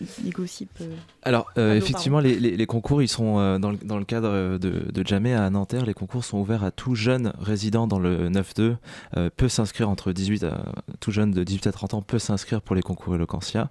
euh, 0.00 0.30
gossips 0.30 0.82
Alors, 1.22 1.46
euh, 1.58 1.74
effectivement, 1.74 2.20
les, 2.20 2.38
les- 2.38 2.56
les 2.56 2.66
concours, 2.66 3.02
ils 3.02 3.08
sont 3.08 3.38
euh, 3.38 3.58
dans, 3.58 3.70
le, 3.70 3.78
dans 3.84 3.98
le 3.98 4.04
cadre 4.04 4.58
de, 4.58 4.90
de 4.92 5.06
Jamé 5.06 5.34
à 5.34 5.48
Nanterre. 5.50 5.86
Les 5.86 5.94
concours 5.94 6.24
sont 6.24 6.38
ouverts 6.38 6.64
à 6.64 6.70
tout 6.70 6.94
jeune 6.94 7.32
résident 7.40 7.86
dans 7.86 7.98
le 7.98 8.28
9-2. 8.28 8.76
euh, 9.16 9.30
peut 9.36 9.48
s'inscrire 9.48 9.88
entre 9.88 10.12
18 10.12 10.44
à, 10.44 10.64
tout 11.00 11.10
jeune 11.12 11.30
de 11.30 11.44
18 11.44 11.66
à 11.68 11.72
30 11.72 11.94
ans 11.94 12.02
peut 12.02 12.18
s'inscrire 12.18 12.60
pour 12.62 12.74
les 12.76 12.82
concours 12.82 13.14
Eloquentia. 13.14 13.68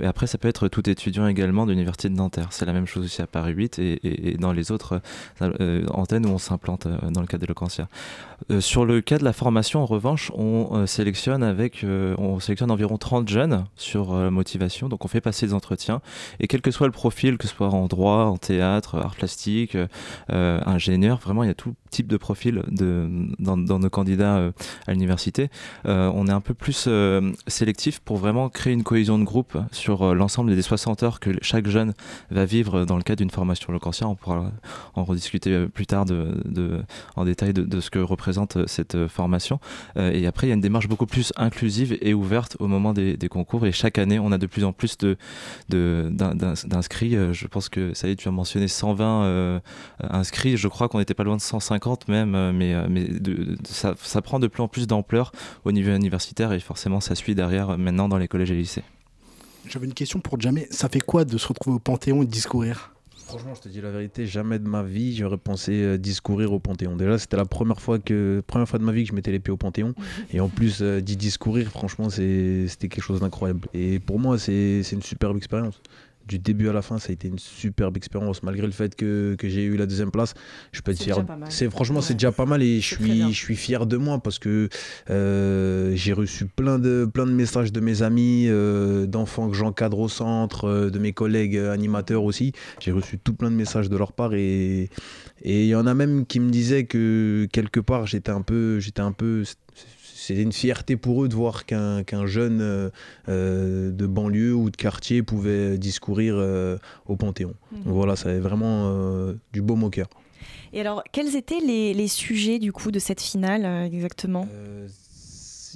Et 0.00 0.06
après, 0.06 0.26
ça 0.26 0.38
peut 0.38 0.48
être 0.48 0.68
tout 0.68 0.88
étudiant 0.88 1.26
également 1.26 1.66
de 1.66 1.72
l'université 1.72 2.08
de 2.08 2.14
Nanterre. 2.14 2.48
C'est 2.50 2.66
la 2.66 2.72
même 2.72 2.86
chose 2.86 3.04
aussi 3.04 3.22
à 3.22 3.26
Paris 3.26 3.52
8 3.52 3.78
et, 3.78 3.92
et- 3.94 4.30
et 4.32 4.36
dans 4.36 4.52
les 4.52 4.70
autres 4.72 5.00
antennes 5.92 6.26
où 6.26 6.30
on 6.30 6.38
s'implante 6.38 6.86
dans 7.10 7.20
le 7.20 7.26
cadre 7.26 7.40
d'Eloquentia. 7.42 7.88
Sur 8.60 8.84
le 8.84 9.00
cas 9.00 9.18
de 9.18 9.24
la 9.24 9.32
formation, 9.32 9.80
en 9.80 9.86
revanche, 9.86 10.30
on 10.34 10.86
sélectionne 10.86 11.42
avec, 11.42 11.84
on 12.18 12.40
sélectionne 12.40 12.70
environ 12.70 12.96
30 12.98 13.28
jeunes 13.28 13.64
sur 13.76 14.12
motivation. 14.30 14.88
Donc, 14.88 15.04
on 15.04 15.08
fait 15.08 15.20
passer 15.20 15.37
entretiens. 15.54 16.00
Et 16.40 16.46
quel 16.46 16.60
que 16.60 16.70
soit 16.70 16.86
le 16.86 16.92
profil, 16.92 17.38
que 17.38 17.46
ce 17.46 17.54
soit 17.54 17.68
en 17.68 17.86
droit, 17.86 18.24
en 18.24 18.36
théâtre, 18.36 18.96
art 18.96 19.14
plastique, 19.14 19.74
euh, 19.74 19.86
euh, 20.30 20.60
ingénieur, 20.66 21.18
vraiment, 21.18 21.42
il 21.42 21.48
y 21.48 21.50
a 21.50 21.54
tout 21.54 21.74
type 21.90 22.06
de 22.06 22.16
profil 22.16 22.62
de, 22.68 23.08
dans, 23.38 23.56
nos 23.56 23.90
candidats 23.90 24.36
euh, 24.36 24.52
à 24.86 24.92
l'université. 24.92 25.50
Euh, 25.86 26.10
on 26.14 26.26
est 26.26 26.32
un 26.32 26.40
peu 26.40 26.54
plus 26.54 26.84
euh, 26.86 27.32
sélectif 27.46 28.00
pour 28.00 28.16
vraiment 28.16 28.48
créer 28.48 28.72
une 28.72 28.82
cohésion 28.82 29.18
de 29.18 29.24
groupe 29.24 29.58
sur 29.72 30.14
l'ensemble 30.14 30.54
des 30.54 30.62
60 30.62 31.02
heures 31.02 31.20
que 31.20 31.30
chaque 31.42 31.68
jeune 31.68 31.94
va 32.30 32.44
vivre 32.44 32.84
dans 32.84 32.96
le 32.96 33.02
cadre 33.02 33.18
d'une 33.18 33.30
formation 33.30 33.72
locancière. 33.72 34.10
On 34.10 34.14
pourra 34.14 34.52
en 34.94 35.04
rediscuter 35.04 35.66
plus 35.68 35.86
tard 35.86 36.06
en 37.16 37.24
détail 37.24 37.52
de, 37.52 37.80
ce 37.80 37.90
que 37.90 37.98
représente 37.98 38.66
cette 38.66 39.06
formation. 39.08 39.60
Et 39.96 40.26
après, 40.26 40.46
il 40.46 40.50
y 40.50 40.52
a 40.52 40.54
une 40.54 40.60
démarche 40.60 40.88
beaucoup 40.88 41.06
plus 41.06 41.32
inclusive 41.36 41.96
et 42.00 42.14
ouverte 42.14 42.56
au 42.60 42.66
moment 42.66 42.92
des, 42.92 43.16
concours. 43.28 43.66
Et 43.66 43.72
chaque 43.72 43.98
année, 43.98 44.18
on 44.18 44.32
a 44.32 44.38
de 44.38 44.46
plus 44.46 44.64
en 44.64 44.72
plus 44.72 44.96
d'inscrits. 45.68 47.16
Je 47.32 47.46
pense 47.46 47.68
que 47.68 47.94
ça 47.94 48.08
y 48.08 48.12
est, 48.12 48.16
tu 48.16 48.28
as 48.28 48.32
mentionné 48.32 48.68
120 48.68 49.24
euh, 49.24 49.60
inscrits. 50.00 50.56
Je 50.56 50.68
crois 50.68 50.88
qu'on 50.88 50.98
n'était 50.98 51.14
pas 51.14 51.24
loin 51.24 51.36
de 51.36 51.40
150 51.40 51.77
même, 52.08 52.34
euh, 52.34 52.52
mais, 52.52 52.74
euh, 52.74 52.86
mais 52.88 53.04
de- 53.04 53.18
de- 53.34 53.56
ça, 53.64 53.94
ça 54.02 54.22
prend 54.22 54.38
de 54.38 54.46
plus 54.46 54.62
en 54.62 54.68
plus 54.68 54.86
d'ampleur 54.86 55.32
au 55.64 55.72
niveau 55.72 55.90
universitaire 55.94 56.52
et 56.52 56.60
forcément 56.60 57.00
ça 57.00 57.14
suit 57.14 57.34
derrière 57.34 57.70
euh, 57.70 57.76
maintenant 57.76 58.08
dans 58.08 58.18
les 58.18 58.28
collèges 58.28 58.50
et 58.50 58.54
lycées. 58.56 58.84
J'avais 59.68 59.86
une 59.86 59.94
question 59.94 60.20
pour 60.20 60.40
Jamé. 60.40 60.66
Ça 60.70 60.88
fait 60.88 61.00
quoi 61.00 61.24
de 61.24 61.36
se 61.36 61.46
retrouver 61.48 61.76
au 61.76 61.80
Panthéon 61.80 62.22
et 62.22 62.26
de 62.26 62.30
discourir? 62.30 62.92
Franchement, 63.26 63.52
je 63.54 63.60
te 63.60 63.68
dis 63.68 63.82
la 63.82 63.90
vérité, 63.90 64.26
jamais 64.26 64.58
de 64.58 64.66
ma 64.66 64.82
vie 64.82 65.14
j'aurais 65.14 65.36
pensé 65.36 65.72
euh, 65.72 65.98
discourir 65.98 66.50
au 66.54 66.58
Panthéon. 66.60 66.96
Déjà, 66.96 67.18
c'était 67.18 67.36
la 67.36 67.44
première 67.44 67.78
fois 67.78 67.98
que 67.98 68.42
première 68.46 68.66
fois 68.66 68.78
de 68.78 68.84
ma 68.84 68.92
vie 68.92 69.02
que 69.02 69.10
je 69.10 69.14
mettais 69.14 69.30
les 69.32 69.38
pieds 69.38 69.52
au 69.52 69.58
Panthéon. 69.58 69.94
Et 70.32 70.40
en 70.40 70.48
plus 70.48 70.78
euh, 70.80 71.02
d'y 71.02 71.16
discourir, 71.18 71.68
franchement, 71.68 72.08
c'est- 72.08 72.66
c'était 72.68 72.88
quelque 72.88 73.04
chose 73.04 73.20
d'incroyable. 73.20 73.68
Et 73.74 73.98
pour 74.00 74.18
moi, 74.18 74.38
c'est 74.38 74.82
c'est 74.82 74.96
une 74.96 75.02
superbe 75.02 75.36
expérience. 75.36 75.82
Du 76.28 76.38
début 76.38 76.68
à 76.68 76.72
la 76.72 76.82
fin, 76.82 76.98
ça 76.98 77.08
a 77.08 77.12
été 77.12 77.28
une 77.28 77.38
superbe 77.38 77.96
expérience. 77.96 78.42
Malgré 78.42 78.66
le 78.66 78.72
fait 78.72 78.94
que, 78.94 79.34
que 79.38 79.48
j'ai 79.48 79.64
eu 79.64 79.76
la 79.76 79.86
deuxième 79.86 80.10
place, 80.10 80.34
je 80.72 80.82
peux 80.82 80.92
être 80.92 81.02
fier. 81.02 81.16
C'est 81.48 81.70
franchement, 81.70 82.02
c'est 82.02 82.14
déjà 82.14 82.32
pas 82.32 82.44
mal 82.44 82.62
et 82.62 82.80
je 82.80 82.94
suis, 82.94 83.32
je 83.32 83.38
suis 83.38 83.56
fier 83.56 83.86
de 83.86 83.96
moi 83.96 84.18
parce 84.18 84.38
que 84.38 84.68
euh, 85.10 85.92
j'ai 85.94 86.12
reçu 86.12 86.46
plein 86.46 86.78
de, 86.78 87.08
plein 87.12 87.26
de 87.26 87.32
messages 87.32 87.72
de 87.72 87.80
mes 87.80 88.02
amis, 88.02 88.44
euh, 88.48 89.06
d'enfants 89.06 89.48
que 89.48 89.56
j'encadre 89.56 89.98
au 89.98 90.08
centre, 90.08 90.66
euh, 90.66 90.90
de 90.90 90.98
mes 90.98 91.12
collègues 91.12 91.56
animateurs 91.56 92.24
aussi. 92.24 92.52
J'ai 92.80 92.92
reçu 92.92 93.18
tout 93.18 93.34
plein 93.34 93.50
de 93.50 93.56
messages 93.56 93.88
de 93.88 93.96
leur 93.96 94.12
part 94.12 94.34
et 94.34 94.90
et 95.42 95.64
il 95.64 95.68
y 95.68 95.74
en 95.74 95.86
a 95.86 95.94
même 95.94 96.26
qui 96.26 96.40
me 96.40 96.50
disaient 96.50 96.84
que 96.84 97.46
quelque 97.52 97.80
part 97.80 98.06
j'étais 98.06 98.30
un 98.30 98.42
peu, 98.42 98.80
j'étais 98.80 99.00
un 99.00 99.12
peu, 99.12 99.44
c'était 100.28 100.42
une 100.42 100.52
fierté 100.52 100.98
pour 100.98 101.24
eux 101.24 101.28
de 101.28 101.34
voir 101.34 101.64
qu'un 101.64 102.26
jeune 102.26 102.60
euh, 102.60 102.90
euh, 103.30 103.90
de 103.90 104.06
banlieue 104.06 104.54
ou 104.54 104.68
de 104.68 104.76
quartier 104.76 105.22
pouvait 105.22 105.78
discourir 105.78 106.34
euh, 106.36 106.76
au 107.06 107.16
Panthéon. 107.16 107.54
Mhm. 107.72 107.84
Donc 107.84 107.94
voilà, 107.94 108.14
ça 108.14 108.28
avait 108.28 108.38
vraiment 108.38 108.90
euh, 108.90 109.32
du 109.54 109.62
beau 109.62 109.74
au 109.74 109.88
cœur. 109.88 110.06
Et 110.74 110.82
alors, 110.82 111.02
quels 111.12 111.34
étaient 111.34 111.60
les, 111.66 111.94
les 111.94 112.08
sujets 112.08 112.58
du 112.58 112.72
coup 112.72 112.90
de 112.90 112.98
cette 112.98 113.22
finale 113.22 113.86
exactement? 113.86 114.46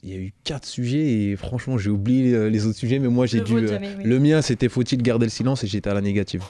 Il 0.03 0.11
y 0.11 0.13
a 0.13 0.19
eu 0.19 0.35
quatre 0.45 0.67
sujets 0.67 1.31
et 1.31 1.37
franchement 1.37 1.79
j'ai 1.79 1.89
oublié 1.89 2.51
les 2.51 2.67
autres 2.67 2.79
sujets, 2.79 2.99
mais 2.99 3.09
moi 3.09 3.25
j'ai 3.25 3.41
dû. 3.41 3.55
vôtre, 3.55 3.69
jamais, 3.69 3.95
oui. 3.97 4.05
Le 4.05 4.19
mien 4.19 4.43
c'était 4.43 4.69
faut-il 4.69 5.01
garder 5.01 5.25
le 5.25 5.31
silence 5.31 5.65
et 5.65 5.67
j'étais 5.67 5.89
à 5.89 5.95
la 5.95 6.03
négative. 6.03 6.43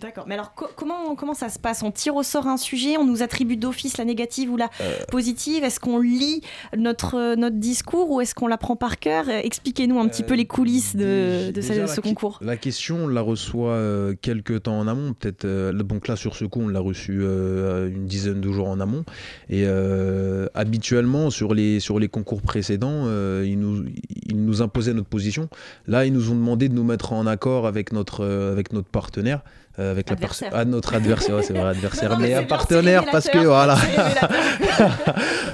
D'accord. 0.00 0.24
Mais 0.28 0.34
alors, 0.34 0.54
co- 0.54 0.68
comment, 0.76 1.14
comment 1.14 1.34
ça 1.34 1.48
se 1.48 1.58
passe? 1.58 1.82
On 1.82 1.90
tire 1.90 2.14
au 2.16 2.22
sort 2.22 2.46
un 2.48 2.56
sujet, 2.56 2.96
on 2.98 3.04
nous 3.04 3.22
attribue 3.22 3.56
d'office 3.56 3.96
la 3.98 4.04
négative 4.04 4.50
ou 4.52 4.56
la 4.56 4.68
Euh. 4.80 4.92
positive? 5.10 5.64
Est-ce 5.64 5.80
qu'on 5.80 5.98
lit 6.00 6.42
notre, 6.76 7.14
euh, 7.16 7.36
notre 7.36 7.56
discours 7.56 8.10
ou 8.10 8.20
est-ce 8.20 8.34
qu'on 8.34 8.46
l'apprend 8.46 8.76
par 8.76 8.98
cœur? 8.98 9.24
Euh, 9.28 9.40
Expliquez-nous 9.42 9.98
un 9.98 10.08
petit 10.08 10.22
peu 10.22 10.34
les 10.34 10.44
coulisses 10.46 10.96
de, 10.96 11.46
de 11.46 11.60
Déjà, 11.60 11.86
ce, 11.86 12.00
concours. 12.00 12.38
La 12.42 12.56
question, 12.56 13.04
on 13.04 13.08
la 13.08 13.20
reçoit 13.22 13.70
euh, 13.72 14.14
quelques 14.20 14.64
temps 14.64 14.78
en 14.78 14.86
amont. 14.88 15.14
Peut-être, 15.14 15.44
euh, 15.44 15.72
donc 15.72 16.08
là, 16.08 16.16
sur 16.16 16.36
ce 16.36 16.44
coup, 16.44 16.60
on 16.60 16.68
l'a 16.68 16.80
reçu 16.80 17.18
euh, 17.22 17.88
une 17.88 18.06
dizaine 18.06 18.40
de 18.40 18.52
jours 18.52 18.68
en 18.68 18.80
amont. 18.80 19.04
Et 19.48 19.62
euh, 19.66 20.46
habituellement, 20.54 21.30
sur 21.30 21.54
les, 21.54 21.80
sur 21.80 21.98
les 21.98 22.08
concours 22.08 22.42
précédents, 22.42 23.04
euh, 23.06 23.44
ils, 23.46 23.58
nous, 23.58 23.84
ils 24.26 24.44
nous 24.44 24.62
imposaient 24.62 24.94
notre 24.94 25.08
position. 25.08 25.48
Là, 25.86 26.04
ils 26.04 26.12
nous 26.12 26.30
ont 26.30 26.34
demandé 26.36 26.68
de 26.68 26.74
nous 26.74 26.84
mettre 26.84 27.12
en 27.12 27.26
accord 27.26 27.66
avec 27.66 27.92
notre, 27.92 28.22
euh, 28.24 28.52
avec 28.52 28.72
notre 28.72 28.88
partenaire. 28.88 29.40
Euh, 29.78 29.90
avec 29.90 30.08
la 30.08 30.14
Adversaire. 30.14 30.50
personne, 30.50 30.68
ah, 30.68 30.70
notre 30.70 30.94
adversaire, 30.94 31.36
ouais, 31.36 31.42
c'est 31.42 31.52
vrai, 31.52 31.68
adversaire, 31.70 32.10
Non, 32.10 32.16
non, 32.20 32.22
mais 32.22 32.34
un 32.34 32.42
partenaire 32.44 33.04
parce 33.10 33.28
que 33.28 33.38
voilà. 33.38 33.76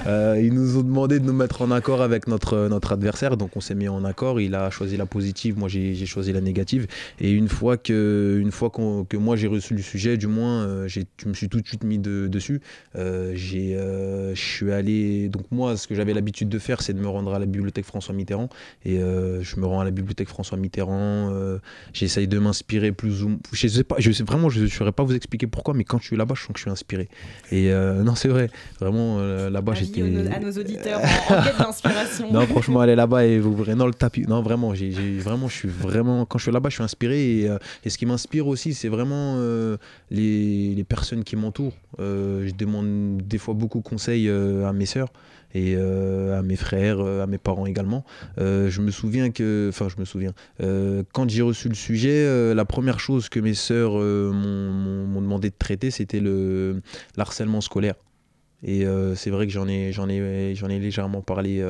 Euh, 0.05 0.37
ils 0.43 0.53
nous 0.53 0.77
ont 0.77 0.81
demandé 0.83 1.19
de 1.19 1.25
nous 1.25 1.31
mettre 1.33 1.61
en 1.61 1.71
accord 1.71 2.01
avec 2.01 2.27
notre, 2.27 2.67
notre 2.67 2.91
adversaire, 2.91 3.37
donc 3.37 3.55
on 3.55 3.61
s'est 3.61 3.73
mis 3.75 3.87
en 3.87 4.03
accord. 4.03 4.41
Il 4.41 4.53
a 4.53 4.69
choisi 4.69 4.97
la 4.97 5.05
positive, 5.05 5.57
moi 5.57 5.69
j'ai 5.69 6.05
choisi 6.05 6.33
la 6.33 6.41
négative. 6.41 6.87
Et 7.21 7.31
une 7.31 7.47
fois 7.47 7.77
que, 7.77 8.37
une 8.41 8.51
fois 8.51 8.69
qu'on- 8.69 9.05
que 9.05 9.15
moi 9.15 9.37
j'ai 9.37 9.47
reçu 9.47 9.73
le 9.75 9.81
sujet, 9.81 10.17
du 10.17 10.27
moins, 10.27 10.63
euh, 10.63 10.87
j'ai- 10.89 11.05
je 11.21 11.29
me 11.29 11.33
suis 11.33 11.47
tout 11.47 11.61
de 11.61 11.67
suite 11.67 11.85
mis 11.85 11.99
de- 11.99 12.27
dessus. 12.27 12.59
Euh, 12.97 13.31
j'ai, 13.35 13.77
je 13.77 14.41
suis 14.41 14.71
allé. 14.73 15.29
Donc 15.29 15.43
moi, 15.51 15.77
ce 15.77 15.87
que 15.87 15.95
j'avais 15.95 16.13
l'habitude 16.13 16.49
de 16.49 16.59
faire, 16.59 16.81
c'est 16.81 16.93
de 16.93 16.99
me 16.99 17.07
rendre 17.07 17.33
à 17.33 17.39
la 17.39 17.45
bibliothèque 17.45 17.85
François 17.85 18.13
Mitterrand. 18.13 18.49
Et 18.85 18.97
je 18.99 19.59
me 19.59 19.65
rends 19.65 19.79
à 19.79 19.85
la 19.85 19.91
bibliothèque 19.91 20.27
François 20.27 20.57
Mitterrand. 20.57 21.31
J'essaye 21.93 22.27
de 22.27 22.39
m'inspirer 22.39 22.91
plus 22.91 23.23
ou 23.23 23.39
Je 23.53 23.67
sais 23.69 23.83
pas. 23.85 23.95
Je 23.99 24.11
sais 24.13 24.23
vraiment, 24.23 24.49
je 24.49 24.61
ne 24.61 24.67
saurais 24.67 24.91
pas 24.91 25.03
vous 25.03 25.15
expliquer 25.15 25.47
pourquoi, 25.47 25.73
mais 25.73 25.83
quand 25.83 25.99
je 25.99 26.05
suis 26.05 26.15
là-bas, 26.15 26.35
je 26.35 26.41
sens 26.41 26.53
que 26.53 26.59
je 26.59 26.63
suis 26.63 26.71
inspiré. 26.71 27.09
Et 27.51 27.71
euh, 27.71 28.03
non, 28.03 28.15
c'est 28.15 28.27
vrai. 28.27 28.49
Vraiment, 28.79 29.17
euh, 29.19 29.49
là-bas, 29.49 29.73
j'étais. 29.73 30.01
à 30.01 30.39
nos 30.39 30.51
auditeurs 30.51 30.99
en, 30.99 31.33
en 31.33 31.43
quête 31.43 31.57
d'inspiration. 31.57 32.31
Non, 32.31 32.45
franchement, 32.47 32.81
aller 32.81 32.95
là-bas 32.95 33.25
et 33.25 33.39
vous 33.39 33.55
verrez 33.55 33.75
dans 33.75 33.87
le 33.87 33.93
tapis. 33.93 34.23
Non, 34.27 34.41
vraiment, 34.41 34.73
j'ai, 34.73 34.91
vraiment, 35.19 35.47
je 35.47 35.55
suis 35.55 35.69
vraiment. 35.69 36.25
Quand 36.25 36.37
je 36.37 36.43
suis 36.43 36.51
là-bas, 36.51 36.69
je 36.69 36.75
suis 36.75 36.83
inspiré. 36.83 37.41
Et, 37.41 37.49
euh, 37.49 37.57
et 37.83 37.89
ce 37.89 37.97
qui 37.97 38.05
m'inspire 38.05 38.47
aussi, 38.47 38.73
c'est 38.73 38.89
vraiment 38.89 39.37
les, 40.09 40.75
les 40.75 40.83
personnes 40.83 41.23
qui 41.23 41.35
m'entourent. 41.35 41.77
Je 41.99 42.53
demande 42.55 43.21
des 43.23 43.37
fois 43.37 43.53
beaucoup 43.53 43.79
de 43.79 43.83
conseils 43.83 44.29
à 44.29 44.73
mes 44.73 44.85
sœurs 44.85 45.09
et 45.53 45.75
euh, 45.77 46.37
à 46.37 46.41
mes 46.41 46.55
frères, 46.55 46.99
euh, 46.99 47.23
à 47.23 47.27
mes 47.27 47.37
parents 47.37 47.65
également. 47.65 48.03
Euh, 48.39 48.69
je 48.69 48.81
me 48.81 48.91
souviens 48.91 49.31
que, 49.31 49.67
enfin, 49.69 49.87
je 49.89 49.99
me 49.99 50.05
souviens, 50.05 50.33
quand 51.13 51.29
j'ai 51.29 51.41
reçu 51.41 51.69
le 51.69 51.75
sujet, 51.75 52.53
la 52.53 52.65
première 52.65 52.99
chose 52.99 53.29
que 53.29 53.39
mes 53.39 53.53
sœurs 53.53 53.93
m'ont, 53.93 55.21
demandé 55.21 55.49
de 55.49 55.55
traiter, 55.57 55.91
c'était 55.91 56.19
le 56.19 56.81
l'harcèlement 57.17 57.61
scolaire. 57.61 57.95
Et 58.63 58.85
c'est 59.15 59.29
vrai 59.29 59.47
que 59.47 59.53
j'en 59.53 59.67
ai, 59.67 59.91
ai, 59.91 60.51
ai 60.51 60.79
légèrement 60.79 61.21
parlé 61.21 61.65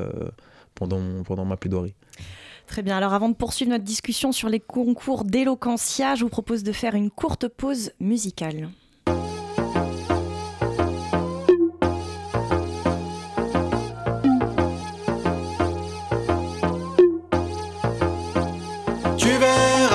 pendant, 0.75 1.23
pendant 1.23 1.45
ma 1.45 1.57
plaidoirie. 1.57 1.93
Très 2.67 2.81
bien. 2.81 2.97
Alors, 2.97 3.13
avant 3.13 3.29
de 3.29 3.35
poursuivre 3.35 3.71
notre 3.71 3.83
discussion 3.83 4.31
sur 4.31 4.49
les 4.49 4.59
concours 4.59 5.25
d'éloquentia, 5.25 6.15
je 6.15 6.23
vous 6.23 6.29
propose 6.29 6.63
de 6.63 6.71
faire 6.71 6.95
une 6.95 7.11
courte 7.11 7.47
pause 7.47 7.91
musicale. 7.99 8.69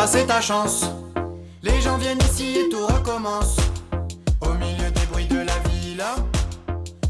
C'est 0.07 0.27
ta 0.27 0.41
chance. 0.41 0.85
Les 1.63 1.81
gens 1.81 1.97
viennent 1.99 2.23
ici 2.31 2.57
et 2.59 2.69
tout 2.69 2.87
recommence. 2.87 3.57
Au 4.41 4.53
milieu 4.55 4.91
des 4.91 5.07
bruits 5.11 5.27
de 5.27 5.39
la 5.39 5.59
villa, 5.69 6.15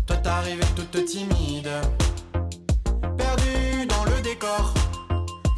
toi 0.06 0.16
t'arrives 0.16 0.64
toute 0.74 1.04
timide. 1.04 1.70
Perdu 3.16 3.86
dans 3.86 4.04
le 4.04 4.20
décor, 4.22 4.72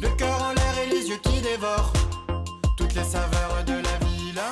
le 0.01 0.09
cœur 0.09 0.41
en 0.41 0.53
l'air 0.53 0.73
et 0.83 0.89
les 0.89 1.09
yeux 1.09 1.19
qui 1.23 1.39
dévorent. 1.41 1.93
Toutes 2.77 2.93
les 2.95 3.03
saveurs 3.03 3.63
de 3.65 3.73
la 3.73 4.05
villa 4.05 4.51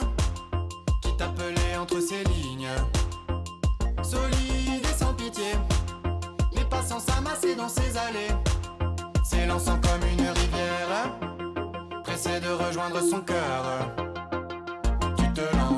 qui 1.01 1.15
t'appelaient 1.17 1.77
entre 1.79 1.99
ces 1.99 2.23
lignes. 2.23 2.69
Solide 4.01 4.85
et 4.85 4.97
sans 4.97 5.13
pitié, 5.13 5.51
les 6.53 6.63
passants 6.65 6.99
s'amassaient 6.99 7.55
dans 7.55 7.69
ces 7.69 7.97
allées, 7.97 8.33
s'élançant 9.23 9.79
comme 9.81 10.07
une 10.09 10.29
rivière 10.29 11.28
pressé 12.21 12.39
de 12.39 12.49
rejoindre 12.49 13.01
son 13.01 13.21
cœur. 13.21 13.91
Tu 15.17 15.33
te 15.33 15.41
lances 15.55 15.68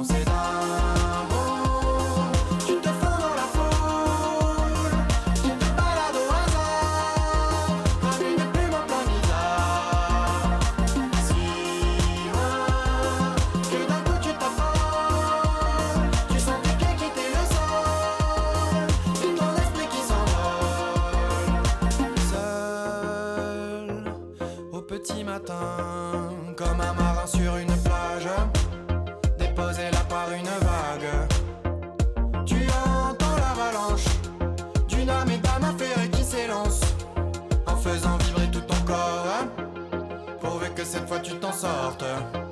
fois 41.62 42.51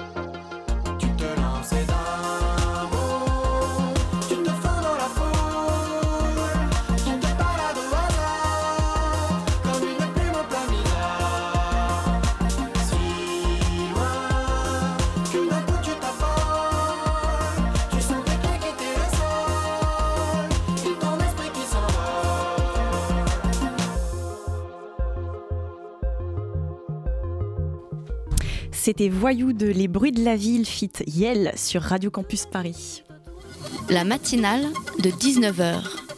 C'était 28.90 29.10
Voyou 29.10 29.54
de 29.54 29.68
Les 29.68 29.88
Bruits 29.88 30.12
de 30.12 30.24
la 30.26 30.36
Ville, 30.36 30.66
fit 30.66 30.90
Yel 31.06 31.52
sur 31.56 31.80
Radio 31.80 32.10
Campus 32.10 32.48
Paris. 32.48 33.04
La 33.92 34.04
matinale 34.04 34.66
de 34.98 35.12
19h. 35.12 36.09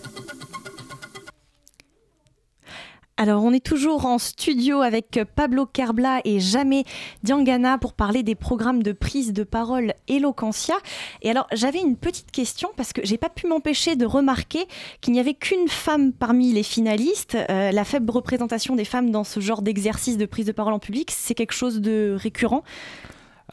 Alors, 3.22 3.43
on 3.43 3.53
est 3.53 3.63
toujours 3.63 4.07
en 4.07 4.17
studio 4.17 4.82
avec 4.82 5.19
Pablo 5.36 5.67
Carbla 5.67 6.22
et 6.26 6.39
Jamais 6.39 6.86
Diangana 7.22 7.78
pour 7.78 7.93
parler 7.93 8.24
des 8.24 8.34
programmes 8.34 8.82
de 8.82 8.93
prise 8.93 9.32
de 9.32 9.43
parole 9.43 9.93
Eloquentia. 10.07 10.74
Et 11.22 11.30
alors, 11.30 11.45
j'avais 11.51 11.82
une 11.82 11.97
petite 11.97 12.32
question 12.32 12.72
parce 12.76 12.93
que 12.93 13.01
j'ai 13.03 13.19
pas 13.19 13.30
pu 13.30 13.45
m'empêcher 13.45 13.95
de 13.95 14.07
remarquer 14.07 14.65
qu'il 15.01 15.13
n'y 15.13 15.19
avait 15.19 15.36
qu'une 15.36 15.67
femme 15.67 16.13
parmi 16.13 16.51
les 16.51 16.63
finalistes. 16.63 17.38
Euh, 17.51 17.72
la 17.72 17.84
faible 17.84 18.09
représentation 18.09 18.76
des 18.76 18.86
femmes 18.86 19.11
dans 19.11 19.24
ce 19.24 19.39
genre 19.39 19.61
d'exercice 19.61 20.17
de 20.17 20.26
prise 20.26 20.47
de 20.47 20.51
parole 20.51 20.74
en 20.74 20.80
public, 20.80 21.11
c'est 21.15 21.36
quelque 21.36 21.53
chose 21.53 21.80
de 21.80 22.17
récurrent? 22.17 22.63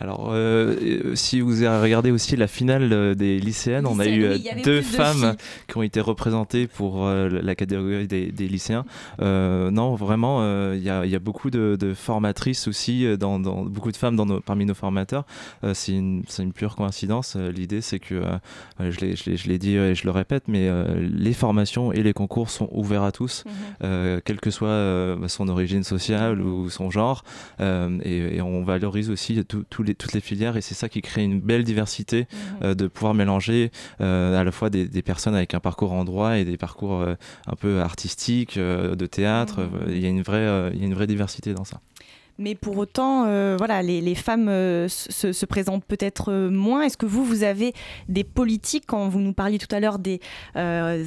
Alors, 0.01 0.29
euh, 0.31 0.77
euh, 0.81 1.15
si 1.17 1.41
vous 1.41 1.63
avez 1.65 1.83
regardé 1.83 2.13
aussi 2.13 2.37
la 2.37 2.47
finale 2.47 2.93
euh, 2.93 3.15
des 3.17 3.41
lycéennes, 3.41 3.85
on 3.87 3.99
a 3.99 4.07
eu 4.07 4.29
oui, 4.29 4.49
euh, 4.49 4.63
deux 4.63 4.77
de 4.77 4.81
femmes 4.83 5.35
qui 5.67 5.77
ont 5.77 5.83
été 5.83 6.01
représentées 6.01 6.69
pour 6.69 7.05
euh, 7.07 7.29
la 7.43 7.55
catégorie 7.57 8.07
des, 8.07 8.31
des 8.31 8.47
lycéens. 8.47 8.85
Euh, 9.21 9.73
non, 9.73 9.97
vraiment, 9.97 10.43
il 10.73 10.81
y, 10.81 10.85
y 10.85 11.15
a 11.17 11.19
beaucoup 11.19 11.51
de, 11.51 11.77
de 11.79 11.95
formatrices 11.95 12.69
aussi, 12.69 13.07
dans, 13.19 13.41
dans- 13.41 13.65
beaucoup 13.65 13.91
de 13.91 13.97
femmes 13.97 14.15
dans 14.15 14.27
nos- 14.27 14.41
parmi 14.41 14.65
nos 14.67 14.75
formateurs. 14.75 15.25
C'est 15.75 15.93
une, 15.93 16.23
une 16.39 16.53
pure 16.53 16.77
coïncidence. 16.77 17.35
L'idée, 17.37 17.81
c'est 17.81 17.99
que, 17.99 18.23
je 18.81 19.49
l'ai- 19.49 19.59
dit 19.59 19.75
et 19.77 19.95
je 19.97 20.05
le 20.05 20.11
répète, 20.13 20.45
mais 20.47 20.71
les 21.01 21.33
formations 21.33 21.91
et 21.93 22.03
les 22.05 22.13
concours 22.13 22.51
sont 22.51 22.69
ouverts 22.71 23.03
à 23.03 23.11
tous, 23.13 23.43
euh, 23.83 24.21
quelle 24.25 24.41
que 24.41 24.51
soit 24.51 25.17
son 25.27 25.49
origine 25.49 25.83
sociale 25.83 26.41
ou 26.41 26.71
son 26.71 26.91
genre. 26.91 27.25
Et, 27.61 28.37
et 28.37 28.41
on 28.43 28.63
valorise 28.63 29.11
aussi 29.11 29.45
tous 29.45 29.83
les, 29.83 29.88
toutes 29.95 30.13
les 30.13 30.21
filières 30.21 30.57
et 30.57 30.61
c'est 30.61 30.75
ça 30.75 30.89
qui 30.89 31.01
crée 31.03 31.23
une 31.23 31.41
belle 31.41 31.65
diversité 31.65 32.27
euh, 32.63 32.75
de 32.75 32.87
pouvoir 32.87 33.15
mélanger 33.15 33.71
euh, 34.01 34.39
à 34.39 34.45
la 34.45 34.53
fois 34.53 34.71
des, 34.71 34.87
des 34.87 35.03
personnes 35.03 35.35
avec 35.35 35.55
un 35.55 35.61
parcours 35.61 35.93
en 35.93 36.05
droit 36.05 36.37
et 36.39 36.45
des 36.45 36.57
parcours 36.57 37.01
euh, 37.01 37.15
un 37.47 37.57
peu 37.57 37.81
artistiques, 37.81 38.59
de 38.59 39.07
théâtre. 39.07 39.61
Euh, 39.61 39.87
Il 39.89 40.01
y 40.01 40.07
a 40.07 40.09
une 40.09 40.23
vraie, 40.23 40.71
il 40.73 40.81
y 40.81 40.83
a 40.83 40.87
une 40.87 40.95
vraie 40.95 41.07
diversité 41.07 41.55
dans 41.55 41.65
ça. 41.65 41.81
Mais 42.41 42.55
pour 42.55 42.79
autant, 42.79 43.25
euh, 43.27 43.57
voilà, 43.59 43.83
les, 43.83 44.15
femmes 44.15 44.49
euh, 44.49 44.87
se, 44.89 45.33
se 45.33 45.45
présentent 45.45 45.85
peut-être 45.85 46.31
euh, 46.31 46.51
moins. 46.51 46.83
Est-ce 46.83 46.97
que 46.97 47.05
vous, 47.05 47.25
vous 47.25 47.43
avez 47.43 47.75
des 48.09 48.23
politiques, 48.23 48.85
quand 48.87 49.09
vous 49.09 49.19
nous 49.19 49.33
parliez 49.33 49.59
tout 49.59 49.75
à 49.75 49.81
l'heure 49.81 49.99
des 49.99 50.21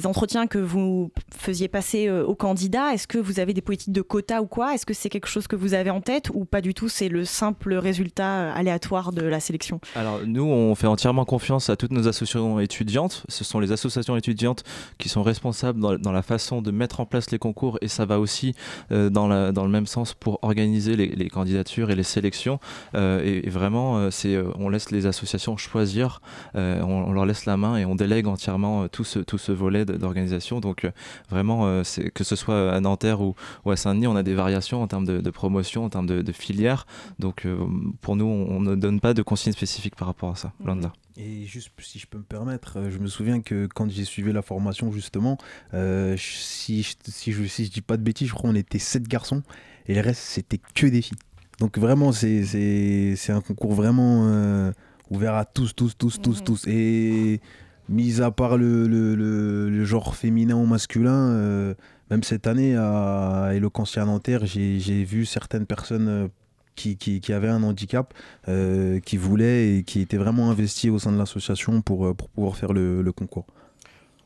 entretiens 0.04 0.46
que 0.46 0.58
vous 0.58 1.10
faisiez 1.34 1.68
passer 1.68 2.10
aux 2.10 2.34
candidats, 2.34 2.92
est-ce 2.92 3.06
que 3.06 3.18
vous 3.18 3.40
avez 3.40 3.54
des 3.54 3.62
politiques 3.62 3.92
de 3.92 4.02
quotas 4.02 4.42
ou 4.42 4.46
quoi? 4.46 4.74
Est-ce 4.74 4.84
que 4.84 4.92
c'est 4.92 5.08
quelque 5.08 5.28
chose 5.28 5.46
que 5.46 5.56
vous 5.56 5.72
avez 5.72 5.90
en 5.90 6.02
tête 6.02 6.30
ou 6.34 6.44
pas 6.44 6.60
du 6.60 6.74
tout 6.74 6.88
C'est 6.88 7.08
le 7.08 7.24
simple 7.24 7.74
résultat 7.74 8.52
aléatoire 8.52 9.12
de 9.12 9.22
la 9.22 9.40
sélection? 9.40 9.80
Alors 9.94 10.20
nous, 10.26 10.44
on 10.44 10.74
fait 10.74 10.86
entièrement 10.86 11.24
confiance 11.24 11.70
à 11.70 11.76
toutes 11.76 11.92
nos 11.92 12.08
associations 12.08 12.60
étudiantes. 12.60 13.24
Ce 13.28 13.44
sont 13.44 13.58
les 13.58 13.72
associations 13.72 14.16
étudiantes 14.16 14.64
qui 14.98 15.08
sont 15.08 15.22
responsables 15.22 15.80
dans, 15.80 16.12
la 16.12 16.22
façon 16.22 16.60
de 16.60 16.70
mettre 16.70 17.00
en 17.00 17.06
place 17.06 17.30
les 17.30 17.38
concours 17.38 17.78
et 17.80 17.88
ça 17.88 18.04
va 18.04 18.20
aussi 18.20 18.54
dans, 18.90 19.28
le 19.28 19.68
même 19.68 19.86
sens 19.86 20.12
pour 20.12 20.38
organiser 20.42 20.96
les 20.96 21.21
candidatures 21.28 21.90
et 21.90 21.94
les 21.94 22.02
sélections. 22.02 22.58
Euh, 22.94 23.22
et, 23.24 23.48
vraiment, 23.48 23.98
euh, 23.98 24.10
c'est, 24.10 24.34
euh, 24.34 24.50
on 24.56 24.68
laisse 24.68 24.90
les 24.90 25.06
associations 25.06 25.56
choisir, 25.56 26.20
on, 26.54 27.12
leur 27.12 27.26
laisse 27.26 27.46
la 27.46 27.56
main 27.56 27.76
et 27.76 27.84
on 27.84 27.94
délègue 27.94 28.26
entièrement 28.26 28.88
tout, 28.88 29.04
ce, 29.04 29.18
tout 29.18 29.38
ce 29.38 29.52
volet 29.52 29.84
d'organisation. 29.84 30.60
Donc 30.60 30.90
vraiment, 31.30 31.84
c'est, 31.84 32.10
que 32.10 32.24
ce 32.24 32.36
soit 32.36 32.72
à 32.72 32.80
Nanterre 32.80 33.20
ou, 33.20 33.34
à 33.66 33.76
Saint-Denis, 33.76 34.06
on 34.06 34.16
a 34.16 34.22
des 34.22 34.34
variations 34.34 34.82
en 34.82 34.86
termes 34.86 35.06
de, 35.06 35.30
promotion, 35.30 35.84
en 35.84 35.88
termes 35.88 36.06
de, 36.06 36.22
de 36.22 36.32
filière. 36.32 36.86
Donc 37.18 37.46
pour 38.00 38.16
nous, 38.16 38.24
on, 38.24 38.60
ne 38.60 38.74
donne 38.74 39.00
pas 39.00 39.14
de 39.14 39.22
consignes 39.22 39.52
spécifiques 39.52 39.96
par 39.96 40.08
rapport 40.08 40.30
à 40.30 40.36
ça, 40.36 40.52
loin 40.64 40.76
de 40.76 40.82
là. 40.82 40.92
Et 41.16 41.44
juste 41.44 41.70
si 41.78 41.98
je 41.98 42.06
peux 42.06 42.18
me 42.18 42.22
permettre, 42.24 42.78
je 42.88 42.98
me 42.98 43.06
souviens 43.06 43.40
que 43.40 43.66
quand 43.66 43.90
j'ai 43.90 44.04
suivi 44.04 44.32
la 44.32 44.42
formation 44.42 44.90
justement, 44.92 45.38
si, 46.16 46.82
si, 46.82 47.32
je, 47.32 47.44
si 47.44 47.64
je 47.66 47.70
dis 47.70 47.82
pas 47.82 47.96
de 47.96 48.02
bêtises, 48.02 48.28
je 48.28 48.34
crois 48.34 48.50
qu'on 48.50 48.56
était 48.56 48.78
sept 48.78 49.06
garçons 49.08 49.42
et 49.86 49.94
le 49.94 50.00
reste 50.00 50.20
c'était 50.22 50.60
que 50.74 50.86
des 50.86 51.02
filles. 51.02 51.18
Donc 51.60 51.78
vraiment 51.78 52.12
c'est 52.12 53.16
un 53.30 53.40
concours 53.40 53.74
vraiment 53.74 54.26
euh, 54.28 54.72
ouvert 55.10 55.34
à 55.34 55.44
tous 55.44 55.74
tous 55.74 55.96
tous 55.96 56.20
tous 56.20 56.42
tous 56.42 56.66
et 56.66 57.40
mis 57.88 58.20
à 58.22 58.30
part 58.30 58.56
le, 58.56 58.86
le, 58.86 59.14
le- 59.14 59.68
le 59.68 59.84
genre 59.84 60.14
féminin 60.16 60.54
ou 60.54 60.66
masculin, 60.66 61.30
euh, 61.32 61.74
même 62.10 62.22
cette 62.22 62.46
année 62.46 62.76
à 62.76 63.50
Eloquentia 63.54 64.04
Nanterre, 64.04 64.46
j'ai 64.46 65.04
vu 65.04 65.26
certaines 65.26 65.66
personnes 65.66 66.08
euh, 66.08 66.28
qui, 66.74 66.96
qui, 66.96 67.20
qui 67.20 67.32
avaient 67.32 67.48
un 67.48 67.62
handicap, 67.64 68.14
euh, 68.48 68.98
qui 69.00 69.16
voulaient 69.18 69.76
et 69.76 69.82
qui 69.82 70.00
étaient 70.00 70.16
vraiment 70.16 70.50
investis 70.50 70.90
au 70.90 70.98
sein 70.98 71.12
de 71.12 71.18
l'association 71.18 71.82
pour, 71.82 72.14
pour 72.16 72.28
pouvoir 72.30 72.56
faire 72.56 72.72
le, 72.72 73.02
le 73.02 73.12
concours. 73.12 73.46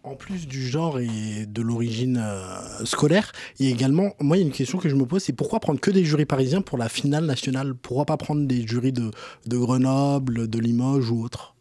En 0.06 0.14
plus 0.14 0.46
du 0.46 0.64
genre 0.64 1.00
et 1.00 1.46
de 1.46 1.62
l'origine 1.62 2.22
euh, 2.22 2.84
scolaire, 2.84 3.32
il 3.58 3.66
y 3.66 3.68
a 3.68 3.72
également, 3.72 4.12
moi, 4.20 4.36
il 4.36 4.40
y 4.40 4.42
a 4.44 4.46
une 4.46 4.52
question 4.52 4.78
que 4.78 4.88
je 4.88 4.94
me 4.94 5.04
pose, 5.04 5.24
c'est 5.24 5.32
pourquoi 5.32 5.58
prendre 5.58 5.80
que 5.80 5.90
des 5.90 6.04
jurys 6.04 6.26
parisiens 6.26 6.62
pour 6.62 6.78
la 6.78 6.88
finale 6.88 7.26
nationale? 7.26 7.74
Pourquoi 7.74 8.04
pas 8.04 8.16
prendre 8.16 8.46
des 8.46 8.64
jurys 8.64 8.92
de, 8.92 9.10
Grenoble, 9.48 10.46
de 10.46 10.58
Limoges 10.60 11.10
ou 11.10 11.24
autre 11.24 11.56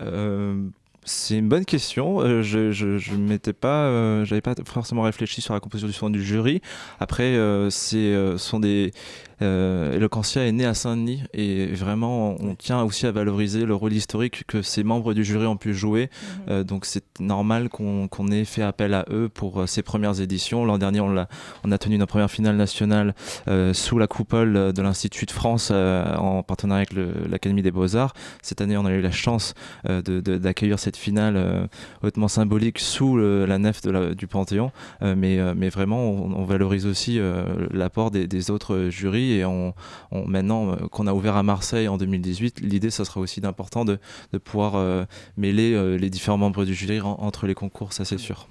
Euh, 0.00 0.68
c'est 1.04 1.36
une 1.36 1.50
bonne 1.50 1.66
question. 1.66 2.22
Euh, 2.22 2.40
je 2.40 2.72
je, 2.72 3.14
m'étais 3.14 3.52
pas, 3.52 4.24
j'avais 4.24 4.40
pas 4.40 4.54
forcément 4.64 5.02
réfléchi 5.02 5.42
sur 5.42 5.52
la 5.52 5.60
composition 5.60 6.08
du 6.08 6.24
jury. 6.24 6.62
Après, 6.98 7.34
c'est 7.68 8.14
ce 8.14 8.36
sont 8.38 8.60
des 8.60 8.92
euh, 9.42 9.94
Eloquentia 9.96 10.46
est 10.46 10.52
né 10.52 10.64
à 10.64 10.74
Saint-Denis 10.74 11.22
et 11.32 11.66
vraiment 11.66 12.36
on 12.40 12.54
tient 12.54 12.82
aussi 12.82 13.06
à 13.06 13.12
valoriser 13.12 13.64
le 13.64 13.74
rôle 13.74 13.92
historique 13.92 14.44
que 14.46 14.62
ces 14.62 14.84
membres 14.84 15.14
du 15.14 15.24
jury 15.24 15.46
ont 15.46 15.56
pu 15.56 15.74
jouer. 15.74 16.10
Euh, 16.48 16.64
donc 16.64 16.84
c'est 16.84 17.04
normal 17.20 17.68
qu'on 17.68 18.08
ait 18.30 18.44
fait 18.44 18.62
appel 18.62 18.94
à 18.94 19.04
eux 19.10 19.28
pour 19.32 19.60
euh, 19.60 19.66
ces 19.66 19.82
premières 19.82 20.20
éditions. 20.20 20.64
L'an 20.64 20.78
dernier, 20.78 21.00
on, 21.00 21.16
a 21.16 21.78
tenu 21.78 21.98
notre 21.98 22.10
première 22.10 22.30
finale 22.30 22.56
nationale 22.56 23.14
euh, 23.48 23.72
sous 23.72 23.98
la 23.98 24.06
coupole 24.06 24.72
de 24.72 24.82
l'Institut 24.82 25.26
de 25.26 25.30
France 25.30 25.70
en 25.70 26.42
partenariat 26.42 26.80
avec 26.80 26.92
le- 26.92 27.12
l'Académie 27.30 27.62
des 27.62 27.70
Beaux-Arts. 27.70 28.14
Cette 28.42 28.60
année, 28.60 28.76
on 28.76 28.84
a 28.86 28.92
eu 28.92 29.00
la 29.00 29.10
chance 29.10 29.54
d'accueillir 29.84 30.78
cette 30.78 30.96
finale 30.96 31.68
hautement 32.02 32.28
symbolique 32.28 32.78
sous 32.78 33.16
le- 33.16 33.46
la 33.46 33.58
nef 33.58 33.82
de 33.82 33.90
la- 33.90 34.14
du 34.14 34.26
Panthéon. 34.26 34.70
Mais, 35.02 35.38
mais 35.54 35.68
vraiment, 35.68 36.10
on, 36.10 36.32
on 36.34 36.44
valorise 36.44 36.86
aussi 36.86 37.18
l'apport 37.72 38.10
des, 38.10 38.26
des 38.26 38.50
autres 38.50 38.88
jurys. 38.90 39.29
Et 39.38 39.44
maintenant 40.26 40.72
euh, 40.72 40.76
qu'on 40.90 41.06
a 41.06 41.12
ouvert 41.14 41.36
à 41.36 41.42
Marseille 41.42 41.88
en 41.88 41.96
2018, 41.96 42.60
l'idée, 42.60 42.90
ça 42.90 43.04
sera 43.04 43.20
aussi 43.20 43.40
d'important 43.40 43.84
de, 43.84 43.98
pouvoir 44.42 44.76
euh, 44.76 45.04
mêler 45.36 45.72
euh, 45.74 45.96
les 45.96 46.10
différents 46.10 46.38
membres 46.38 46.64
du 46.64 46.74
jury 46.74 47.00
en- 47.00 47.16
entre 47.20 47.46
les 47.46 47.54
concours, 47.54 47.92
ça 47.92 48.04
c'est 48.04 48.18
sûr. 48.18 48.48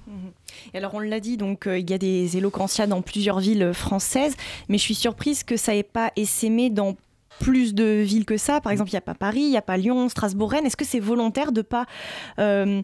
Et 0.74 0.78
alors 0.78 0.94
on 0.96 1.00
l'a 1.00 1.20
dit, 1.20 1.38
donc 1.38 1.68
il 1.68 1.90
y 1.90 1.94
a 1.94 1.98
des 1.98 2.38
éloquentia 2.38 2.88
dans 2.88 3.02
plusieurs 3.02 3.40
villes 3.40 3.72
françaises, 3.74 4.36
mais 4.68 4.78
je 4.78 4.84
suis 4.84 4.96
surprise 4.96 5.44
que 5.44 5.58
ça 5.58 5.74
n'ait 5.74 5.84
pas 5.84 6.12
essaimé 6.16 6.70
dans 6.70 6.96
plus 7.40 7.74
de 7.74 8.02
villes 8.02 8.26
que 8.26 8.38
ça. 8.38 8.62
Par 8.62 8.72
exemple, 8.72 8.90
il 8.90 8.94
n'y 8.94 9.00
a 9.00 9.02
pas 9.02 9.14
Paris, 9.14 9.42
il 9.42 9.50
n'y 9.50 9.58
a 9.58 9.62
pas 9.62 9.78
Lyon, 9.78 10.10
Strasbourg, 10.10 10.52
Rennes. 10.52 10.66
Est-ce 10.66 10.78
que 10.78 10.86
c'est 10.86 11.00
volontaire 11.00 11.52
de 11.52 11.62
pas, 11.62 11.86
euh, 12.40 12.82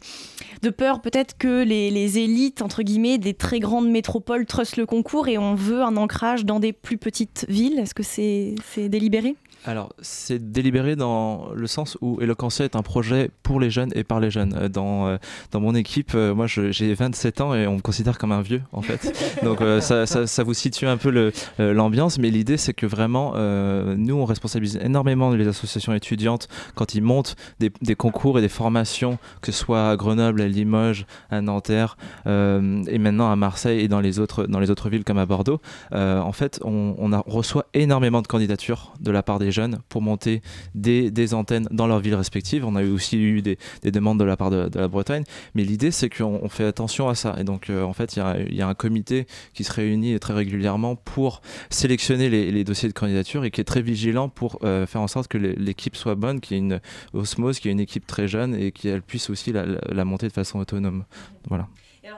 de 0.62 0.70
peur 0.70 1.02
peut-être 1.02 1.38
que 1.38 1.64
les, 1.64 1.92
les 1.92 2.18
élites 2.20 2.62
entre 2.62 2.84
guillemets 2.84 3.18
des 3.18 3.34
très 3.34 3.60
grandes 3.60 3.90
métropoles 3.90 4.46
trussent 4.46 4.78
le 4.78 4.86
concours 4.86 5.28
et 5.28 5.38
on 5.38 5.56
veut 5.56 5.82
un 5.82 5.98
ancrage 5.98 6.46
dans 6.46 6.60
des 6.60 6.74
plus 6.74 6.98
petites 6.98 7.46
villes? 7.50 7.80
Est-ce 7.80 7.94
que 7.94 8.04
c'est 8.04 8.56
c'est 8.74 8.90
délibéré? 8.90 9.36
Alors, 9.68 9.94
c'est 10.00 10.52
délibéré 10.52 10.96
dans 10.96 11.50
le 11.54 11.66
sens 11.68 11.98
où 12.02 12.20
Eloquentia 12.22 12.66
est 12.66 12.76
un 12.76 12.84
projet 12.84 13.32
pour 13.42 13.60
les 13.60 13.70
jeunes 13.72 13.92
et 13.96 14.04
par 14.04 14.20
les 14.20 14.30
jeunes. 14.30 14.54
Euh, 14.56 14.70
Dans, 14.70 15.08
euh, 15.08 15.18
dans 15.52 15.60
mon 15.60 15.74
équipe, 15.74 16.12
euh, 16.16 16.36
moi 16.36 16.46
j'ai 16.48 16.94
27 16.94 17.42
ans 17.42 17.56
et 17.56 17.66
on 17.66 17.76
me 17.76 17.82
considère 17.82 18.18
comme 18.18 18.32
un 18.32 18.42
vieux 18.42 18.62
en 18.74 18.82
fait. 18.82 19.12
Donc 19.44 19.62
ça, 19.82 20.06
ça- 20.06 20.28
ça 20.28 20.44
vous 20.44 20.54
situe 20.54 20.86
un 20.88 20.98
peu 20.98 21.32
l'ambiance, 21.58 22.20
mais 22.20 22.30
l'idée 22.30 22.58
c'est 22.58 22.74
que 22.74 22.86
vraiment, 22.86 23.34
euh, 23.36 23.96
nous 23.98 24.16
on 24.16 24.26
responsabilise 24.26 24.78
énormément 24.84 25.32
les 25.32 25.48
associations 25.48 25.94
étudiantes 25.94 26.48
quand 26.76 26.94
ils 26.94 27.02
montent 27.02 27.36
des, 27.60 27.72
des 27.82 27.96
concours 27.96 28.38
et 28.38 28.42
des 28.42 28.50
formations, 28.50 29.18
que 29.42 29.52
ce 29.52 29.58
soit 29.60 29.90
à 29.90 29.96
Grenoble, 29.96 30.42
à 30.42 30.48
Limoges, 30.48 31.06
à 31.32 31.42
Nanterre 31.42 31.98
euh, 32.28 32.84
et 32.88 32.98
maintenant 33.00 33.32
à 33.32 33.36
Marseille 33.36 33.80
et 33.82 33.88
dans 33.88 34.00
les 34.02 34.20
autres, 34.20 34.46
dans 34.46 34.60
les 34.60 34.70
autres 34.70 34.90
villes 34.90 35.04
comme 35.04 35.18
à 35.18 35.26
Bordeaux. 35.26 35.60
Euh, 35.94 36.20
en 36.20 36.32
fait, 36.34 36.60
on, 36.64 36.96
on 36.98 37.14
a- 37.14 37.24
on 37.26 37.32
reçoit 37.32 37.66
énormément 37.74 38.22
de 38.22 38.28
candidatures 38.28 38.94
de 39.00 39.12
la 39.12 39.24
part 39.24 39.40
des 39.40 39.52
pour 39.90 40.02
monter 40.02 40.42
des, 40.74 41.34
antennes 41.34 41.68
dans 41.72 41.88
leurs 41.88 42.00
villes 42.00 42.16
respectives. 42.16 42.66
On 42.66 42.76
a 42.76 42.84
aussi 42.84 43.18
eu 43.18 43.42
des, 43.42 43.58
des 43.82 43.92
demandes 43.92 44.20
de 44.20 44.24
la 44.24 44.38
part 44.38 44.52
de, 44.52 44.70
la 44.74 44.88
Bretagne, 44.88 45.24
mais 45.54 45.64
l'idée 45.64 45.92
c'est 45.92 46.10
qu'on 46.10 46.40
on 46.42 46.50
fait 46.50 46.66
attention 46.66 47.10
à 47.10 47.16
ça. 47.16 47.36
Et 47.40 47.44
donc 47.44 47.70
euh, 47.70 47.84
en 47.84 47.94
fait, 47.94 48.16
il 48.16 48.56
y 48.56 48.62
a, 48.62 48.68
un 48.68 48.74
comité 48.74 49.28
qui 49.54 49.64
se 49.64 49.72
réunit 49.72 50.20
très 50.20 50.34
régulièrement 50.34 50.96
pour 50.96 51.42
sélectionner 51.70 52.30
les, 52.30 52.64
dossiers 52.64 52.90
de 52.90 52.94
candidature 52.94 53.44
et 53.46 53.52
qui 53.52 53.62
est 53.62 53.66
très 53.66 53.82
vigilant 53.82 54.28
pour 54.30 54.60
euh, 54.64 54.86
faire 54.88 55.02
en 55.02 55.08
sorte 55.08 55.28
que 55.28 55.38
l'équipe 55.38 55.96
soit 55.96 56.16
bonne, 56.16 56.40
qu'il 56.40 56.58
y 56.58 56.60
ait 56.60 56.64
une 56.64 56.82
osmose, 57.14 57.60
qu'il 57.60 57.70
y 57.70 57.72
ait 57.72 57.74
une 57.74 57.80
équipe 57.80 58.08
très 58.08 58.28
jeune 58.28 58.56
et 58.56 58.72
qu'elle 58.72 59.02
puisse 59.02 59.30
aussi 59.30 59.52
la- 59.52 59.66
la 59.66 60.06
monter 60.06 60.28
de 60.28 60.34
façon 60.34 60.60
autonome. 60.60 61.06
Voilà. 61.48 61.68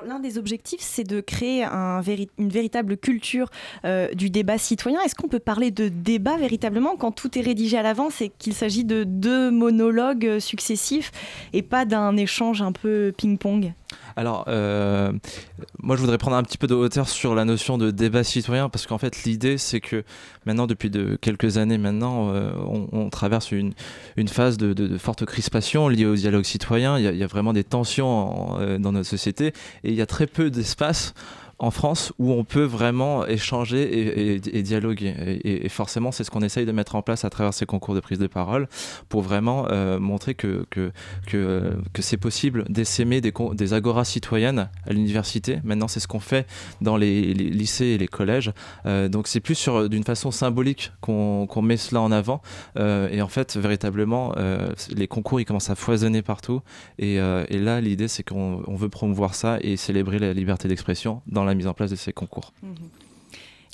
L'un 0.06 0.20
des 0.20 0.38
objectifs, 0.38 0.82
c'est 0.82 1.06
de 1.06 1.22
créer 1.22 1.64
une 1.64 2.50
véritable 2.50 2.98
culture 2.98 3.50
euh, 3.86 4.14
du 4.14 4.30
débat 4.30 4.58
citoyen. 4.58 5.00
Est-ce 5.02 5.16
qu'on 5.16 5.30
peut 5.30 5.40
parler 5.40 5.72
de 5.72 5.88
débat 5.88 6.36
véritablement 6.36 6.98
quand 6.98 7.14
tout 7.14 7.38
est 7.38 7.42
rédigé 7.42 7.78
à 7.78 7.84
l'avance 7.84 8.22
et 8.22 8.30
qu'il 8.38 8.54
s'agit 8.54 8.84
de 8.84 9.06
deux 9.06 9.50
monologues 9.50 10.26
euh, 10.26 10.40
successifs 10.42 11.12
et 11.54 11.62
pas 11.62 11.86
d'un 11.86 12.18
échange 12.18 12.62
un 12.62 12.74
peu 12.74 13.14
ping-pong? 13.18 13.74
Alors, 14.16 14.46
euh, 14.48 15.12
moi, 15.80 15.96
je 15.96 16.02
voudrais 16.02 16.18
prendre 16.18 16.36
un 16.36 16.44
petit 16.44 16.58
peu 16.58 16.68
de 16.68 16.74
hauteur 16.74 17.08
sur 17.08 17.36
la 17.36 17.46
notion 17.46 17.78
de 17.78 17.92
débat 17.92 18.24
citoyen, 18.24 18.70
parce 18.70 18.88
qu'en 18.88 18.98
fait, 18.98 19.24
l'idée, 19.24 19.58
c'est 19.58 19.80
que 19.80 20.04
maintenant, 20.46 20.68
depuis 20.68 20.90
de 20.90 21.18
quelques 21.22 21.58
années 21.58 21.78
maintenant, 21.78 22.34
euh, 22.34 22.52
on, 22.92 23.10
traverse 23.10 23.52
une, 23.52 23.74
phase 24.28 24.58
de, 24.58 24.98
forte 24.98 25.26
crispation 25.26 25.88
liée 25.88 26.06
au 26.06 26.16
dialogue 26.16 26.44
citoyen. 26.44 26.98
Il 26.98 27.16
y 27.16 27.24
a, 27.24 27.28
vraiment 27.28 27.54
des 27.54 27.64
tensions 27.64 28.08
en- 28.08 28.60
euh, 28.60 28.78
dans 28.78 28.92
notre 28.92 29.08
société, 29.10 29.48
et 29.84 29.90
il 29.90 29.96
y 29.96 30.02
a 30.02 30.06
très 30.06 30.28
peu 30.28 30.50
d'espace 30.50 31.14
en 31.60 31.72
France 31.72 32.14
où 32.20 32.32
on 32.32 32.44
peut 32.44 32.64
vraiment 32.64 33.26
échanger 33.26 34.36
et, 34.36 34.62
dialoguer. 34.62 35.40
Et, 35.44 35.70
forcément, 35.70 36.12
c'est 36.12 36.24
ce 36.24 36.32
qu'on 36.32 36.42
essaye 36.42 36.66
de 36.66 36.72
mettre 36.72 36.96
en 36.96 37.02
place 37.02 37.26
à 37.26 37.30
travers 37.30 37.54
ces 37.54 37.66
concours 37.66 37.96
de 37.96 38.00
prise 38.00 38.20
de 38.20 38.28
parole 38.28 38.68
pour 39.10 39.22
vraiment 39.22 39.68
euh, 39.70 40.00
montrer 40.00 40.36
que, 40.36 40.66
que, 40.70 40.92
que, 41.26 41.74
que 41.94 42.02
c'est 42.02 42.18
possible 42.18 42.66
d'essaimer 42.70 43.22
des, 43.22 43.34
des 43.54 43.74
agoras 43.74 44.06
citoyennes 44.06 44.70
à 44.86 44.94
l'université. 44.94 45.60
Maintenant, 45.64 45.88
c'est 45.88 46.00
ce 46.00 46.08
qu'on 46.08 46.20
fait 46.20 46.48
dans 46.82 46.98
les, 46.98 47.34
lycées 47.34 47.86
et 47.86 47.98
les 47.98 48.08
collèges. 48.08 48.52
Euh, 48.86 49.10
donc, 49.10 49.28
c'est 49.28 49.40
plus 49.40 49.56
sur 49.56 49.90
d'une 49.90 50.04
façon 50.04 50.32
symbolique 50.32 50.92
qu'on 51.02 51.62
met 51.62 51.78
cela 51.78 52.02
en 52.02 52.12
avant. 52.12 52.42
Euh, 52.78 53.10
et 53.12 53.22
en 53.22 53.28
fait, 53.28 53.58
véritablement, 53.58 54.34
euh, 54.38 54.70
les 54.96 55.08
concours, 55.08 55.40
ils 55.40 55.46
commencent 55.46 55.70
à 55.70 55.76
foisonner 55.76 56.22
partout. 56.22 56.62
Et, 57.00 57.20
euh, 57.20 57.46
là, 57.50 57.82
l'idée, 57.82 58.08
c'est 58.08 58.24
qu'on 58.24 58.64
on 58.68 58.76
veut 58.76 58.90
promouvoir 58.90 59.36
ça 59.36 59.58
et 59.62 59.78
célébrer 59.78 60.20
la 60.20 60.34
liberté 60.34 60.68
d'expression 60.68 61.22
dans 61.28 61.44
la 61.48 61.56
mise 61.56 61.68
en 61.68 61.74
place 61.74 61.90
de 61.92 61.96
ces 61.96 62.14
concours. 62.14 62.54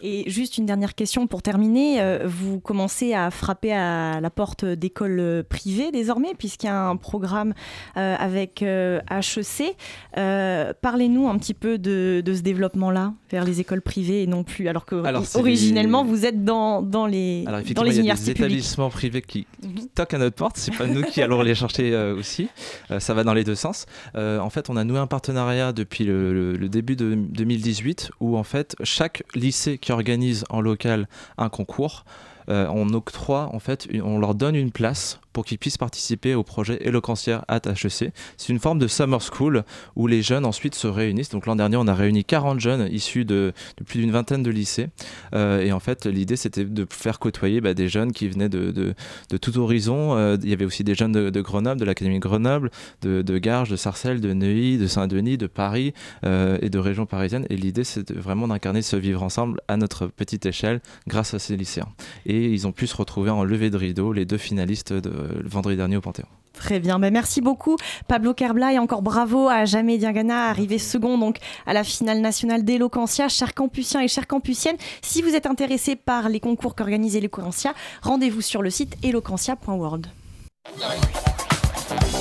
Et 0.05 0.29
juste 0.29 0.57
une 0.57 0.65
dernière 0.65 0.95
question 0.95 1.27
pour 1.27 1.41
terminer. 1.41 2.01
Euh, 2.01 2.19
vous 2.25 2.59
commencez 2.59 3.13
à 3.13 3.31
frapper 3.31 3.71
à 3.73 4.19
la 4.19 4.29
porte 4.29 4.65
d'écoles 4.65 5.45
privées 5.47 5.91
désormais, 5.91 6.33
puisqu'il 6.37 6.65
y 6.67 6.69
a 6.69 6.87
un 6.89 6.97
programme 6.97 7.53
euh, 7.95 8.15
avec 8.19 8.61
HEC. 8.61 9.75
Euh, 10.17 10.73
Parlez-nous 10.81 11.29
un 11.29 11.37
petit 11.37 11.53
peu 11.53 11.77
de, 11.77 12.21
de 12.23 12.33
ce 12.33 12.41
développement-là 12.41 13.13
vers 13.31 13.45
les 13.45 13.61
écoles 13.61 13.81
privées 13.81 14.23
et 14.23 14.27
non 14.27 14.43
plus. 14.43 14.67
Alors 14.67 14.85
que 14.85 15.03
Alors, 15.05 15.23
originellement, 15.35 16.03
les- 16.03 16.09
vous 16.09 16.25
êtes 16.25 16.43
dans, 16.43 16.81
dans 16.81 17.05
les, 17.05 17.43
Alors 17.47 17.59
dans 17.59 17.63
effectivement, 17.63 17.83
les 17.83 17.91
il 17.91 17.95
y 17.95 17.99
a 17.99 18.01
des 18.01 18.07
universités 18.09 18.33
publiques. 18.33 18.49
établissements 18.51 18.89
privés 18.89 19.21
qui, 19.21 19.47
qui 19.61 19.87
toquent 19.87 20.15
à 20.15 20.17
notre 20.17 20.35
porte. 20.35 20.57
C'est 20.57 20.75
pas 20.75 20.85
nous 20.85 21.03
qui 21.03 21.21
allons 21.21 21.41
les 21.41 21.55
chercher 21.55 21.93
euh, 21.93 22.15
aussi. 22.17 22.49
Euh, 22.91 22.99
ça 22.99 23.13
va 23.13 23.23
dans 23.23 23.33
les 23.33 23.45
deux 23.45 23.55
sens. 23.55 23.85
Euh, 24.15 24.39
en 24.39 24.49
fait, 24.49 24.69
on 24.69 24.75
a 24.75 24.83
noué 24.83 24.99
un 24.99 25.07
partenariat 25.07 25.71
depuis 25.71 26.03
le, 26.03 26.33
le- 26.33 26.53
le 26.57 26.69
début 26.69 26.97
de 26.97 27.15
2018 27.15 28.11
où 28.19 28.37
en 28.37 28.43
fait 28.43 28.75
chaque 28.83 29.23
lycée 29.33 29.77
qui 29.77 29.92
organise 29.93 30.43
en 30.49 30.61
local 30.61 31.07
un 31.37 31.49
concours. 31.49 32.05
euh, 32.49 32.67
on 32.69 32.89
octroie, 32.89 33.49
en 33.53 33.59
fait, 33.59 33.87
on 34.03 34.19
leur 34.19 34.35
donne 34.35 34.55
une 34.55 34.71
place 34.71 35.19
pour 35.33 35.45
qu'ils 35.45 35.57
puissent 35.57 35.77
participer 35.77 36.35
au 36.35 36.43
projet 36.43 36.77
Eloquentiaire 36.81 37.43
at 37.47 37.61
HEC. 37.65 38.13
C'est 38.37 38.49
une 38.49 38.59
forme 38.59 38.79
de 38.79 38.87
summer 38.87 39.21
school 39.21 39.63
où 39.95 40.07
les 40.07 40.21
jeunes 40.21 40.45
ensuite 40.45 40.75
se 40.75 40.87
réunissent. 40.87 41.29
Donc 41.29 41.45
l'an 41.45 41.55
dernier, 41.55 41.77
on 41.77 41.87
a 41.87 41.93
réuni 41.93 42.23
40 42.23 42.59
jeunes 42.59 42.87
issus 42.91 43.25
de, 43.25 43.53
plus 43.85 43.99
d'une 43.99 44.11
vingtaine 44.11 44.43
de 44.43 44.51
lycées. 44.51 44.89
Euh, 45.33 45.61
et 45.61 45.71
en 45.71 45.79
fait, 45.79 46.05
l'idée, 46.05 46.35
c'était 46.35 46.65
de 46.65 46.85
faire 46.89 47.19
côtoyer 47.19 47.61
bah, 47.61 47.73
des 47.73 47.89
jeunes 47.89 48.11
qui 48.11 48.27
venaient 48.27 48.49
de, 48.49 48.71
de, 48.71 49.37
tout 49.37 49.57
horizon. 49.57 50.15
Euh, 50.15 50.37
il 50.43 50.49
y 50.49 50.53
avait 50.53 50.65
aussi 50.65 50.83
des 50.83 50.95
jeunes 50.95 51.11
de, 51.11 51.41
Grenoble, 51.41 51.79
de 51.79 51.85
l'Académie 51.85 52.19
de 52.19 52.21
Grenoble, 52.21 52.69
de, 53.01 53.37
Garges, 53.37 53.69
de 53.69 53.75
Sarcelles, 53.75 54.21
de 54.21 54.33
Neuilly, 54.33 54.77
de 54.77 54.87
Saint-Denis, 54.87 55.37
de 55.37 55.47
Paris 55.47 55.93
euh, 56.25 56.57
et 56.61 56.69
de 56.69 56.79
régions 56.79 57.05
parisiennes. 57.05 57.45
Et 57.49 57.57
l'idée, 57.57 57.83
c'est 57.83 58.11
vraiment 58.11 58.47
d'incarner 58.47 58.81
ce 58.81 58.95
vivre 58.95 59.23
ensemble 59.23 59.59
à 59.67 59.77
notre 59.77 60.07
petite 60.07 60.45
échelle 60.45 60.81
grâce 61.07 61.33
à 61.33 61.39
ces 61.39 61.57
lycéens. 61.57 61.89
Et 62.25 62.45
ils 62.45 62.67
ont 62.67 62.71
pu 62.71 62.87
se 62.87 62.95
retrouver 62.95 63.31
en 63.31 63.43
levée 63.43 63.69
de 63.69 63.77
rideau, 63.77 64.13
les 64.13 64.25
deux 64.25 64.37
finalistes 64.37 64.93
de 64.93 65.11
le 65.29 65.49
vendredi 65.49 65.77
dernier 65.77 65.97
au 65.97 66.01
Panthéon. 66.01 66.27
Très 66.53 66.79
bien, 66.79 66.99
ben 66.99 67.11
merci 67.11 67.41
beaucoup 67.41 67.77
Pablo 68.07 68.33
Kerbla 68.33 68.73
et 68.73 68.79
encore 68.79 69.01
bravo 69.01 69.49
à 69.49 69.65
Jamais 69.65 69.97
Diagana, 69.97 70.49
arrivé 70.49 70.77
second 70.77 71.17
donc 71.17 71.37
à 71.65 71.73
la 71.73 71.83
finale 71.83 72.21
nationale 72.21 72.63
d'Eloquentia. 72.63 73.27
Chers 73.27 73.53
campusiens 73.53 74.01
et 74.01 74.07
chères 74.07 74.27
campusiennes, 74.27 74.77
si 75.01 75.21
vous 75.21 75.35
êtes 75.35 75.47
intéressés 75.47 75.95
par 75.95 76.29
les 76.29 76.39
concours 76.39 76.75
qu'organise 76.75 77.15
Eloquentia, 77.15 77.73
rendez-vous 78.03 78.41
sur 78.41 78.61
le 78.61 78.69
site 78.69 78.95
eloquentia.world. 79.03 80.07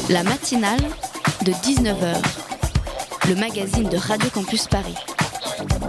La 0.08 0.24
matinale 0.24 0.80
de 1.44 1.52
19h, 1.52 2.16
le 3.28 3.34
magazine 3.36 3.88
de 3.88 3.96
Radio 3.96 4.30
Campus 4.30 4.66
Paris. 4.66 4.96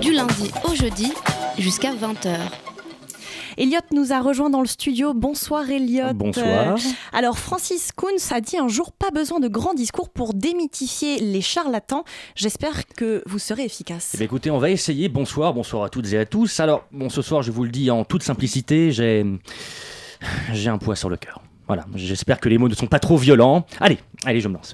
Du 0.02 0.14
lundi 0.14 0.52
au 0.66 0.76
jeudi 0.76 1.14
jusqu'à 1.58 1.94
20h. 1.94 2.38
Elliot 3.58 3.80
nous 3.92 4.14
a 4.14 4.20
rejoint 4.20 4.50
dans 4.50 4.62
le 4.62 4.68
studio. 4.68 5.14
Bonsoir 5.14 5.70
Elliot. 5.70 6.14
Bonsoir. 6.16 6.78
Alors 7.12 7.38
Francis 7.38 7.92
Kuhns 7.92 8.32
a 8.32 8.42
dit 8.42 8.58
un 8.58 8.68
jour 8.68 8.92
pas 8.92 9.12
besoin 9.12 9.40
de 9.40 9.48
grands 9.48 9.74
discours 9.74 10.10
pour 10.10 10.34
démythifier 10.34 11.20
les 11.20 11.42
charlatans. 11.42 12.04
J'espère 12.36 12.88
que 12.88 13.22
vous 13.26 13.40
serez 13.40 13.66
efficace. 13.66 14.12
Eh 14.14 14.18
bien, 14.18 14.26
écoutez, 14.26 14.50
on 14.50 14.58
va 14.58 14.70
essayer. 14.70 15.10
Bonsoir, 15.10 15.54
bonsoir 15.54 15.84
à 15.84 15.90
toutes 15.90 16.12
et 16.14 16.18
à 16.18 16.26
tous. 16.26 16.60
Alors, 16.60 16.86
bon, 16.92 17.10
ce 17.10 17.22
soir, 17.22 17.44
je 17.44 17.52
vous 17.52 17.64
le 17.64 17.70
dis 17.70 17.92
en 17.92 18.04
toute 18.06 18.24
simplicité, 18.24 18.92
j'ai. 18.92 19.26
J'ai 20.54 20.70
un 20.70 20.78
poids 20.78 20.96
sur 20.96 21.10
le 21.10 21.18
cœur. 21.18 21.42
Voilà, 21.68 21.86
j'espère 21.96 22.40
que 22.40 22.50
les 22.50 22.58
mots 22.58 22.70
ne 22.70 22.76
sont 22.76 22.88
pas 22.88 23.00
trop 23.00 23.18
violents. 23.18 23.66
Allez, 23.80 23.98
allez, 24.26 24.40
je 24.40 24.48
me 24.48 24.54
lance. 24.54 24.74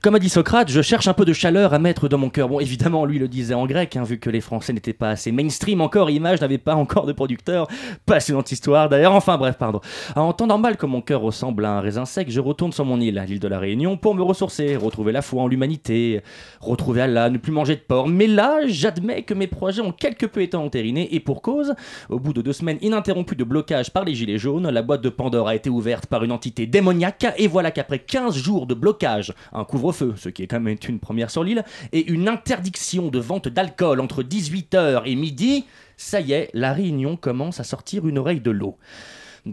Comme 0.00 0.14
a 0.14 0.20
dit 0.20 0.28
Socrate, 0.28 0.70
je 0.70 0.80
cherche 0.80 1.08
un 1.08 1.12
peu 1.12 1.24
de 1.24 1.32
chaleur 1.32 1.74
à 1.74 1.80
mettre 1.80 2.08
dans 2.08 2.18
mon 2.18 2.30
cœur. 2.30 2.48
Bon, 2.48 2.60
évidemment, 2.60 3.04
lui 3.04 3.18
le 3.18 3.26
disait 3.26 3.54
en 3.54 3.66
grec, 3.66 3.96
hein, 3.96 4.04
vu 4.04 4.20
que 4.20 4.30
les 4.30 4.40
Français 4.40 4.72
n'étaient 4.72 4.92
pas 4.92 5.10
assez 5.10 5.32
mainstream 5.32 5.80
encore, 5.80 6.08
Image 6.08 6.40
n'avait 6.40 6.58
pas 6.58 6.76
encore 6.76 7.04
de 7.04 7.12
producteur. 7.12 7.66
Passionnante 8.06 8.52
histoire 8.52 8.88
d'ailleurs, 8.88 9.12
enfin 9.12 9.36
bref, 9.38 9.56
pardon. 9.58 9.80
En 10.14 10.32
temps 10.32 10.46
normal, 10.46 10.76
comme 10.76 10.90
mon 10.90 11.00
cœur 11.00 11.20
ressemble 11.20 11.64
à 11.64 11.72
un 11.72 11.80
raisin 11.80 12.04
sec, 12.04 12.30
je 12.30 12.38
retourne 12.38 12.70
sur 12.70 12.84
mon 12.84 13.00
île, 13.00 13.24
l'île 13.26 13.40
de 13.40 13.48
la 13.48 13.58
Réunion, 13.58 13.96
pour 13.96 14.14
me 14.14 14.22
ressourcer, 14.22 14.76
retrouver 14.76 15.10
la 15.10 15.20
foi 15.20 15.42
en 15.42 15.48
l'humanité, 15.48 16.22
retrouver 16.60 17.00
Allah, 17.00 17.28
ne 17.28 17.38
plus 17.38 17.52
manger 17.52 17.74
de 17.74 17.80
porc. 17.80 18.06
Mais 18.06 18.28
là, 18.28 18.60
j'admets 18.66 19.24
que 19.24 19.34
mes 19.34 19.48
projets 19.48 19.82
ont 19.82 19.92
quelque 19.92 20.26
peu 20.26 20.42
été 20.42 20.56
entérinés, 20.56 21.12
et 21.12 21.18
pour 21.18 21.42
cause, 21.42 21.74
au 22.08 22.20
bout 22.20 22.32
de 22.32 22.40
deux 22.40 22.52
semaines 22.52 22.78
ininterrompues 22.82 23.34
de 23.36 23.44
blocage 23.44 23.90
par 23.90 24.04
les 24.04 24.14
Gilets 24.14 24.38
jaunes, 24.38 24.70
la 24.70 24.82
boîte 24.82 25.02
de 25.02 25.08
Pandore 25.08 25.48
a 25.48 25.56
été 25.56 25.70
ouverte 25.70 26.06
par 26.06 26.22
une 26.22 26.30
entité 26.30 26.66
démoniaque, 26.66 27.26
et 27.36 27.48
voilà 27.48 27.72
qu'après 27.72 27.98
15 27.98 28.36
jours 28.36 28.68
de 28.68 28.74
blocage, 28.74 29.34
un 29.52 29.64
couvre-feu, 29.88 30.14
ce 30.16 30.28
qui 30.28 30.42
est 30.42 30.46
quand 30.46 30.60
même 30.60 30.76
une 30.88 30.98
première 30.98 31.30
sur 31.30 31.44
l'île, 31.44 31.64
et 31.92 32.10
une 32.10 32.28
interdiction 32.28 33.08
de 33.08 33.18
vente 33.18 33.48
d'alcool 33.48 34.00
entre 34.00 34.22
18h 34.22 35.02
et 35.06 35.14
midi, 35.14 35.64
ça 35.96 36.20
y 36.20 36.32
est, 36.32 36.50
la 36.52 36.72
Réunion 36.72 37.16
commence 37.16 37.60
à 37.60 37.64
sortir 37.64 38.06
une 38.06 38.18
oreille 38.18 38.40
de 38.40 38.50
l'eau. 38.50 38.76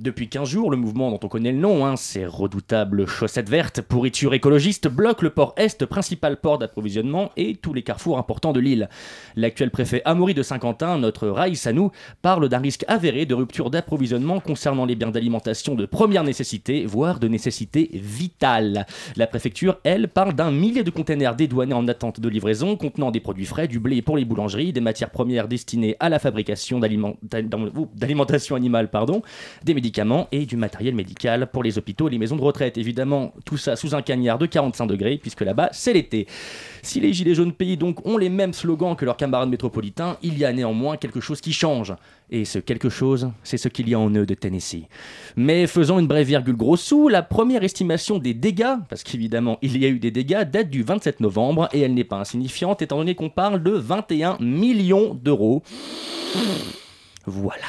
Depuis 0.02 0.28
15 0.28 0.50
jours, 0.50 0.72
le 0.72 0.78
mouvement 0.78 1.10
dont 1.10 1.20
on 1.24 1.30
connaît 1.30 1.54
le 1.54 1.58
nom, 1.58 1.86
hein, 1.86 1.96
ces 1.96 2.26
redoutables 2.26 3.08
chaussettes 3.08 3.50
vertes, 3.50 3.80
pourriture 3.80 4.34
écologiste, 4.34 4.90
bloque 4.90 5.22
le 5.22 5.30
port 5.30 5.54
Est, 5.56 5.86
principal 5.86 6.36
port 6.36 6.58
d'approvisionnement, 6.58 7.32
et 7.38 7.56
tous 7.56 7.74
les 7.74 7.82
carrefours 7.82 8.18
importants 8.18 8.52
de 8.52 8.60
l'île. 8.60 8.90
L'actuel 9.38 9.72
préfet 9.72 10.02
Amaury 10.04 10.34
de 10.34 10.44
Saint-Quentin, 10.44 10.98
notre 10.98 11.30
Raïs 11.30 11.66
nous, 11.68 11.92
parle 12.22 12.50
d'un 12.50 12.60
risque 12.60 12.84
avéré 12.90 13.26
de 13.26 13.34
rupture 13.34 13.70
d'approvisionnement 13.70 14.42
concernant 14.42 14.86
les 14.86 14.96
biens 14.96 15.12
d'alimentation 15.12 15.76
de 15.76 15.86
première 15.86 16.26
nécessité, 16.26 16.86
voire 16.86 17.22
de 17.22 17.30
nécessité 17.30 17.90
vitale. 17.94 18.86
La 19.16 19.28
préfecture, 19.28 19.78
elle, 19.86 20.10
parle 20.10 20.34
d'un 20.34 20.52
millier 20.52 20.84
de 20.84 20.92
containers 20.92 21.38
dédouanés 21.38 21.74
en 21.74 21.88
attente 21.88 22.20
de 22.20 22.28
livraison, 22.28 22.76
contenant 22.76 23.12
des 23.12 23.22
produits 23.22 23.46
frais, 23.46 23.70
du 23.70 23.80
blé 23.80 24.02
pour 24.02 24.18
les 24.18 24.26
boulangeries, 24.26 24.74
des 24.74 24.82
matières 24.82 25.12
premières 25.12 25.48
destinées 25.48 25.96
à 26.02 26.10
la 26.10 26.20
fabrication 26.20 26.80
d'aliment- 26.80 27.16
d'alimentation 27.24 28.58
animale, 28.58 28.90
pardon, 28.90 29.22
des 29.64 29.85
et 30.32 30.46
du 30.46 30.58
matériel 30.58 30.96
médical 30.96 31.50
pour 31.52 31.64
les 31.64 31.78
hôpitaux 31.78 32.08
et 32.08 32.12
les 32.12 32.18
maisons 32.18 32.36
de 32.36 32.42
retraite. 32.42 32.78
Évidemment, 32.78 33.34
tout 33.46 33.58
ça 33.58 33.76
sous 33.76 33.96
un 33.96 34.02
cagnard 34.02 34.38
de 34.38 34.46
45 34.46 34.88
degrés, 34.88 35.18
puisque 35.18 35.42
là-bas, 35.42 35.70
c'est 35.72 35.94
l'été. 35.94 36.28
Si 36.82 37.00
les 37.00 37.14
Gilets 37.14 37.36
jaunes 37.36 37.54
pays 37.54 37.78
donc 37.78 38.06
ont 38.06 38.18
les 38.18 38.30
mêmes 38.30 38.54
slogans 38.54 38.96
que 38.96 39.06
leurs 39.06 39.18
camarades 39.18 39.50
métropolitains, 39.50 40.18
il 40.22 40.38
y 40.38 40.46
a 40.46 40.54
néanmoins 40.54 40.98
quelque 40.98 41.20
chose 41.20 41.42
qui 41.42 41.54
change. 41.54 41.94
Et 42.32 42.46
ce 42.46 42.58
quelque 42.60 42.90
chose, 42.90 43.32
c'est 43.44 43.58
ce 43.58 43.68
qu'il 43.68 43.88
y 43.88 43.94
a 43.94 44.00
en 44.00 44.10
eux 44.10 44.26
de 44.26 44.34
Tennessee. 44.34 44.86
Mais 45.36 45.68
faisons 45.68 46.00
une 46.00 46.08
brève 46.08 46.28
virgule 46.28 46.56
gros 46.56 46.78
sous, 46.78 47.08
la 47.08 47.22
première 47.22 47.64
estimation 47.64 48.18
des 48.18 48.34
dégâts, 48.34 48.78
parce 48.90 49.04
qu'évidemment 49.04 49.60
il 49.62 49.78
y 49.78 49.86
a 49.86 49.90
eu 49.90 50.00
des 50.00 50.12
dégâts, 50.12 50.44
date 50.44 50.70
du 50.70 50.84
27 50.84 51.20
novembre, 51.20 51.70
et 51.74 51.82
elle 51.82 51.94
n'est 51.94 52.04
pas 52.04 52.18
insignifiante 52.18 52.82
étant 52.82 52.98
donné 52.98 53.14
qu'on 53.14 53.30
parle 53.30 53.62
de 53.62 53.72
21 53.72 54.38
millions 54.40 55.14
d'euros. 55.14 55.62
Voilà. 57.28 57.66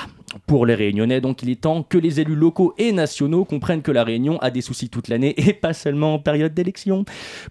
Pour 0.47 0.67
les 0.67 0.75
Réunionnais, 0.75 1.21
donc, 1.21 1.43
il 1.43 1.51
est 1.51 1.61
temps 1.61 1.83
que 1.83 1.99
les 1.99 2.21
élus 2.21 2.35
locaux 2.35 2.75
et 2.79 2.93
nationaux 2.93 3.45
comprennent 3.45 3.83
que 3.83 3.93
la 3.93 4.05
Réunion 4.05 4.39
a 4.41 4.51
des 4.51 4.61
soucis 4.61 4.89
toute 4.89 5.09
l'année 5.09 5.35
et 5.37 5.53
pas 5.53 5.73
seulement 5.73 6.15
en 6.15 6.19
période 6.19 6.53
d'élection. 6.53 7.05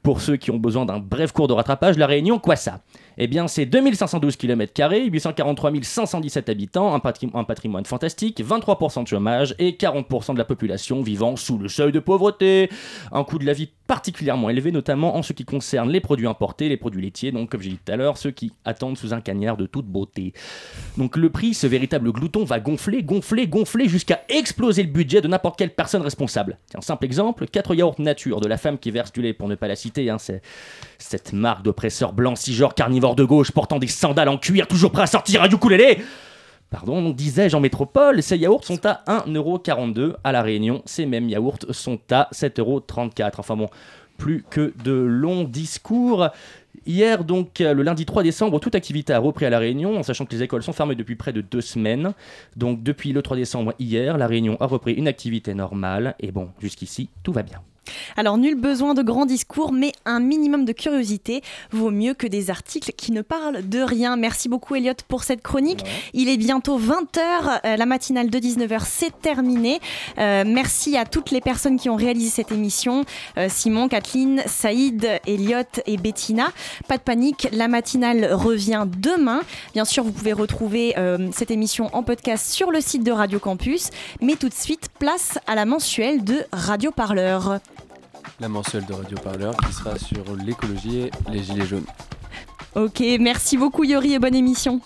Pour 0.04 0.22
ceux 0.22 0.36
qui 0.36 0.52
ont 0.52 0.58
besoin 0.58 0.86
d'un 0.86 1.00
bref 1.00 1.32
cours 1.32 1.48
de 1.48 1.54
rattrapage, 1.54 1.98
la 1.98 2.08
Réunion, 2.08 2.38
quoi 2.38 2.56
ça? 2.56 2.82
Eh 3.18 3.28
bien, 3.28 3.48
c'est 3.48 3.66
2512 3.66 4.36
km, 4.36 4.74
843 5.06 5.72
517 5.82 6.50
habitants, 6.50 6.94
un, 6.94 7.00
patri- 7.00 7.30
un 7.34 7.44
patrimoine 7.44 7.86
fantastique, 7.86 8.42
23% 8.44 9.04
de 9.04 9.08
chômage 9.08 9.56
et 9.60 9.72
40% 9.72 10.34
de 10.34 10.38
la 10.38 10.46
population 10.46 11.02
vivant 11.02 11.36
sous 11.36 11.58
le 11.58 11.68
seuil 11.68 11.92
de 11.92 12.00
pauvreté. 12.00 12.70
Un 13.12 13.24
coût 13.24 13.40
de 13.40 13.46
la 13.46 13.54
vie 13.54 13.70
particulièrement 13.88 14.50
élevé, 14.50 14.72
notamment 14.72 15.16
en 15.16 15.22
ce 15.22 15.32
qui 15.34 15.46
concerne 15.46 15.92
les 15.92 16.00
produits 16.00 16.28
importés, 16.28 16.70
les 16.70 16.78
produits 16.78 17.04
laitiers, 17.04 17.32
donc 17.32 17.52
comme 17.52 17.62
j'ai 17.62 17.70
dit 17.70 17.80
tout 17.84 17.92
à 17.92 17.96
l'heure, 17.96 18.18
ceux 18.18 18.32
qui 18.32 18.52
attendent 18.66 18.98
sous 18.98 19.14
un 19.14 19.22
cagnard 19.22 19.58
de 19.58 19.68
toute 19.68 19.86
beauté. 19.86 20.34
Donc 20.98 21.16
le 21.18 21.30
prix, 21.30 21.54
ce 21.54 21.68
véritable 21.68 22.12
glouton, 22.12 22.44
va 22.46 22.60
gonfler, 22.60 23.04
gonfler, 23.04 23.48
gonfler 23.48 23.88
jusqu'à 23.88 24.24
exploser 24.30 24.82
le 24.82 24.90
budget 24.90 25.22
de 25.22 25.28
n'importe 25.28 25.60
quelle 25.60 25.74
personne 25.74 26.02
responsable. 26.02 26.58
Tiens, 26.70 26.82
simple 26.82 27.06
exemple, 27.06 27.46
4 27.46 27.76
yaourts 27.76 28.02
nature 28.02 28.42
de 28.42 28.48
la 28.48 28.58
femme 28.58 28.80
qui 28.80 28.90
verse 28.90 29.12
du 29.12 29.22
lait, 29.22 29.34
pour 29.34 29.48
ne 29.48 29.56
pas 29.56 29.68
la 29.68 29.76
citer, 29.76 30.10
hein, 30.10 30.18
c'est 30.18 30.42
cette 30.98 31.34
marque 31.34 31.64
d'oppresseur 31.64 32.14
blanc 32.14 32.36
cisgenre 32.36 32.74
carnivore 32.74 33.05
de 33.14 33.24
gauche 33.24 33.52
portant 33.52 33.78
des 33.78 33.88
sandales 33.88 34.30
en 34.30 34.38
cuir, 34.38 34.68
toujours 34.68 34.92
prêt 34.92 35.04
à 35.04 35.08
sortir 35.08 35.44
un 35.44 35.50
ukulélé 35.50 36.00
Pardon, 36.72 37.12
disais-je 37.12 37.56
en 37.56 37.60
métropole, 37.60 38.24
ces 38.24 38.38
yaourts 38.38 38.64
sont 38.64 38.86
à 38.86 39.04
1,42€ 39.08 40.16
à 40.24 40.32
La 40.32 40.42
Réunion. 40.42 40.82
Ces 40.86 41.06
mêmes 41.06 41.30
yaourts 41.30 41.60
sont 41.70 42.00
à 42.12 42.28
7,34€. 42.34 43.32
Enfin 43.38 43.56
bon, 43.56 43.70
plus 44.18 44.44
que 44.50 44.74
de 44.84 44.92
longs 44.92 45.44
discours. 45.44 46.30
Hier, 46.86 47.24
donc, 47.24 47.60
le 47.60 47.82
lundi 47.82 48.06
3 48.06 48.24
décembre, 48.24 48.60
toute 48.60 48.76
activité 48.76 49.14
a 49.14 49.20
repris 49.20 49.46
à 49.46 49.50
La 49.50 49.60
Réunion, 49.60 49.98
en 49.98 50.04
sachant 50.04 50.26
que 50.26 50.34
les 50.36 50.44
écoles 50.44 50.64
sont 50.64 50.74
fermées 50.74 50.96
depuis 50.96 51.16
près 51.16 51.34
de 51.34 51.42
deux 51.42 51.62
semaines. 51.62 52.14
Donc, 52.56 52.84
depuis 52.84 53.14
le 53.14 53.22
3 53.22 53.38
décembre, 53.38 53.74
hier, 53.80 54.18
La 54.18 54.28
Réunion 54.28 54.58
a 54.60 54.66
repris 54.66 54.94
une 54.94 55.08
activité 55.08 55.54
normale. 55.54 56.16
Et 56.20 56.32
bon, 56.32 56.50
jusqu'ici, 56.60 57.10
tout 57.24 57.32
va 57.32 57.44
bien. 57.44 57.62
Alors, 58.18 58.38
nul 58.38 58.56
besoin 58.56 58.94
de 58.94 59.02
grands 59.04 59.26
discours, 59.26 59.72
mais 59.72 59.92
un 60.06 60.20
minimum 60.20 60.66
de 60.66 60.72
curiosité 60.72 61.42
vaut 61.72 61.92
mieux 61.92 62.14
que 62.14 62.28
des 62.28 62.50
articles 62.50 62.92
qui 62.94 63.12
ne 63.12 63.22
parlent 63.22 63.68
de 63.68 63.80
rien. 63.80 64.16
Merci 64.16 64.50
beaucoup, 64.50 64.76
Elliot, 64.76 64.94
pour 65.08 65.24
cette 65.24 65.42
chronique. 65.42 65.84
Il 66.14 66.30
est 66.30 66.38
bientôt 66.38 66.80
20h. 66.80 67.62
euh, 67.66 67.76
la 67.78 67.86
matinale 67.86 68.30
de 68.30 68.40
19h, 68.40 68.82
c'est 68.86 69.20
terminé. 69.22 69.80
Euh, 70.18 70.44
merci 70.46 70.98
à 70.98 71.06
toutes 71.06 71.32
les 71.32 71.42
personnes 71.42 71.78
qui 71.78 71.90
ont 71.90 71.96
réalisé 71.96 72.30
cette 72.30 72.52
émission 72.52 73.04
Euh, 73.38 73.48
Simon, 73.50 73.88
Kathleen, 73.88 74.42
Saïd, 74.46 75.08
Elliot 75.28 75.64
et 75.86 75.98
Bettina. 75.98 76.52
Pas 76.88 76.98
de 76.98 77.04
panique, 77.04 77.48
la 77.52 77.68
matinale 77.68 78.34
revient 78.34 78.86
demain. 78.98 79.42
Bien 79.74 79.86
sûr, 79.86 80.04
vous 80.04 80.12
pouvez 80.12 80.34
retrouver 80.34 80.96
cette 81.32 81.52
émission 81.52 81.90
en 81.94 82.04
podcast 82.04 82.52
sur 82.52 82.72
le 82.72 82.82
site 82.82 83.04
de 83.04 83.12
Radio 83.12 83.40
Campus. 83.40 83.90
Mais 84.22 84.36
tout 84.36 84.50
de 84.50 84.54
suite, 84.54 84.88
place 85.00 85.38
à 85.48 85.56
la 85.56 85.66
mensuelle 85.66 86.24
de 86.24 86.46
Radio 86.52 86.92
Parleur. 86.92 87.60
La 88.40 88.50
mensuelle 88.50 88.86
de 88.86 88.94
Radio 88.94 89.18
Parleur 89.18 89.56
qui 89.56 89.72
sera 89.72 89.98
sur 89.98 90.36
l'écologie 90.46 91.04
et 91.04 91.12
les 91.32 91.42
gilets 91.42 91.66
jaunes. 91.66 91.86
Ok, 92.76 93.02
merci 93.20 93.56
beaucoup 93.56 93.86
Yori 93.86 94.14
et 94.14 94.20
bonne 94.20 94.36
émission. 94.36 94.82